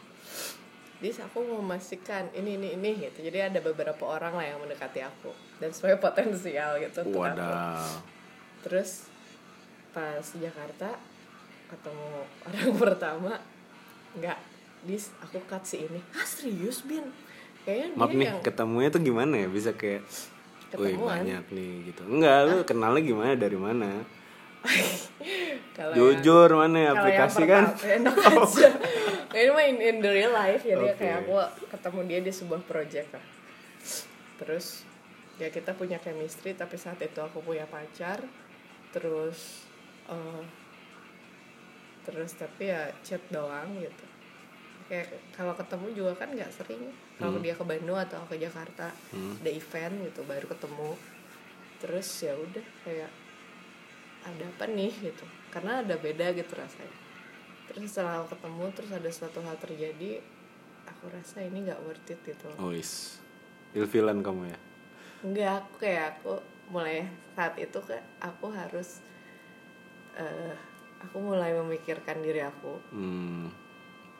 Dis 1.04 1.20
aku 1.20 1.44
mau 1.44 1.60
memastikan 1.60 2.32
ini 2.32 2.56
ini 2.56 2.72
ini 2.72 2.96
gitu 2.98 3.20
jadi 3.20 3.52
ada 3.52 3.60
beberapa 3.60 4.08
orang 4.08 4.32
lah 4.32 4.44
yang 4.46 4.56
mendekati 4.56 5.04
aku 5.04 5.28
dan 5.60 5.68
semuanya 5.68 6.00
potensial 6.00 6.80
gitu 6.80 7.04
untuk 7.04 7.20
aku 7.20 7.36
Wadaw. 7.36 7.92
terus 8.64 9.12
pas 9.92 10.24
Jakarta 10.24 10.96
ketemu 11.68 12.08
orang 12.48 12.72
pertama 12.74 13.32
nggak 14.16 14.38
dis 14.82 15.12
aku 15.20 15.44
cut 15.44 15.60
si 15.62 15.84
ini 15.84 16.00
ah 16.12 16.24
serius 16.24 16.84
bin 16.84 17.04
kayaknya 17.64 17.92
Maaf 17.94 18.08
nih, 18.10 18.24
yang 18.24 18.40
ketemunya 18.40 18.88
tuh 18.88 19.00
gimana 19.00 19.34
ya? 19.36 19.48
Bisa 19.48 19.72
kayak 19.72 20.04
Wih 20.74 20.96
banyak 20.96 21.44
nih 21.48 21.72
gitu 21.86 22.02
Enggak, 22.04 22.36
lu 22.44 22.54
kenalnya 22.64 23.00
gimana 23.00 23.32
dari 23.34 23.56
mana? 23.56 23.90
yang- 25.76 25.92
Jujur 25.94 26.48
mana 26.50 26.76
ya? 26.76 26.90
Kalau 26.90 26.96
yang 26.96 26.96
aplikasi 26.98 27.42
kan? 27.44 27.64
pertama- 27.72 27.92
enak 27.94 28.16
aja. 28.16 28.68
ini 29.34 29.50
mah 29.50 29.64
in, 29.66 29.78
in 29.82 29.96
the 29.98 30.10
real 30.10 30.30
life 30.30 30.62
jadi 30.62 30.94
Oke. 30.94 30.98
kayak 30.98 31.26
aku 31.26 31.34
ketemu 31.66 32.00
dia 32.06 32.20
di 32.22 32.32
sebuah 32.32 32.62
project 32.62 33.08
lah. 33.18 33.26
Terus 34.38 34.86
ya 35.42 35.50
kita 35.50 35.74
punya 35.74 35.98
chemistry 35.98 36.54
tapi 36.54 36.78
saat 36.78 37.02
itu 37.02 37.18
aku 37.18 37.42
punya 37.42 37.66
pacar. 37.66 38.22
Terus 38.94 39.66
eh, 40.06 40.42
terus 42.06 42.30
tapi 42.38 42.70
ya 42.70 42.94
chat 43.02 43.20
doang 43.34 43.74
gitu. 43.82 44.06
Kayak 44.86 45.16
kalau 45.34 45.54
ketemu 45.58 45.86
juga 45.92 46.12
kan 46.24 46.28
nggak 46.30 46.52
sering. 46.54 46.94
Kalau 47.18 47.38
dia 47.42 47.54
ke 47.54 47.64
Bandung 47.66 47.98
atau 47.98 48.22
ke 48.26 48.38
Jakarta 48.38 48.90
ada 49.14 49.50
event 49.50 49.94
gitu 50.06 50.22
baru 50.26 50.46
ketemu. 50.46 50.94
Terus 51.82 52.06
ya 52.22 52.34
udah 52.38 52.66
kayak 52.86 53.10
ada 54.24 54.44
apa 54.46 54.64
nih? 54.70 54.94
gitu. 55.02 55.26
Karena 55.50 55.82
ada 55.82 55.94
beda 55.98 56.30
gitu 56.34 56.54
rasanya 56.54 57.03
terus 57.66 57.88
setelah 57.88 58.20
aku 58.20 58.34
ketemu 58.34 58.64
terus 58.72 58.90
ada 58.92 59.10
suatu 59.10 59.38
hal 59.40 59.56
terjadi 59.56 60.20
aku 60.84 61.04
rasa 61.08 61.40
ini 61.40 61.64
nggak 61.64 61.80
worth 61.80 62.06
it 62.06 62.20
gitu 62.22 62.48
Oh 62.56 62.70
is 62.70 63.18
Ilfilan 63.72 64.20
kamu 64.20 64.46
ya? 64.46 64.58
Enggak, 65.20 65.52
aku 65.58 65.72
kayak 65.80 66.04
aku 66.14 66.38
mulai 66.68 67.02
saat 67.32 67.56
itu 67.56 67.74
kayak 67.80 68.04
aku 68.20 68.46
harus 68.48 69.02
eh 70.14 70.54
aku 71.00 71.16
mulai 71.18 71.52
memikirkan 71.52 72.20
diri 72.20 72.40
aku 72.40 72.78
Hmm. 72.88 73.50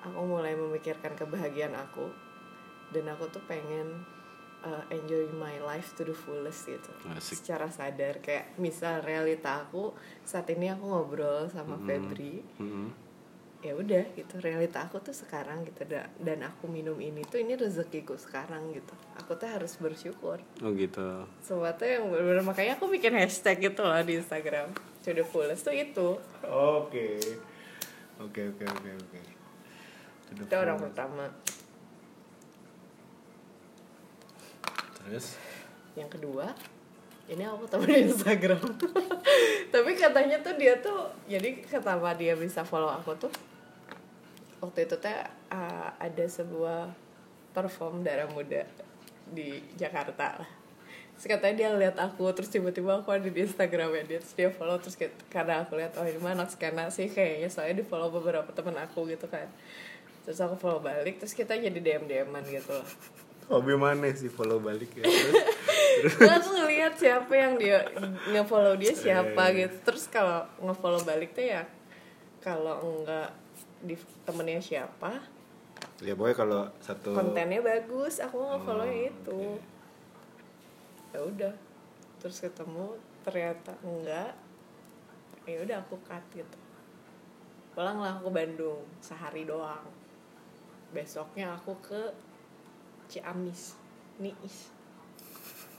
aku 0.00 0.20
mulai 0.20 0.52
memikirkan 0.52 1.14
kebahagiaan 1.14 1.72
aku 1.72 2.10
dan 2.90 3.08
aku 3.08 3.30
tuh 3.30 3.40
pengen 3.44 4.04
uh, 4.60 4.82
enjoy 4.88 5.24
my 5.32 5.56
life 5.60 5.94
to 5.94 6.02
the 6.02 6.12
fullest 6.12 6.66
gitu 6.66 6.92
Asik. 7.08 7.40
secara 7.40 7.68
sadar 7.68 8.18
kayak 8.18 8.52
misal 8.56 9.00
realita 9.00 9.62
aku 9.62 9.94
saat 10.20 10.50
ini 10.50 10.68
aku 10.68 10.84
ngobrol 10.84 11.46
sama 11.48 11.78
Febri 11.78 12.42
Hmm. 12.58 12.90
Ya 13.64 13.72
udah 13.72 14.04
gitu. 14.12 14.36
Realita 14.44 14.84
aku 14.84 15.00
tuh 15.00 15.16
sekarang 15.16 15.64
gitu 15.64 15.88
da- 15.88 16.12
dan 16.20 16.44
aku 16.44 16.68
minum 16.68 16.94
ini 17.00 17.24
tuh 17.24 17.40
ini 17.40 17.56
rezekiku 17.56 18.20
sekarang 18.20 18.76
gitu. 18.76 18.92
Aku 19.24 19.40
tuh 19.40 19.48
harus 19.48 19.72
bersyukur. 19.80 20.36
Oh 20.60 20.70
gitu. 20.76 21.24
Sesuatu 21.40 21.88
yang 21.88 22.12
benar 22.12 22.44
makanya 22.44 22.76
aku 22.76 22.92
bikin 22.92 23.16
hashtag 23.16 23.64
gitu 23.72 23.80
loh 23.80 23.96
di 24.04 24.20
Instagram. 24.20 24.68
To 25.00 25.16
the 25.16 25.24
fullest 25.24 25.64
tuh 25.64 25.72
itu. 25.72 26.20
Oke. 26.44 27.16
Oke 28.20 28.52
oke 28.52 28.64
oke 28.68 28.90
oke. 29.00 29.20
Itu 30.36 30.54
orang 30.54 30.76
pertama. 30.76 31.32
Terus? 35.00 35.40
Yang 35.96 36.20
kedua 36.20 36.52
ini 37.24 37.40
aku 37.48 37.64
ketemu 37.64 37.84
di 37.88 38.00
Instagram. 38.12 38.64
Tapi 39.72 39.90
katanya 39.96 40.36
tuh 40.44 40.54
dia 40.60 40.76
tuh 40.84 41.08
jadi 41.24 41.64
kenapa 41.64 42.12
dia 42.12 42.36
bisa 42.36 42.60
follow 42.60 42.92
aku 42.92 43.16
tuh 43.16 43.32
waktu 44.64 44.78
itu 44.82 44.96
teh 44.96 45.12
uh, 45.50 45.88
ada 45.94 46.24
sebuah 46.24 46.88
perform 47.50 48.00
darah 48.00 48.24
muda 48.26 48.64
di 49.26 49.60
Jakarta 49.74 50.36
lah 50.36 50.50
terus 51.14 51.30
katanya 51.30 51.54
dia 51.54 51.68
lihat 51.70 51.96
aku 51.96 52.26
terus 52.32 52.48
tiba-tiba 52.48 52.96
aku 52.96 53.08
ada 53.08 53.24
di 53.24 53.38
Instagramnya 53.38 54.02
dia 54.04 54.18
terus 54.18 54.34
dia 54.34 54.48
follow 54.48 54.76
terus 54.76 54.96
kayak- 54.96 55.14
karena 55.28 55.62
aku 55.62 55.76
lihat 55.76 55.94
oh 55.94 56.02
ini 56.02 56.18
mah 56.18 56.32
anak 56.32 56.50
skena 56.50 56.88
sih 56.88 57.06
kayaknya 57.06 57.46
soalnya 57.46 57.78
di 57.78 57.84
follow 57.84 58.10
beberapa 58.10 58.48
teman 58.48 58.74
aku 58.76 59.06
gitu 59.06 59.28
kan 59.28 59.46
terus 60.22 60.40
aku 60.40 60.56
follow 60.56 60.80
balik 60.80 61.16
terus 61.16 61.30
kita 61.32 61.54
jadi 61.54 61.70
dm 61.76 62.04
dman 62.04 62.42
gitu 62.44 62.72
loh 62.72 62.88
hobi 63.46 63.76
mana 63.76 64.08
sih 64.10 64.26
follow 64.26 64.58
balik 64.58 64.88
ya 64.92 65.04
terus 65.04 65.44
Terus 65.94 66.18
aku 66.18 66.50
ngelihat 66.58 66.98
siapa 66.98 67.30
yang 67.30 67.54
dia 67.54 67.78
nge-follow 68.26 68.74
dia 68.74 68.90
siapa 68.90 69.46
Eh. 69.46 69.62
gitu. 69.62 69.76
Terus 69.84 70.10
kalau 70.10 70.42
nge-follow 70.58 70.98
balik 71.00 71.30
tuh 71.30 71.46
ya 71.46 71.62
kalau 72.40 72.82
enggak 72.98 73.30
di 73.84 73.94
temennya 74.24 74.60
siapa, 74.64 75.20
ya 76.00 76.16
boy 76.16 76.32
kalau 76.32 76.66
satu 76.80 77.12
kontennya 77.12 77.60
bagus, 77.60 78.18
aku 78.18 78.40
nge-follow 78.40 78.88
Oh, 78.88 79.04
itu. 79.12 79.40
Ya 81.12 81.20
udah. 81.22 81.54
Terus 82.18 82.40
ketemu 82.40 82.96
ternyata 83.22 83.76
enggak. 83.84 84.32
Ya 85.44 85.60
udah 85.60 85.76
aku 85.84 86.00
cut 86.08 86.24
gitu. 86.32 86.58
Pulanglah 87.76 88.16
aku 88.16 88.32
ke 88.32 88.32
Bandung 88.32 88.80
sehari 89.04 89.44
doang. 89.44 89.84
Besoknya 90.96 91.52
aku 91.54 91.76
ke 91.84 92.02
Ciamis, 93.12 93.76
Niis. 94.16 94.72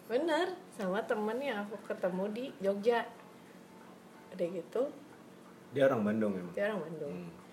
Bener, 0.06 0.53
sama 0.78 1.01
temen 1.01 1.41
yang 1.41 1.66
aku 1.66 1.82
ketemu 1.82 2.24
di 2.30 2.45
Jogja. 2.62 3.01
Udah 4.36 4.47
gitu, 4.51 4.84
dia 5.76 5.91
orang 5.91 6.08
Bandung 6.08 6.32
emang 6.39 6.56
dia 6.56 6.72
orang 6.72 6.82
Bandung. 6.88 7.16
Hmm. 7.20 7.44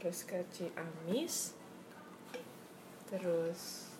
Terus 0.00 0.20
ke 0.24 0.38
Ciamis. 0.48 1.52
Terus 3.06 3.92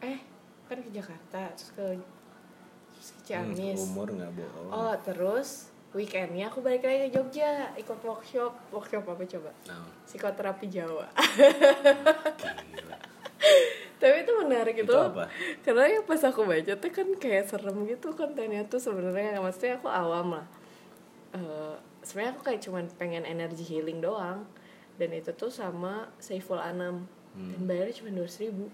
eh 0.00 0.20
kan 0.64 0.78
ke 0.80 0.90
Jakarta 0.92 1.52
terus 1.52 1.70
ke 1.76 1.86
terus 2.96 3.08
ke 3.14 3.20
Ciamis. 3.28 3.76
Hmm, 3.78 3.86
umur 3.92 4.08
nggak 4.16 4.32
bohong. 4.32 4.70
Oh, 4.72 4.94
terus 5.04 5.68
weekendnya 5.94 6.50
aku 6.50 6.58
balik 6.64 6.82
lagi 6.82 7.06
ke 7.06 7.20
Jogja 7.20 7.70
ikut 7.76 8.00
workshop. 8.00 8.52
Workshop 8.72 9.04
apa 9.06 9.22
coba? 9.28 9.50
Nah, 9.70 9.86
psikoterapi 10.08 10.66
Jawa. 10.72 11.06
Tapi 13.94 14.20
itu 14.20 14.32
menarik 14.36 14.76
Itu 14.84 14.90
itu, 14.90 14.96
apa? 14.96 15.24
karena 15.64 15.88
ya 15.88 16.00
pas 16.04 16.20
aku 16.20 16.44
baca 16.44 16.72
tuh 16.76 16.90
kan 16.92 17.08
kayak 17.16 17.48
serem 17.48 17.88
gitu 17.88 18.12
kontennya 18.12 18.66
tuh 18.68 18.76
sebenarnya. 18.76 19.40
Maksudnya 19.40 19.80
aku 19.80 19.88
awam 19.88 20.40
lah. 20.40 20.46
Eh, 21.32 21.76
sebenarnya 22.04 22.32
aku 22.36 22.42
kayak 22.46 22.60
cuman 22.62 22.84
pengen 23.00 23.24
energi 23.24 23.64
healing 23.64 23.98
doang. 24.04 24.46
Dan 24.94 25.10
itu 25.10 25.34
tuh 25.34 25.50
sama 25.50 26.06
Saiful 26.22 26.60
Anam. 26.60 27.08
Dan 27.34 27.66
bayarnya 27.66 27.98
cuma 27.98 28.14
dua 28.14 28.30
ribu. 28.38 28.70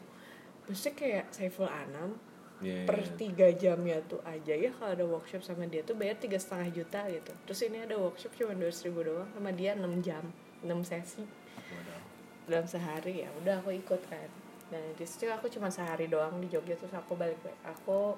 Maksudnya 0.69 0.95
kayak 0.99 1.27
Saiful 1.33 1.71
Anam 1.71 2.21
Iya, 2.61 2.85
per 2.85 3.01
iya. 3.01 3.13
tiga 3.17 3.49
jamnya 3.57 3.97
tuh 4.05 4.21
aja 4.21 4.53
ya 4.53 4.69
kalau 4.77 4.93
ada 4.93 5.05
workshop 5.09 5.41
sama 5.41 5.65
dia 5.65 5.81
tuh 5.81 5.97
bayar 5.97 6.21
tiga 6.21 6.37
setengah 6.37 6.69
juta 6.69 7.01
gitu. 7.09 7.33
Terus 7.49 7.61
ini 7.65 7.79
ada 7.89 7.97
workshop 7.97 8.37
cuma 8.37 8.53
dua 8.53 8.69
ribu 8.69 9.01
doang 9.01 9.29
sama 9.33 9.51
dia 9.57 9.73
6 9.73 9.89
jam 10.05 10.25
6 10.61 10.69
sesi. 10.85 11.25
Waduh. 11.25 12.03
dalam 12.51 12.67
sehari 12.67 13.25
ya 13.25 13.33
udah 13.41 13.65
aku 13.65 13.73
ikut 13.73 14.03
kan. 14.13 14.29
Dan 14.69 14.83
di 14.93 15.07
situ 15.09 15.25
aku 15.33 15.49
cuma 15.49 15.73
sehari 15.73 16.13
doang 16.13 16.37
di 16.37 16.53
Jogja 16.53 16.77
terus 16.77 16.93
aku 16.93 17.17
balik 17.17 17.41
aku 17.65 18.13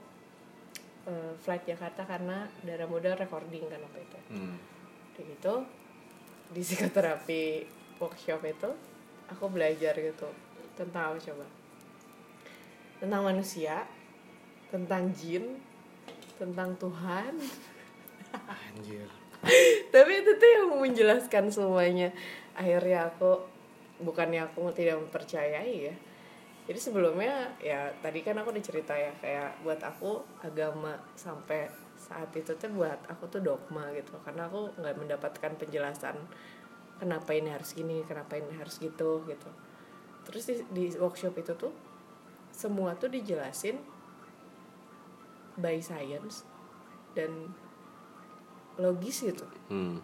eh, 1.07 1.33
flight 1.39 1.63
Jakarta 1.63 2.03
karena 2.03 2.51
darah 2.67 2.91
muda 2.91 3.15
recording 3.15 3.71
kan 3.71 3.79
waktu 3.79 4.01
itu. 4.03 4.19
Hmm. 4.35 4.59
Udah 5.13 5.25
gitu. 5.29 5.55
Di 6.53 6.61
psikoterapi 6.61 7.43
workshop 8.01 8.41
itu 8.49 8.71
aku 9.29 9.45
belajar 9.49 9.93
gitu 9.97 10.29
tentang 10.77 11.13
apa 11.13 11.19
coba? 11.21 11.47
Tentang 13.01 13.23
manusia 13.25 13.85
tentang 14.73 15.13
jin 15.13 15.61
tentang 16.41 16.73
Tuhan. 16.81 17.37
Anjir. 18.33 19.07
Tapi 19.93 20.13
itu 20.25 20.33
tuh 20.41 20.49
yang 20.49 20.81
menjelaskan 20.81 21.53
semuanya. 21.53 22.09
Akhirnya 22.57 23.13
aku 23.13 23.45
bukannya 24.01 24.49
aku 24.49 24.73
tidak 24.73 24.97
mempercayai 24.97 25.93
ya. 25.93 25.95
Jadi 26.65 26.79
sebelumnya 26.81 27.53
ya 27.61 27.93
tadi 28.01 28.25
kan 28.25 28.39
aku 28.41 28.55
dicerita 28.55 28.97
ya 28.97 29.13
kayak 29.21 29.61
buat 29.61 29.83
aku 29.85 30.25
agama 30.41 30.97
sampai 31.19 31.69
saat 32.13 32.29
itu 32.37 32.53
tuh 32.53 32.69
buat 32.77 33.01
aku 33.09 33.25
tuh 33.33 33.41
dogma 33.41 33.89
gitu. 33.97 34.13
Karena 34.21 34.53
aku 34.53 34.77
nggak 34.77 34.97
mendapatkan 35.01 35.53
penjelasan 35.57 36.21
kenapa 37.01 37.33
ini 37.33 37.49
harus 37.49 37.73
gini 37.73 38.05
kenapa 38.05 38.37
ini 38.37 38.53
harus 38.61 38.77
gitu 38.77 39.25
gitu. 39.25 39.49
Terus 40.29 40.43
di, 40.45 40.55
di 40.69 40.85
workshop 41.01 41.33
itu 41.41 41.57
tuh 41.57 41.73
semua 42.53 42.93
tuh 43.01 43.09
dijelasin 43.09 43.81
by 45.57 45.81
science 45.81 46.45
dan 47.17 47.49
logis 48.77 49.25
gitu. 49.25 49.49
Hmm. 49.73 50.01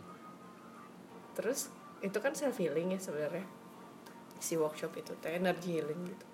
terus 1.38 1.70
itu 2.02 2.18
kan 2.18 2.34
self 2.34 2.58
healing 2.58 2.96
ya 2.96 3.00
sebenarnya. 3.00 3.46
Si 4.42 4.58
workshop 4.58 4.96
itu 4.98 5.12
tuh 5.14 5.30
energy 5.30 5.78
healing 5.78 6.02
gitu 6.08 6.27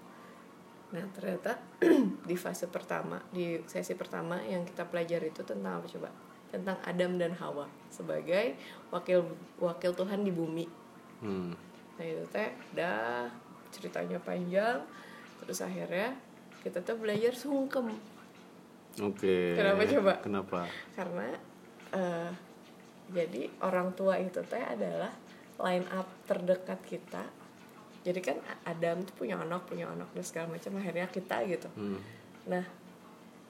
nah 0.95 1.03
ternyata 1.11 1.59
di 2.31 2.37
fase 2.39 2.71
pertama 2.71 3.19
di 3.35 3.59
sesi 3.67 3.99
pertama 3.99 4.39
yang 4.47 4.63
kita 4.63 4.87
pelajari 4.87 5.35
itu 5.35 5.43
tentang 5.43 5.83
apa 5.83 5.91
coba? 5.91 6.09
Tentang 6.55 6.79
Adam 6.87 7.19
dan 7.19 7.35
Hawa 7.35 7.67
sebagai 7.91 8.55
wakil 8.95 9.27
wakil 9.59 9.91
Tuhan 9.91 10.23
di 10.23 10.31
bumi. 10.31 10.67
Hmm. 11.19 11.57
nah 11.95 12.05
itu 12.05 12.27
teh 12.31 12.51
dah 12.75 13.31
ceritanya 13.71 14.19
panjang 14.19 14.83
terus 15.41 15.63
akhirnya 15.63 16.15
kita 16.63 16.81
tuh 16.81 16.97
belajar 16.97 17.35
sungkem. 17.35 17.91
Oke. 19.03 19.59
Kenapa 19.59 19.83
coba? 19.85 20.13
kenapa? 20.23 20.61
Karena 20.95 21.27
eh, 21.91 22.31
jadi 23.11 23.51
orang 23.63 23.93
tua 23.99 24.17
itu 24.23 24.41
teh 24.47 24.63
adalah 24.63 25.11
line 25.61 25.87
up 25.93 26.07
terdekat 26.27 26.81
kita 26.87 27.44
jadi 28.05 28.21
kan 28.21 28.37
Adam 28.69 29.01
tuh 29.03 29.15
punya 29.17 29.41
anak 29.41 29.65
punya 29.65 29.89
anak 29.89 30.13
dan 30.13 30.25
segala 30.25 30.47
macam 30.53 30.77
akhirnya 30.77 31.09
kita 31.09 31.37
gitu. 31.49 31.69
Hmm. 31.75 31.99
nah 32.45 32.65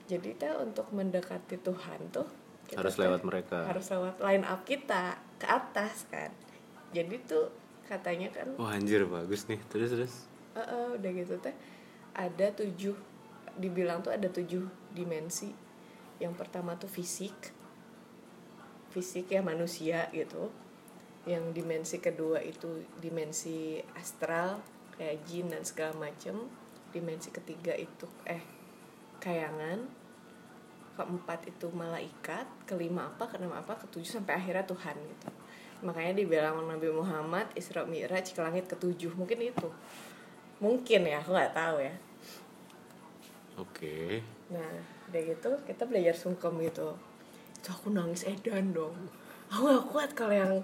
jadi 0.07 0.37
teh 0.39 0.53
untuk 0.63 0.87
mendekati 0.95 1.59
Tuhan 1.59 2.01
tuh 2.15 2.29
kita 2.71 2.79
harus 2.81 2.95
teh 2.95 3.03
lewat 3.03 3.21
mereka. 3.27 3.59
harus 3.67 3.87
lewat 3.91 4.15
line 4.23 4.45
up 4.47 4.63
kita 4.63 5.19
ke 5.37 5.47
atas 5.51 6.07
kan. 6.09 6.31
Jadi 6.95 7.19
tuh 7.27 7.51
katanya 7.91 8.31
kan 8.31 8.55
wah 8.57 8.73
anjir 8.73 9.03
bagus 9.05 9.51
nih. 9.51 9.59
Terus 9.67 9.91
terus? 9.91 10.15
Eh, 10.55 10.63
eh, 10.63 10.87
udah 10.97 11.11
gitu 11.11 11.35
teh 11.43 11.55
ada 12.15 12.47
tujuh 12.55 12.95
dibilang 13.59 14.01
tuh 14.01 14.15
ada 14.15 14.31
tujuh 14.31 14.95
dimensi. 14.95 15.51
Yang 16.23 16.35
pertama 16.39 16.79
tuh 16.79 16.87
fisik 16.87 17.35
fisik 18.95 19.35
ya 19.35 19.43
manusia 19.43 20.07
gitu 20.15 20.55
yang 21.25 21.57
dimensi 21.57 22.05
kedua 22.05 22.41
itu 22.45 22.85
dimensi 23.01 23.81
astral 23.97 24.61
kayak 24.97 25.25
jin 25.25 25.49
dan 25.49 25.65
segala 25.65 25.97
macem. 25.97 26.37
Dimensi 26.93 27.33
ketiga 27.33 27.73
itu 27.75 28.07
eh 28.29 28.45
kayangan. 29.19 29.83
Keempat 30.95 31.51
itu 31.51 31.67
malaikat. 31.75 32.47
Kelima 32.69 33.11
apa 33.11 33.27
keenam 33.27 33.57
apa 33.57 33.75
ketujuh 33.75 34.21
sampai 34.21 34.39
akhirnya 34.39 34.63
Tuhan 34.69 34.95
gitu. 34.95 35.31
Makanya 35.83 36.15
dibilang 36.15 36.63
Nabi 36.65 36.89
Muhammad 36.95 37.51
Isra 37.59 37.83
Mi'raj 37.83 38.31
ke 38.31 38.41
langit 38.41 38.71
ketujuh. 38.71 39.11
Mungkin 39.19 39.43
itu. 39.43 39.69
Mungkin 40.63 41.01
ya 41.03 41.19
aku 41.19 41.35
nggak 41.35 41.57
tahu 41.57 41.77
ya. 41.83 41.95
Oke. 43.59 44.23
Nah 44.53 44.71
udah 45.11 45.23
gitu 45.25 45.51
kita 45.67 45.83
belajar 45.89 46.15
sungkem 46.15 46.63
gitu. 46.63 46.95
Itu 47.59 47.69
aku 47.73 47.91
nangis 47.91 48.23
edan 48.29 48.71
dong. 48.77 48.95
Aku 49.51 49.71
gak 49.71 49.87
kuat 49.93 50.11
kalau 50.17 50.35
yang 50.35 50.55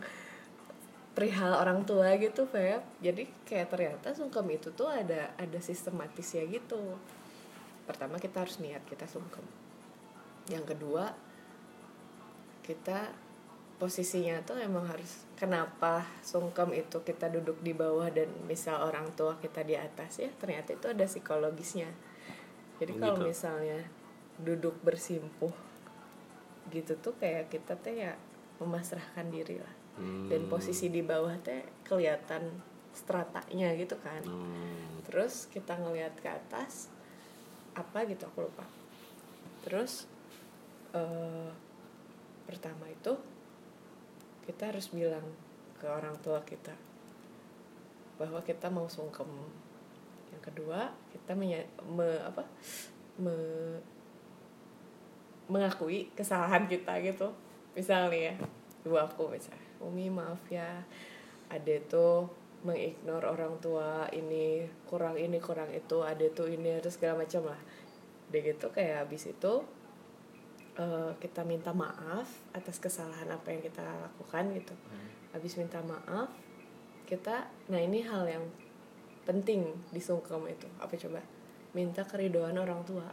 perihal 1.20 1.52
orang 1.52 1.84
tua 1.84 2.16
gitu 2.16 2.48
Feb. 2.48 2.80
Jadi 3.04 3.28
kayak 3.44 3.68
ternyata 3.68 4.16
sungkem 4.16 4.56
itu 4.56 4.72
tuh 4.72 4.88
ada 4.88 5.36
ada 5.36 5.58
sistematis 5.60 6.32
ya 6.32 6.48
gitu. 6.48 6.96
Pertama 7.84 8.16
kita 8.16 8.40
harus 8.40 8.56
niat 8.56 8.80
kita 8.88 9.04
sungkem. 9.04 9.44
Yang 10.48 10.72
kedua 10.72 11.12
kita 12.64 13.12
posisinya 13.76 14.40
tuh 14.48 14.64
emang 14.64 14.88
harus 14.88 15.28
kenapa 15.36 16.08
sungkem 16.24 16.72
itu 16.72 17.04
kita 17.04 17.28
duduk 17.28 17.60
di 17.60 17.76
bawah 17.76 18.08
dan 18.08 18.32
misal 18.48 18.80
orang 18.80 19.12
tua 19.12 19.36
kita 19.44 19.60
di 19.60 19.76
atas 19.76 20.24
ya 20.24 20.32
ternyata 20.40 20.72
itu 20.72 20.88
ada 20.88 21.04
psikologisnya. 21.04 21.92
Jadi 22.80 22.96
kalau 22.96 23.20
gitu. 23.20 23.28
misalnya 23.28 23.84
duduk 24.40 24.72
bersimpuh 24.80 25.52
gitu 26.72 26.96
tuh 26.96 27.12
kayak 27.20 27.52
kita 27.52 27.76
teh 27.76 28.08
ya 28.08 28.16
memasrahkan 28.56 29.28
diri 29.28 29.60
lah 29.60 29.79
Hmm. 30.00 30.32
dan 30.32 30.48
posisi 30.48 30.88
di 30.88 31.04
bawah 31.04 31.36
teh 31.44 31.60
kelihatan 31.84 32.48
stratanya 32.96 33.76
gitu 33.76 34.00
kan 34.00 34.24
Hmm. 34.24 34.96
terus 35.04 35.44
kita 35.52 35.76
ngelihat 35.76 36.16
ke 36.16 36.28
atas 36.32 36.88
apa 37.76 38.08
gitu 38.08 38.24
aku 38.24 38.48
lupa 38.48 38.64
terus 39.60 40.08
eh, 40.96 41.50
pertama 42.48 42.88
itu 42.88 43.12
kita 44.48 44.72
harus 44.72 44.88
bilang 44.90 45.22
ke 45.78 45.86
orang 45.86 46.16
tua 46.24 46.40
kita 46.42 46.74
bahwa 48.18 48.40
kita 48.42 48.66
mau 48.68 48.88
sungkem 48.90 49.28
yang 50.32 50.42
kedua 50.42 50.90
kita 51.14 51.32
menya- 51.36 51.70
me- 51.86 52.24
apa 52.24 52.42
me- 53.20 53.80
mengakui 55.46 56.10
kesalahan 56.14 56.66
kita 56.66 56.98
gitu 57.02 57.30
misalnya 57.74 58.32
ya 58.32 58.34
ibu 58.82 58.96
aku 58.98 59.30
misalnya 59.30 59.69
umi 59.80 60.12
maaf 60.12 60.40
ya. 60.52 60.84
Ada 61.50 61.82
tuh 61.90 62.30
mengignore 62.60 63.24
orang 63.24 63.56
tua 63.58 64.04
ini 64.12 64.68
kurang 64.84 65.16
ini 65.16 65.40
kurang 65.40 65.72
itu 65.72 66.04
ada 66.04 66.28
tuh 66.30 66.52
ini 66.52 66.76
terus 66.78 67.00
segala 67.00 67.24
macam 67.24 67.48
lah. 67.48 67.60
Udah 68.30 68.40
gitu 68.44 68.66
kayak 68.70 69.08
habis 69.08 69.32
itu 69.32 69.52
eh, 70.76 71.12
kita 71.18 71.42
minta 71.42 71.72
maaf 71.72 72.28
atas 72.52 72.76
kesalahan 72.78 73.32
apa 73.32 73.48
yang 73.50 73.64
kita 73.64 73.82
lakukan 73.82 74.44
gitu. 74.54 74.74
Habis 75.32 75.56
minta 75.56 75.80
maaf 75.80 76.28
kita 77.08 77.50
nah 77.66 77.80
ini 77.80 78.04
hal 78.06 78.28
yang 78.28 78.44
penting 79.24 79.72
di 79.90 80.00
sungkem 80.00 80.44
itu. 80.46 80.68
Apa 80.78 80.94
coba? 80.94 81.24
Minta 81.72 82.04
keridoan 82.04 82.60
orang 82.60 82.84
tua. 82.84 83.08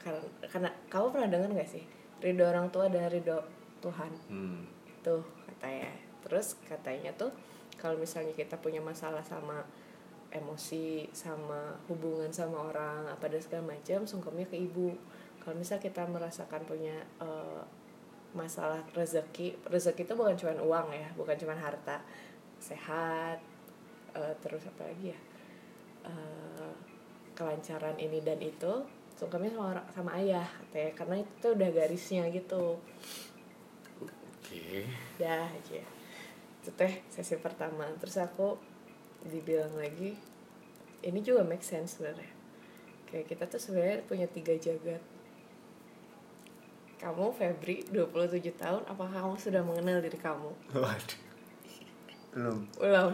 Karena 0.00 0.22
karena 0.48 0.70
kamu 0.88 1.06
pernah 1.12 1.28
dengar 1.28 1.50
nggak 1.52 1.70
sih? 1.70 1.84
Ridho 2.18 2.44
orang 2.48 2.72
tua 2.72 2.88
dan 2.88 3.06
ridho 3.12 3.38
Tuhan. 3.78 4.10
Hmm. 4.26 4.66
tuh 4.98 5.22
katanya 5.58 5.90
terus 6.22 6.54
katanya 6.70 7.10
tuh 7.18 7.34
kalau 7.78 7.98
misalnya 7.98 8.34
kita 8.34 8.58
punya 8.58 8.78
masalah 8.78 9.22
sama 9.26 9.62
emosi 10.28 11.08
sama 11.16 11.72
hubungan 11.88 12.28
sama 12.28 12.68
orang 12.68 13.08
apa 13.08 13.32
dan 13.32 13.40
segala 13.40 13.72
macam 13.72 14.04
sungkemnya 14.04 14.46
ke 14.48 14.60
ibu. 14.60 14.92
Kalau 15.40 15.56
misal 15.56 15.80
kita 15.80 16.04
merasakan 16.04 16.68
punya 16.68 16.94
eh, 17.22 17.62
masalah 18.36 18.84
rezeki 18.92 19.56
rezeki 19.72 20.04
itu 20.04 20.12
bukan 20.12 20.36
cuma 20.36 20.52
uang 20.60 20.88
ya 20.92 21.08
bukan 21.16 21.36
cuma 21.38 21.56
harta. 21.56 22.02
Sehat 22.60 23.40
eh, 24.12 24.34
terus 24.44 24.68
apa 24.68 24.84
lagi 24.84 25.14
ya? 25.16 25.20
Eh, 26.04 26.74
kelancaran 27.32 27.96
ini 27.96 28.20
dan 28.20 28.42
itu 28.42 28.84
sungkemnya 29.16 29.56
sama 29.56 29.80
sama 29.94 30.10
ayah 30.20 30.44
katanya. 30.44 30.92
Karena 30.92 31.16
itu 31.24 31.46
udah 31.56 31.70
garisnya 31.72 32.28
gitu 32.28 32.76
Oke. 34.48 34.88
dah 35.20 35.44
aja. 35.44 35.84
Itu 36.64 36.72
teh 36.72 37.04
sesi 37.12 37.36
pertama. 37.36 37.84
Terus 38.00 38.16
aku 38.16 38.56
dibilang 39.28 39.76
lagi 39.76 40.16
ini 41.04 41.20
juga 41.20 41.44
make 41.44 41.60
sense 41.60 42.00
sebenarnya. 42.00 42.32
Kayak 43.12 43.28
kita 43.28 43.44
tuh 43.44 43.60
sebenarnya 43.60 44.00
punya 44.08 44.24
tiga 44.24 44.56
jagat. 44.56 45.04
Kamu 46.98 47.30
Febri 47.36 47.84
27 47.92 48.56
tahun 48.56 48.82
apakah 48.88 49.28
kamu 49.28 49.36
sudah 49.36 49.60
mengenal 49.60 50.00
diri 50.00 50.16
kamu? 50.16 50.50
Waduh. 50.72 51.20
Belum. 52.32 52.58
belum. 52.80 53.12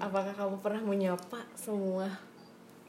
Apakah 0.00 0.32
kamu 0.32 0.56
pernah 0.64 0.82
menyapa 0.82 1.44
semua 1.52 2.08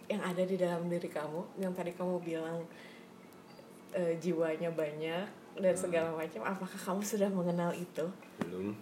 yang 0.07 0.23
ada 0.23 0.41
di 0.47 0.55
dalam 0.55 0.87
diri 0.87 1.11
kamu? 1.11 1.59
Yang 1.59 1.73
tadi 1.75 1.91
kamu 1.91 2.15
bilang 2.23 2.63
eh, 3.91 4.15
jiwanya 4.17 4.71
banyak 4.71 5.42
dan 5.57 5.75
segala 5.77 6.09
macam 6.17 6.41
apakah 6.41 6.79
kamu 6.79 7.01
sudah 7.05 7.29
mengenal 7.29 7.71
itu? 7.77 8.05
Belum. 8.41 8.73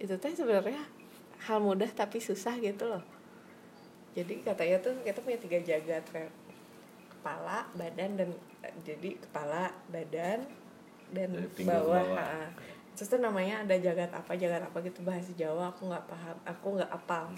itu 0.00 0.16
teh 0.16 0.32
sebenarnya 0.32 0.80
hal 1.44 1.60
mudah 1.60 1.92
tapi 1.92 2.24
susah 2.24 2.56
gitu 2.56 2.88
loh. 2.88 3.04
Jadi 4.16 4.40
katanya 4.40 4.80
tuh 4.80 4.96
kita 5.04 5.20
punya 5.20 5.36
tiga 5.36 5.60
jagat 5.60 6.04
kayak 6.08 6.32
kepala 7.12 7.68
badan 7.76 8.16
dan 8.16 8.32
jadi 8.80 9.20
kepala 9.20 9.68
badan 9.92 10.48
dan 11.12 11.30
bawah, 11.68 12.00
bawah. 12.00 12.48
terus 12.96 13.12
tuh 13.12 13.20
namanya 13.20 13.60
ada 13.60 13.76
jagat 13.76 14.08
apa 14.08 14.32
jagat 14.40 14.64
apa 14.64 14.78
gitu 14.80 15.04
bahasa 15.04 15.36
Jawa 15.36 15.68
aku 15.68 15.92
nggak 15.92 16.04
paham 16.08 16.36
aku 16.48 16.66
nggak 16.80 16.90
apal. 16.90 17.28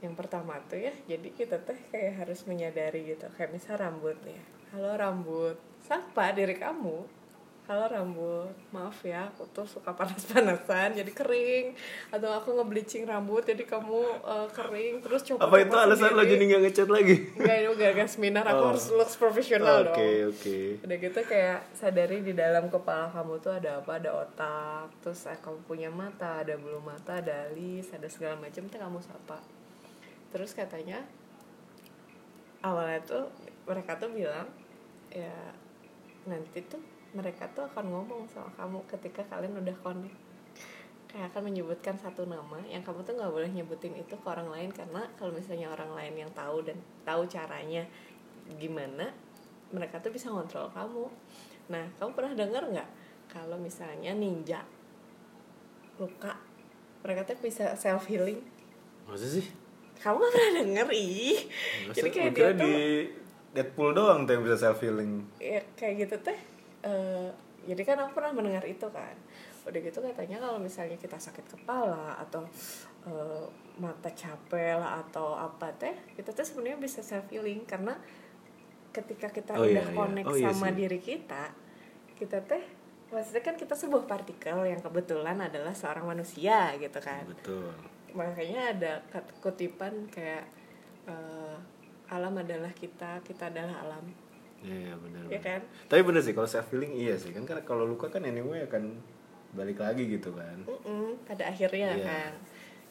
Yang 0.00 0.14
pertama 0.16 0.56
tuh 0.64 0.80
ya 0.80 0.96
jadi 1.04 1.28
kita 1.28 1.60
teh 1.60 1.76
kayak 1.92 2.24
harus 2.24 2.48
menyadari 2.48 3.04
gitu 3.04 3.28
kayak 3.36 3.52
misal 3.52 3.76
rambut 3.76 4.16
nih 4.24 4.59
halo 4.70 4.94
rambut. 4.94 5.56
Sapa 5.82 6.30
diri 6.30 6.54
kamu? 6.54 7.02
Halo 7.66 7.86
rambut. 7.86 8.50
Maaf 8.70 9.02
ya 9.02 9.26
aku 9.26 9.46
tuh 9.50 9.62
suka 9.62 9.94
panas-panasan 9.94 10.94
jadi 10.94 11.10
kering. 11.10 11.74
Atau 12.10 12.30
aku 12.30 12.54
ngebleaching 12.54 13.06
rambut 13.06 13.42
jadi 13.42 13.62
kamu 13.62 14.02
eh, 14.22 14.48
kering. 14.50 14.94
Terus 15.02 15.22
coba 15.22 15.46
Apa 15.46 15.56
itu 15.60 15.74
alasan 15.74 16.14
lo 16.14 16.22
jadi 16.22 16.42
nggak 16.42 16.62
ngechat 16.66 16.88
lagi? 16.88 17.16
Enggak, 17.34 17.56
ini 17.56 17.74
gara-gara 17.78 18.06
seminar. 18.06 18.44
Aku 18.46 18.62
Oh. 18.62 18.68
harus 18.74 18.86
looks 18.90 19.14
profesional 19.14 19.86
Oke, 19.86 19.94
dong. 19.94 20.34
Oke. 20.34 20.58
udah 20.82 20.96
gitu 20.98 21.20
kayak 21.24 21.58
sadari 21.70 22.22
di 22.22 22.34
dalam 22.34 22.66
kepala 22.66 23.06
kamu 23.10 23.38
tuh 23.38 23.52
ada 23.54 23.78
apa? 23.78 23.98
Ada 23.98 24.10
otak 24.14 24.86
terus 25.02 25.26
eh, 25.26 25.38
kamu 25.38 25.58
punya 25.66 25.90
mata 25.90 26.42
ada 26.42 26.54
bulu 26.54 26.78
mata 26.78 27.18
ada 27.18 27.46
alis 27.46 27.90
ada 27.90 28.06
segala 28.06 28.34
macam 28.34 28.66
tuh 28.66 28.78
kamu 28.78 28.98
sapa. 28.98 29.38
Terus 30.30 30.54
katanya 30.54 31.02
awalnya 32.62 32.98
tuh 33.02 33.24
mereka 33.62 33.94
tuh 33.94 34.10
bilang 34.10 34.50
ya 35.10 35.36
nanti 36.24 36.62
tuh 36.70 36.80
mereka 37.10 37.50
tuh 37.50 37.66
akan 37.66 37.90
ngomong 37.90 38.30
sama 38.30 38.50
kamu 38.54 38.86
ketika 38.86 39.26
kalian 39.26 39.58
udah 39.58 39.76
connect. 39.82 40.14
Kayak 41.10 41.34
akan 41.34 41.50
menyebutkan 41.50 41.98
satu 41.98 42.22
nama 42.22 42.62
yang 42.70 42.86
kamu 42.86 43.02
tuh 43.02 43.18
nggak 43.18 43.34
boleh 43.34 43.50
nyebutin 43.50 43.98
itu 43.98 44.14
ke 44.14 44.26
orang 44.30 44.46
lain 44.46 44.70
karena 44.70 45.02
kalau 45.18 45.34
misalnya 45.34 45.66
orang 45.74 45.90
lain 45.90 46.14
yang 46.14 46.30
tahu 46.30 46.62
dan 46.62 46.78
tahu 47.02 47.26
caranya 47.26 47.82
gimana 48.54 49.10
mereka 49.74 49.98
tuh 49.98 50.14
bisa 50.14 50.30
ngontrol 50.30 50.70
kamu. 50.70 51.10
Nah 51.74 51.90
kamu 51.98 52.10
pernah 52.14 52.32
dengar 52.38 52.62
nggak 52.70 52.90
kalau 53.26 53.58
misalnya 53.58 54.14
ninja 54.14 54.62
luka 55.98 56.38
mereka 57.02 57.26
tuh 57.26 57.38
bisa 57.42 57.74
self 57.76 58.06
healing 58.08 58.40
Masa 59.04 59.26
sih? 59.26 59.46
kamu 60.00 60.16
nggak 60.16 60.32
pernah 60.32 60.52
denger 60.62 60.88
ih. 60.94 61.38
Masa 61.90 61.96
jadi 61.98 62.08
kayak 62.08 62.32
dia 62.32 62.42
tuh 62.46 62.52
di 62.54 62.74
Deadpool 63.50 63.90
doang 63.92 64.24
tuh 64.24 64.32
yang 64.32 64.42
bisa 64.42 64.56
self 64.60 64.78
healing. 64.78 65.26
ya 65.36 65.58
kayak 65.74 66.06
gitu 66.06 66.16
teh 66.22 66.38
eh, 66.82 67.28
jadi 67.62 67.82
kan 67.84 67.96
aku 68.00 68.16
pernah 68.16 68.32
mendengar 68.32 68.62
itu 68.64 68.86
kan 68.88 69.14
udah 69.60 69.76
gitu 69.78 70.00
katanya 70.00 70.40
kalau 70.40 70.56
misalnya 70.56 70.96
kita 70.96 71.16
sakit 71.16 71.44
kepala 71.50 72.16
atau 72.16 72.46
eh, 73.04 73.44
mata 73.76 74.08
capek 74.08 74.76
lah 74.76 75.02
atau 75.02 75.34
apa 75.34 75.68
teh 75.74 75.92
kita 76.14 76.30
tuh 76.30 76.42
sebenarnya 76.42 76.78
bisa 76.78 77.00
self 77.00 77.26
healing 77.28 77.64
karena 77.64 77.98
ketika 78.90 79.28
kita 79.28 79.54
Oh, 79.54 79.62
udah 79.62 79.70
iya, 79.70 79.82
iya. 79.84 79.94
connect 79.94 80.26
Oh, 80.26 80.34
iya 80.34 80.46
sama 80.48 80.68
sih. 80.68 80.76
diri 80.76 80.98
kita 80.98 81.44
kita 82.16 82.38
teh 82.42 82.62
maksudnya 83.08 83.42
kan 83.42 83.54
kita 83.54 83.74
sebuah 83.74 84.04
partikel 84.04 84.62
yang 84.62 84.78
kebetulan 84.78 85.36
adalah 85.36 85.74
seorang 85.74 86.06
manusia 86.06 86.70
gitu 86.76 86.98
kan 86.98 87.26
Betul. 87.26 87.70
makanya 88.12 88.60
ada 88.70 88.92
kutipan 89.38 90.06
kayak 90.08 90.46
eh, 91.04 91.56
alam 92.10 92.34
adalah 92.34 92.70
kita 92.72 93.22
kita 93.22 93.48
adalah 93.48 93.80
alam 93.80 94.04
Iya, 94.60 94.76
iya, 94.76 94.94
benar. 94.94 95.22
ya 95.24 95.28
benar. 95.30 95.40
kan 95.40 95.60
Tapi 95.88 96.00
bener 96.02 96.20
sih 96.20 96.34
kalau 96.34 96.44
self 96.44 96.68
healing 96.68 96.92
iya 96.92 97.14
sih 97.14 97.30
kan 97.30 97.42
karena 97.42 97.62
kalau 97.62 97.82
luka 97.82 98.06
kan 98.06 98.20
anyway 98.20 98.60
akan 98.60 99.00
balik 99.50 99.78
lagi 99.78 100.04
gitu 100.06 100.30
kan. 100.30 100.62
Mm-mm, 100.62 101.16
pada 101.24 101.48
akhirnya 101.48 101.90
Iya. 101.92 102.04
kan 102.04 102.32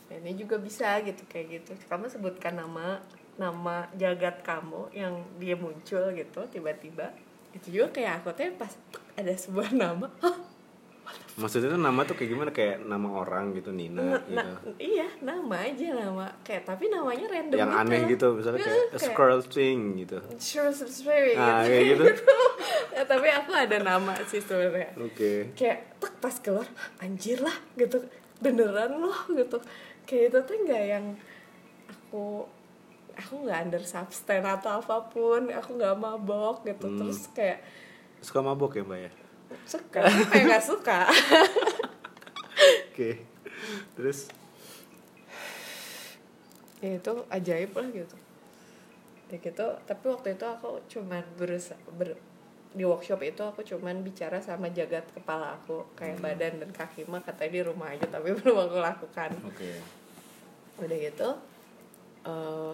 Ya, 0.10 0.18
ini 0.18 0.34
juga 0.36 0.58
bisa 0.58 0.98
gitu 1.00 1.22
kayak 1.24 1.62
gitu 1.62 1.78
kamu 1.86 2.10
sebutkan 2.10 2.58
nama 2.58 2.98
nama 3.38 3.86
jagat 3.94 4.42
kamu 4.42 4.90
yang 4.92 5.14
dia 5.38 5.54
muncul 5.54 6.10
gitu 6.10 6.42
tiba-tiba 6.50 7.14
itu 7.52 7.70
juga 7.72 7.94
kayak 7.94 8.26
aku 8.26 8.34
tuh 8.34 8.50
pas 8.58 8.74
ada 9.14 9.30
sebuah 9.32 9.70
nama 9.72 10.10
Maksudnya 11.36 11.72
tuh 11.72 11.80
nama 11.80 12.02
tuh 12.04 12.14
kayak 12.14 12.30
gimana 12.30 12.52
kayak 12.52 12.84
nama 12.84 13.08
orang 13.16 13.52
gitu 13.54 13.72
Nina 13.72 14.02
na- 14.02 14.20
gitu. 14.20 14.36
na- 14.36 14.60
iya 14.76 15.08
nama 15.20 15.56
aja 15.58 15.86
nama 15.94 16.26
kayak 16.42 16.64
tapi 16.66 16.88
namanya 16.88 17.26
random 17.26 17.56
yang 17.56 17.72
aneh 17.72 18.00
gitu 18.08 18.36
misalnya 18.36 18.60
kayak 18.62 18.84
a 18.90 19.00
squirrel 19.00 19.42
thing 19.42 19.80
gitu. 19.98 20.20
sure 20.36 20.68
sure 20.70 21.32
Ah, 21.34 21.64
kayak 21.64 21.84
gitu. 21.90 22.04
Ya, 22.90 23.06
tapi 23.06 23.28
aku 23.30 23.52
ada 23.54 23.78
nama 23.80 24.12
sih 24.26 24.40
sebenarnya 24.40 24.92
Oke. 24.98 25.56
kayak 25.56 25.96
tek 25.98 26.14
pas 26.20 26.36
keluar 26.36 26.68
anjir 27.00 27.40
lah 27.40 27.56
gitu 27.74 28.04
beneran 28.38 29.00
loh 29.00 29.16
gitu 29.30 29.56
kayak 30.04 30.24
itu 30.28 30.40
tuh 30.42 30.56
nggak 30.60 30.84
yang 30.90 31.06
aku 31.88 32.44
aku 33.14 33.34
nggak 33.42 33.60
under 33.62 33.80
substance 33.80 34.44
atau 34.44 34.80
apa 34.80 35.08
pun 35.08 35.48
aku 35.48 35.70
nggak 35.74 35.96
mabok 35.96 36.64
gitu 36.66 36.86
Hmm. 36.86 37.00
terus 37.00 37.32
kayak 37.32 37.64
Suka 38.20 38.40
mabok 38.42 38.76
ya 38.76 38.84
mbak 38.84 39.00
ya? 39.00 39.12
Suka. 39.66 40.02
Apa 40.06 40.34
yang 40.36 40.48
nggak 40.50 40.66
suka? 40.66 41.00
Oke. 42.92 43.24
Terus? 43.96 44.30
Ya 46.80 46.96
itu 46.96 47.14
ajaib 47.28 47.72
lah 47.76 47.88
gitu. 47.92 48.18
Ya 49.30 49.38
gitu. 49.38 49.68
Tapi 49.86 50.06
waktu 50.10 50.28
itu 50.40 50.46
aku 50.48 50.80
cuman 50.88 51.24
berusaha 51.36 51.78
ber, 51.94 52.16
di 52.70 52.86
workshop 52.86 53.26
itu 53.26 53.42
aku 53.42 53.66
cuman 53.66 54.06
bicara 54.06 54.40
sama 54.40 54.72
jagat 54.72 55.06
kepala 55.12 55.60
aku. 55.60 55.86
Kayak 55.98 56.24
badan 56.24 56.54
dan 56.66 56.72
kaki 56.72 57.06
mah 57.10 57.22
katanya 57.22 57.52
di 57.52 57.62
rumah 57.66 57.92
aja 57.92 58.08
tapi 58.08 58.34
belum 58.38 58.58
aku 58.70 58.78
lakukan. 58.80 59.32
Oke. 59.46 59.78
Udah 60.80 60.98
gitu 60.98 61.30
eh 62.20 62.74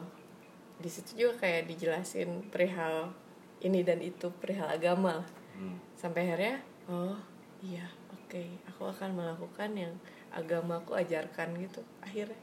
di 0.76 0.90
situ 0.92 1.16
juga 1.16 1.48
kayak 1.48 1.72
dijelasin 1.72 2.52
perihal 2.52 3.16
ini 3.64 3.80
dan 3.82 4.04
itu 4.04 4.28
perihal 4.44 4.68
agama. 4.68 5.24
Lah. 5.24 5.28
Hmm. 5.56 5.78
Sampai 6.06 6.22
akhirnya 6.30 6.62
oh 6.86 7.18
iya 7.66 7.90
oke 8.14 8.46
aku 8.70 8.86
akan 8.94 9.18
melakukan 9.18 9.74
yang 9.74 9.94
agamaku 10.30 10.94
ajarkan 10.94 11.58
gitu 11.58 11.82
akhirnya. 12.06 12.38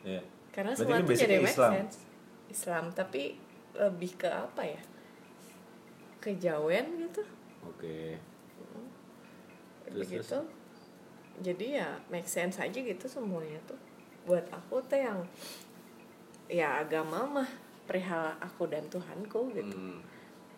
Ya 0.00 0.24
karena 0.52 0.72
semua 0.72 1.00
ini 1.00 1.12
tuh 1.12 1.16
jadi 1.20 1.36
make 1.44 1.52
Islam. 1.52 1.72
sense. 1.76 1.96
Islam 2.48 2.84
tapi 2.96 3.36
lebih 3.76 4.16
ke 4.16 4.28
apa 4.32 4.64
ya? 4.64 4.80
Kejawen 6.24 6.86
gitu. 7.04 7.22
Oke. 7.68 8.16
Terus, 9.84 10.08
begitu 10.08 10.38
jadi 11.40 11.66
ya 11.84 11.88
make 12.08 12.28
sense 12.28 12.56
aja 12.60 12.78
gitu 12.80 13.04
semuanya 13.08 13.60
tuh. 13.68 13.76
Buat 14.24 14.48
aku 14.48 14.80
tuh 14.88 15.00
yang 15.00 15.20
ya 16.48 16.80
agama 16.80 17.28
mah 17.28 17.50
perihal 17.84 18.36
aku 18.40 18.68
dan 18.72 18.88
Tuhanku 18.88 19.52
gitu. 19.52 19.76
Hmm. 19.76 20.00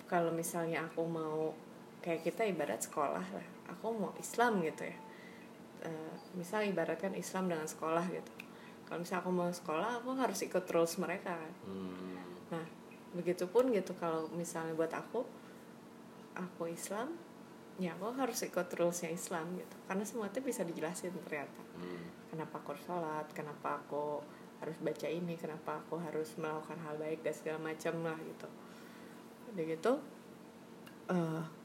kalau 0.04 0.28
misalnya 0.28 0.84
aku 0.84 1.00
mau 1.08 1.56
kayak 2.04 2.20
kita 2.20 2.44
ibarat 2.44 2.84
sekolah 2.84 3.24
lah. 3.24 3.46
Aku 3.72 3.96
mau 3.96 4.12
Islam 4.20 4.60
gitu 4.60 4.84
ya. 4.84 4.96
Eh, 5.88 6.14
misal 6.36 6.68
ibaratkan 6.68 7.16
Islam 7.16 7.48
dengan 7.48 7.64
sekolah 7.64 8.04
gitu. 8.12 8.32
Kalau 8.84 9.00
misalnya 9.00 9.24
aku 9.24 9.32
mau 9.32 9.48
sekolah 9.48 10.04
aku 10.04 10.12
harus 10.20 10.44
ikut 10.44 10.64
rules 10.68 11.00
mereka 11.00 11.32
kan. 11.32 11.54
Hmm. 11.64 12.20
nah 12.52 12.64
begitupun 13.16 13.72
gitu 13.72 13.96
kalau 13.96 14.28
misalnya 14.36 14.76
buat 14.76 14.92
aku 14.92 15.24
aku 16.36 16.68
Islam 16.68 17.16
ya 17.80 17.96
aku 17.96 18.12
harus 18.20 18.44
ikut 18.44 18.68
rulesnya 18.76 19.08
Islam 19.08 19.56
gitu. 19.56 19.76
Karena 19.88 20.04
semua 20.04 20.28
itu 20.28 20.44
bisa 20.44 20.60
dijelasin 20.60 21.16
ternyata. 21.24 21.64
Hmm. 21.80 22.04
kenapa 22.28 22.60
aku 22.60 22.76
harus 22.76 22.84
sholat 22.84 23.26
kenapa 23.32 23.80
aku 23.80 24.20
harus 24.60 24.76
baca 24.80 25.08
ini 25.08 25.34
kenapa 25.40 25.80
aku 25.80 26.00
harus 26.00 26.36
melakukan 26.36 26.78
hal 26.84 27.00
baik 27.00 27.24
dan 27.24 27.32
segala 27.32 27.58
macam 27.72 27.94
lah 28.04 28.18
gitu. 28.20 28.48
Udah 29.52 29.64
gitu 29.64 29.92
eh 31.04 31.63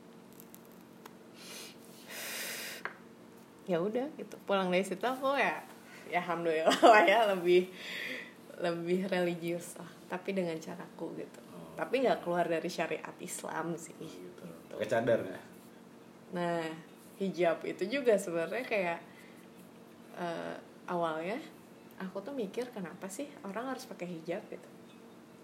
ya 3.69 3.77
udah 3.77 4.09
gitu. 4.17 4.35
Pulang 4.49 4.73
dari 4.73 4.81
situ 4.81 5.05
aku 5.05 5.37
ya 5.37 5.61
ya 6.09 6.25
alhamdulillah 6.25 6.73
lah 6.81 7.05
ya 7.13 7.19
lebih 7.29 7.69
lebih 8.57 9.05
religius 9.13 9.77
lah. 9.77 9.89
Tapi 10.09 10.33
dengan 10.33 10.57
caraku 10.57 11.13
gitu. 11.21 11.39
Tapi 11.77 12.01
nggak 12.01 12.25
keluar 12.25 12.49
dari 12.49 12.67
syariat 12.67 13.13
Islam 13.21 13.77
sih 13.77 13.93
gitu. 14.01 14.43
pakai 14.73 14.89
cadar 14.89 15.21
nggak 15.21 15.45
Nah, 16.29 16.61
hijab 17.17 17.65
itu 17.65 17.89
juga 17.89 18.13
sebenarnya 18.17 18.65
kayak 18.65 18.99
eh, 20.17 20.55
awalnya 20.89 21.37
aku 22.01 22.21
tuh 22.21 22.33
mikir 22.33 22.69
kenapa 22.69 23.09
sih 23.09 23.29
orang 23.45 23.75
harus 23.75 23.85
pakai 23.85 24.07
hijab 24.09 24.41
gitu. 24.49 24.69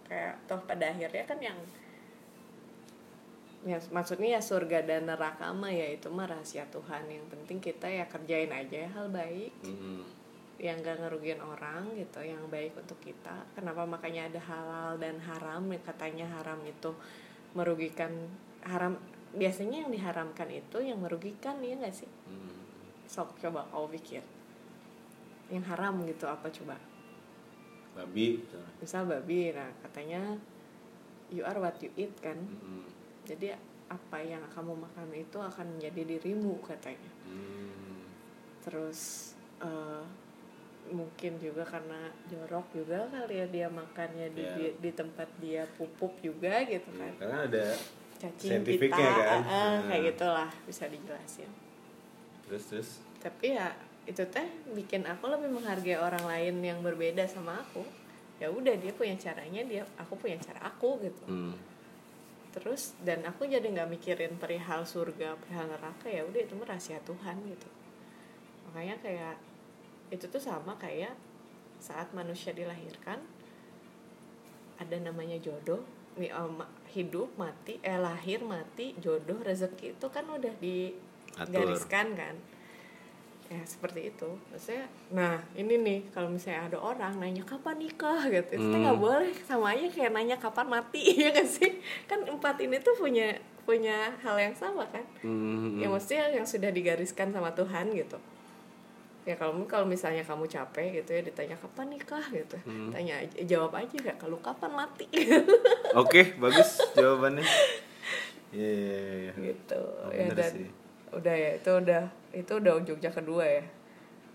Kayak 0.05 0.37
toh 0.45 0.61
pada 0.65 0.89
akhirnya 0.93 1.25
kan 1.25 1.39
yang 1.41 1.57
ya 3.65 3.81
maksudnya 3.89 4.37
ya 4.37 4.41
surga 4.41 4.85
dan 4.85 5.09
neraka 5.09 5.49
mah 5.49 5.73
ya 5.73 5.89
itu 5.89 6.07
mah 6.13 6.29
rahasia 6.29 6.69
Tuhan. 6.69 7.09
Yang 7.09 7.25
penting 7.33 7.57
kita 7.59 7.87
ya 7.89 8.05
kerjain 8.05 8.53
aja 8.53 8.87
hal 8.93 9.09
baik 9.09 9.51
Hmm. 9.65 10.05
yang 10.55 10.79
gak 10.79 11.03
ngerugiin 11.03 11.43
orang 11.43 11.91
gitu, 11.99 12.23
yang 12.23 12.39
baik 12.47 12.77
untuk 12.79 12.95
kita. 13.03 13.43
Kenapa 13.57 13.83
makanya 13.83 14.31
ada 14.31 14.39
halal 14.39 14.95
dan 14.95 15.19
haram? 15.19 15.67
Katanya 15.83 16.29
haram 16.39 16.63
itu 16.63 16.95
merugikan 17.51 18.13
haram 18.63 18.95
biasanya 19.35 19.83
yang 19.83 19.91
diharamkan 19.91 20.47
itu 20.47 20.79
yang 20.79 21.03
merugikan 21.03 21.59
ya 21.59 21.75
nggak 21.75 21.91
sih? 21.91 22.07
Hmm. 22.29 22.55
Sok 23.09 23.35
coba 23.43 23.67
kau 23.67 23.91
pikir. 23.91 24.23
Yang 25.51 25.65
haram 25.75 25.99
gitu 26.07 26.25
apa 26.25 26.47
coba? 26.47 26.79
babi 27.95 28.43
misalnya. 28.43 28.71
Misal 28.83 29.01
babi, 29.07 29.55
nah 29.55 29.71
katanya 29.79 30.21
you 31.31 31.41
are 31.47 31.57
what 31.57 31.79
you 31.79 31.89
eat 31.95 32.11
kan. 32.19 32.35
Hmm. 32.35 32.83
Jadi 33.25 33.51
apa 33.85 34.17
yang 34.17 34.41
kamu 34.49 34.73
makan 34.77 35.09
itu 35.13 35.37
akan 35.37 35.77
menjadi 35.77 36.01
dirimu 36.05 36.61
katanya. 36.61 37.11
Hmm. 37.25 38.05
Terus 38.61 39.33
eh, 39.59 40.03
mungkin 40.85 41.41
juga 41.41 41.65
karena 41.65 41.97
jorok 42.29 42.69
juga 42.71 43.09
kali 43.09 43.41
ya 43.41 43.47
dia 43.49 43.67
makannya 43.67 44.29
di, 44.31 44.41
Iya. 44.41 44.53
di, 44.53 44.65
di 44.79 44.91
tempat 44.93 45.25
dia 45.41 45.65
pupuk 45.75 46.21
juga 46.21 46.61
gitu 46.63 46.89
kan. 46.93 47.13
karena 47.17 47.39
ada 47.43 47.65
Cacing 48.15 48.61
Saintifiknya 48.61 48.93
kita, 49.11 49.23
kan? 49.27 49.41
ah, 49.43 49.49
ah, 49.49 49.75
kayak 49.89 49.97
Hmm. 49.99 50.09
gitulah 50.13 50.49
bisa 50.63 50.83
dijelasin. 50.87 51.49
terus 52.45 52.63
terus 52.69 52.89
tapi 53.17 53.57
ya 53.57 53.73
itu 54.05 54.21
teh 54.29 54.45
bikin 54.71 55.01
aku 55.03 55.25
lebih 55.25 55.49
menghargai 55.49 55.97
orang 55.97 56.21
lain 56.23 56.61
yang 56.61 56.79
berbeda 56.85 57.25
sama 57.25 57.57
aku 57.57 57.81
ya 58.37 58.45
udah 58.47 58.77
dia 58.77 58.93
punya 58.93 59.17
caranya 59.17 59.65
dia 59.65 59.81
aku 59.97 60.13
punya 60.13 60.37
cara 60.37 60.69
aku 60.69 61.01
gitu 61.01 61.25
hmm. 61.25 61.57
Terus 62.55 62.95
dan 63.03 63.27
aku 63.27 63.43
jadi 63.45 63.67
nggak 63.67 63.91
mikirin 63.91 64.39
perihal 64.39 64.87
surga 64.87 65.35
perihal 65.43 65.67
neraka 65.67 66.07
ya 66.07 66.23
udah 66.23 66.39
itu 66.39 66.53
mah 66.55 66.67
rahasia 66.71 67.03
Tuhan 67.03 67.35
gitu. 67.51 67.67
Makanya 68.71 68.95
kayak 69.03 69.35
itu 70.09 70.25
tuh 70.31 70.39
sama 70.39 70.79
kayak 70.79 71.11
saat 71.83 72.09
manusia 72.15 72.55
dilahirkan 72.55 73.19
ada 74.79 74.97
namanya 74.99 75.35
jodoh 75.39 75.83
eh, 76.15 76.31
hidup 76.95 77.35
mati 77.35 77.79
eh 77.83 77.99
lahir 77.99 78.43
mati 78.43 78.95
jodoh 78.99 79.39
rezeki 79.43 79.99
itu 79.99 80.07
kan 80.07 80.25
udah 80.27 80.53
digariskan 80.63 82.15
kan 82.15 82.35
ya 83.45 83.61
seperti 83.61 84.09
itu. 84.09 84.29
Maksudnya 84.49 84.85
nah 85.09 85.37
ini 85.53 85.77
nih 85.77 85.99
kalau 86.09 86.27
misalnya 86.27 86.65
ada 86.65 86.77
orang 86.77 87.13
nanya 87.17 87.45
kapan 87.45 87.77
nikah? 87.77 88.25
Gitu. 88.25 88.57
Itu 88.57 88.65
tuh 88.65 88.79
nggak 88.79 88.97
Hmm. 88.97 89.05
boleh. 89.05 89.33
Sama 89.41 89.71
aja 89.71 89.85
kayak 89.85 90.11
nanya 90.11 90.35
kapan 90.35 90.67
mati? 90.67 91.01
Ya 91.23 91.29
kan 91.29 91.45
sih? 91.45 91.77
Kan 92.05 92.25
empat 92.25 92.57
ini 92.59 92.77
tuh 92.79 92.95
punya 92.95 93.37
punya 93.63 94.13
hal 94.21 94.37
yang 94.37 94.53
sama 94.53 94.85
kan? 94.89 95.01
Hmm. 95.21 95.77
ya 95.77 95.89
maksudnya 95.89 96.29
yang 96.31 96.45
sudah 96.45 96.69
digariskan 96.69 97.29
sama 97.29 97.49
Tuhan 97.51 97.89
gitu. 97.91 98.17
Ya 99.25 99.33
kalau 99.33 99.57
kalau 99.65 99.85
misalnya 99.85 100.21
kamu 100.21 100.45
capek 100.45 101.01
gitu 101.01 101.09
ya 101.11 101.21
ditanya 101.21 101.57
kapan 101.57 101.89
nikah? 101.89 102.21
Gitu. 102.29 102.57
Hmm. 102.61 102.93
tanya 102.93 103.17
jawab 103.41 103.73
aja 103.73 103.93
kayak 103.95 104.17
kalau 104.17 104.37
kapan 104.37 104.69
mati? 104.71 105.09
Oke 106.01 106.37
bagus 106.37 106.77
jawabannya. 106.93 107.41
Iya, 108.53 108.69
iya, 108.71 108.99
iya. 109.27 109.31
gitu. 109.51 109.81
Oh, 109.81 110.13
ya 110.13 110.29
dan 110.31 110.51
sih. 110.53 110.69
Udah 111.15 111.35
ya 111.35 111.51
itu 111.55 111.71
udah 111.71 112.03
itu 112.35 112.51
udah 112.51 112.73
Jogja 112.83 113.09
kedua 113.09 113.43
ya. 113.47 113.63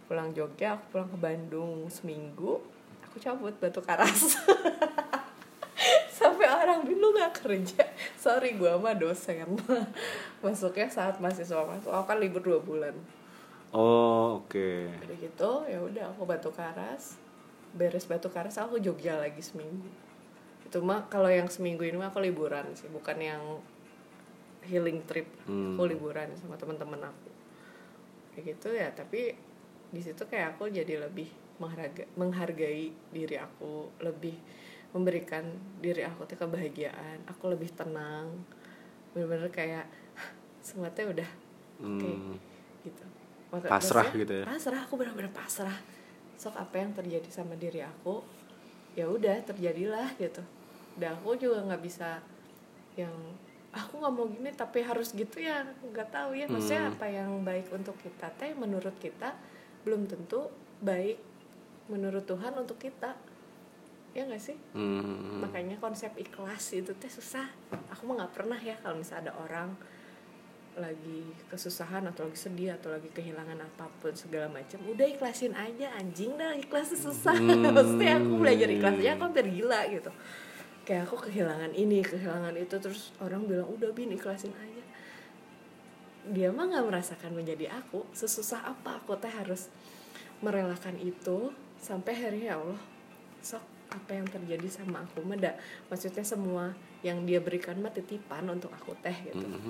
Pulang 0.09 0.33
Jogja 0.33 0.75
aku 0.75 0.97
pulang 0.97 1.09
ke 1.13 1.19
Bandung. 1.21 1.87
Seminggu 1.93 2.59
aku 3.05 3.17
cabut 3.21 3.53
batu 3.61 3.85
karas. 3.85 4.41
Sampai 6.21 6.49
orang 6.49 6.85
dulu 6.85 7.17
nggak 7.17 7.33
kerja? 7.45 7.85
Sorry 8.17 8.57
gua 8.57 8.81
mah 8.81 8.97
dosen. 8.97 9.57
Masuknya 10.45 10.89
saat 10.89 11.21
mahasiswa 11.21 11.65
masuk 11.65 11.93
aku 11.93 12.05
kan 12.09 12.19
libur 12.21 12.41
dua 12.41 12.59
bulan. 12.61 12.97
Oh 13.71 14.43
oke. 14.43 14.91
Udah 15.05 15.17
gitu 15.21 15.51
ya 15.69 15.79
udah 15.79 16.05
aku 16.17 16.25
batu 16.25 16.51
karas. 16.51 17.21
Beres 17.77 18.09
batu 18.09 18.33
karas 18.33 18.59
aku 18.59 18.81
Jogja 18.81 19.21
lagi 19.21 19.41
seminggu. 19.41 19.89
Itu 20.67 20.83
mah 20.83 21.07
kalau 21.13 21.31
yang 21.31 21.47
seminggu 21.47 21.87
ini 21.87 21.97
mah 21.97 22.11
aku 22.11 22.19
liburan 22.19 22.67
sih 22.75 22.91
bukan 22.91 23.17
yang 23.21 23.43
healing 24.63 25.01
trip 25.05 25.27
Hmm. 25.45 25.75
aku 25.75 25.87
liburan 25.87 26.29
sama 26.35 26.55
teman-teman 26.55 27.01
aku 27.03 27.31
kayak 28.31 28.45
gitu 28.51 28.69
ya 28.71 28.89
tapi 28.91 29.35
di 29.91 30.01
situ 30.01 30.23
kayak 30.23 30.55
aku 30.55 30.69
jadi 30.69 31.01
lebih 31.01 31.27
menghargai, 31.57 32.07
menghargai 32.15 32.85
diri 33.11 33.37
aku 33.37 33.91
lebih 33.99 34.37
memberikan 34.91 35.45
diri 35.79 36.03
aku 36.03 36.25
tuh 36.25 36.37
kebahagiaan 36.37 37.23
aku 37.25 37.49
lebih 37.49 37.71
tenang 37.71 38.31
bener-bener 39.11 39.49
kayak 39.49 39.87
semua 40.61 40.91
tuh 40.91 41.11
udah 41.11 41.31
oke 41.81 42.07
Hmm. 42.07 42.37
gitu 42.81 43.05
Maka- 43.51 43.67
Pasrah 43.69 44.07
gitu 44.13 44.31
ya? 44.33 44.45
pasrah 44.47 44.81
aku 44.81 44.95
benar-benar 44.95 45.33
pasrah 45.33 45.75
sok 46.37 46.55
apa 46.55 46.77
yang 46.77 46.93
terjadi 46.93 47.27
sama 47.29 47.53
diri 47.55 47.83
aku 47.83 48.23
ya 48.93 49.05
udah 49.05 49.43
terjadilah 49.43 50.15
gitu 50.17 50.43
dan 50.97 51.15
aku 51.15 51.35
juga 51.35 51.61
nggak 51.63 51.83
bisa 51.83 52.23
yang 52.95 53.13
aku 53.71 54.03
nggak 54.03 54.13
mau 54.13 54.27
gini 54.27 54.51
tapi 54.53 54.83
harus 54.83 55.15
gitu 55.15 55.39
ya. 55.39 55.63
Nggak 55.63 56.11
tahu 56.11 56.35
ya. 56.35 56.47
Maksudnya 56.51 56.91
Hmm. 56.91 56.93
apa 56.97 57.07
yang 57.07 57.31
baik 57.43 57.71
untuk 57.71 57.95
kita 57.99 58.27
teh 58.35 58.51
menurut 58.55 58.95
kita 58.99 59.35
belum 59.87 60.11
tentu 60.11 60.51
baik 60.83 61.19
menurut 61.87 62.27
Tuhan 62.27 62.55
untuk 62.59 62.79
kita. 62.79 63.15
Ya 64.11 64.27
nggak 64.27 64.43
sih? 64.43 64.59
Hmm. 64.75 65.39
makanya 65.39 65.79
konsep 65.79 66.11
ikhlas 66.19 66.75
itu 66.75 66.91
teh 66.99 67.07
susah. 67.07 67.47
Aku 67.95 68.11
mah 68.11 68.27
nggak 68.27 68.35
pernah 68.35 68.59
ya 68.59 68.75
kalau 68.83 68.99
misalnya 68.99 69.31
ada 69.31 69.35
orang 69.39 69.71
lagi 70.71 71.27
kesusahan 71.51 72.07
atau 72.07 72.31
lagi 72.31 72.39
sedih 72.39 72.75
atau 72.79 72.95
lagi 72.95 73.11
kehilangan 73.11 73.59
apa 73.59 73.91
pun 73.99 74.15
segala 74.15 74.47
macam 74.47 74.79
udah 74.87 75.03
ikhlasin 75.03 75.51
aja 75.51 75.91
anjing 75.99 76.39
dah 76.39 76.55
ikhlas 76.55 76.95
susah. 76.95 77.35
Maksudnya 77.75 78.19
aku 78.19 78.35
belajar 78.39 78.69
ikhlasnya 78.71 79.11
aku 79.19 79.23
hampir 79.31 79.47
gila 79.51 79.81
gitu 79.91 80.11
kayak 80.91 81.07
aku 81.07 81.31
kehilangan 81.31 81.71
ini 81.71 82.03
kehilangan 82.03 82.59
itu. 82.59 82.75
Terus 82.83 83.15
orang 83.23 83.47
bilang 83.47 83.71
udah 83.71 83.95
bin 83.95 84.11
ikhlasin 84.11 84.51
aja. 84.51 84.85
Dia 86.35 86.51
mah 86.51 86.67
nggak 86.67 86.83
merasakan 86.91 87.39
menjadi 87.39 87.71
aku. 87.71 88.11
Sesusah 88.11 88.67
apa 88.67 88.99
aku 88.99 89.15
teh 89.15 89.31
harus 89.31 89.71
merelakan 90.43 90.99
itu 90.99 91.55
sampai 91.79 92.19
akhirnya 92.19 92.43
ya 92.43 92.55
Allah 92.59 92.83
sok 93.39 93.63
apa 93.91 94.11
yang 94.19 94.27
terjadi 94.27 94.69
sama 94.71 95.03
aku 95.03 95.25
mah 95.27 95.35
dah 95.35 95.55
maksudnya 95.91 96.23
semua 96.23 96.71
yang 97.03 97.27
dia 97.27 97.43
berikan 97.43 97.75
mah 97.83 97.91
titipan 97.91 98.47
untuk 98.51 98.71
aku 98.75 98.95
teh 98.99 99.15
gitu. 99.31 99.47
Mhm. 99.47 99.61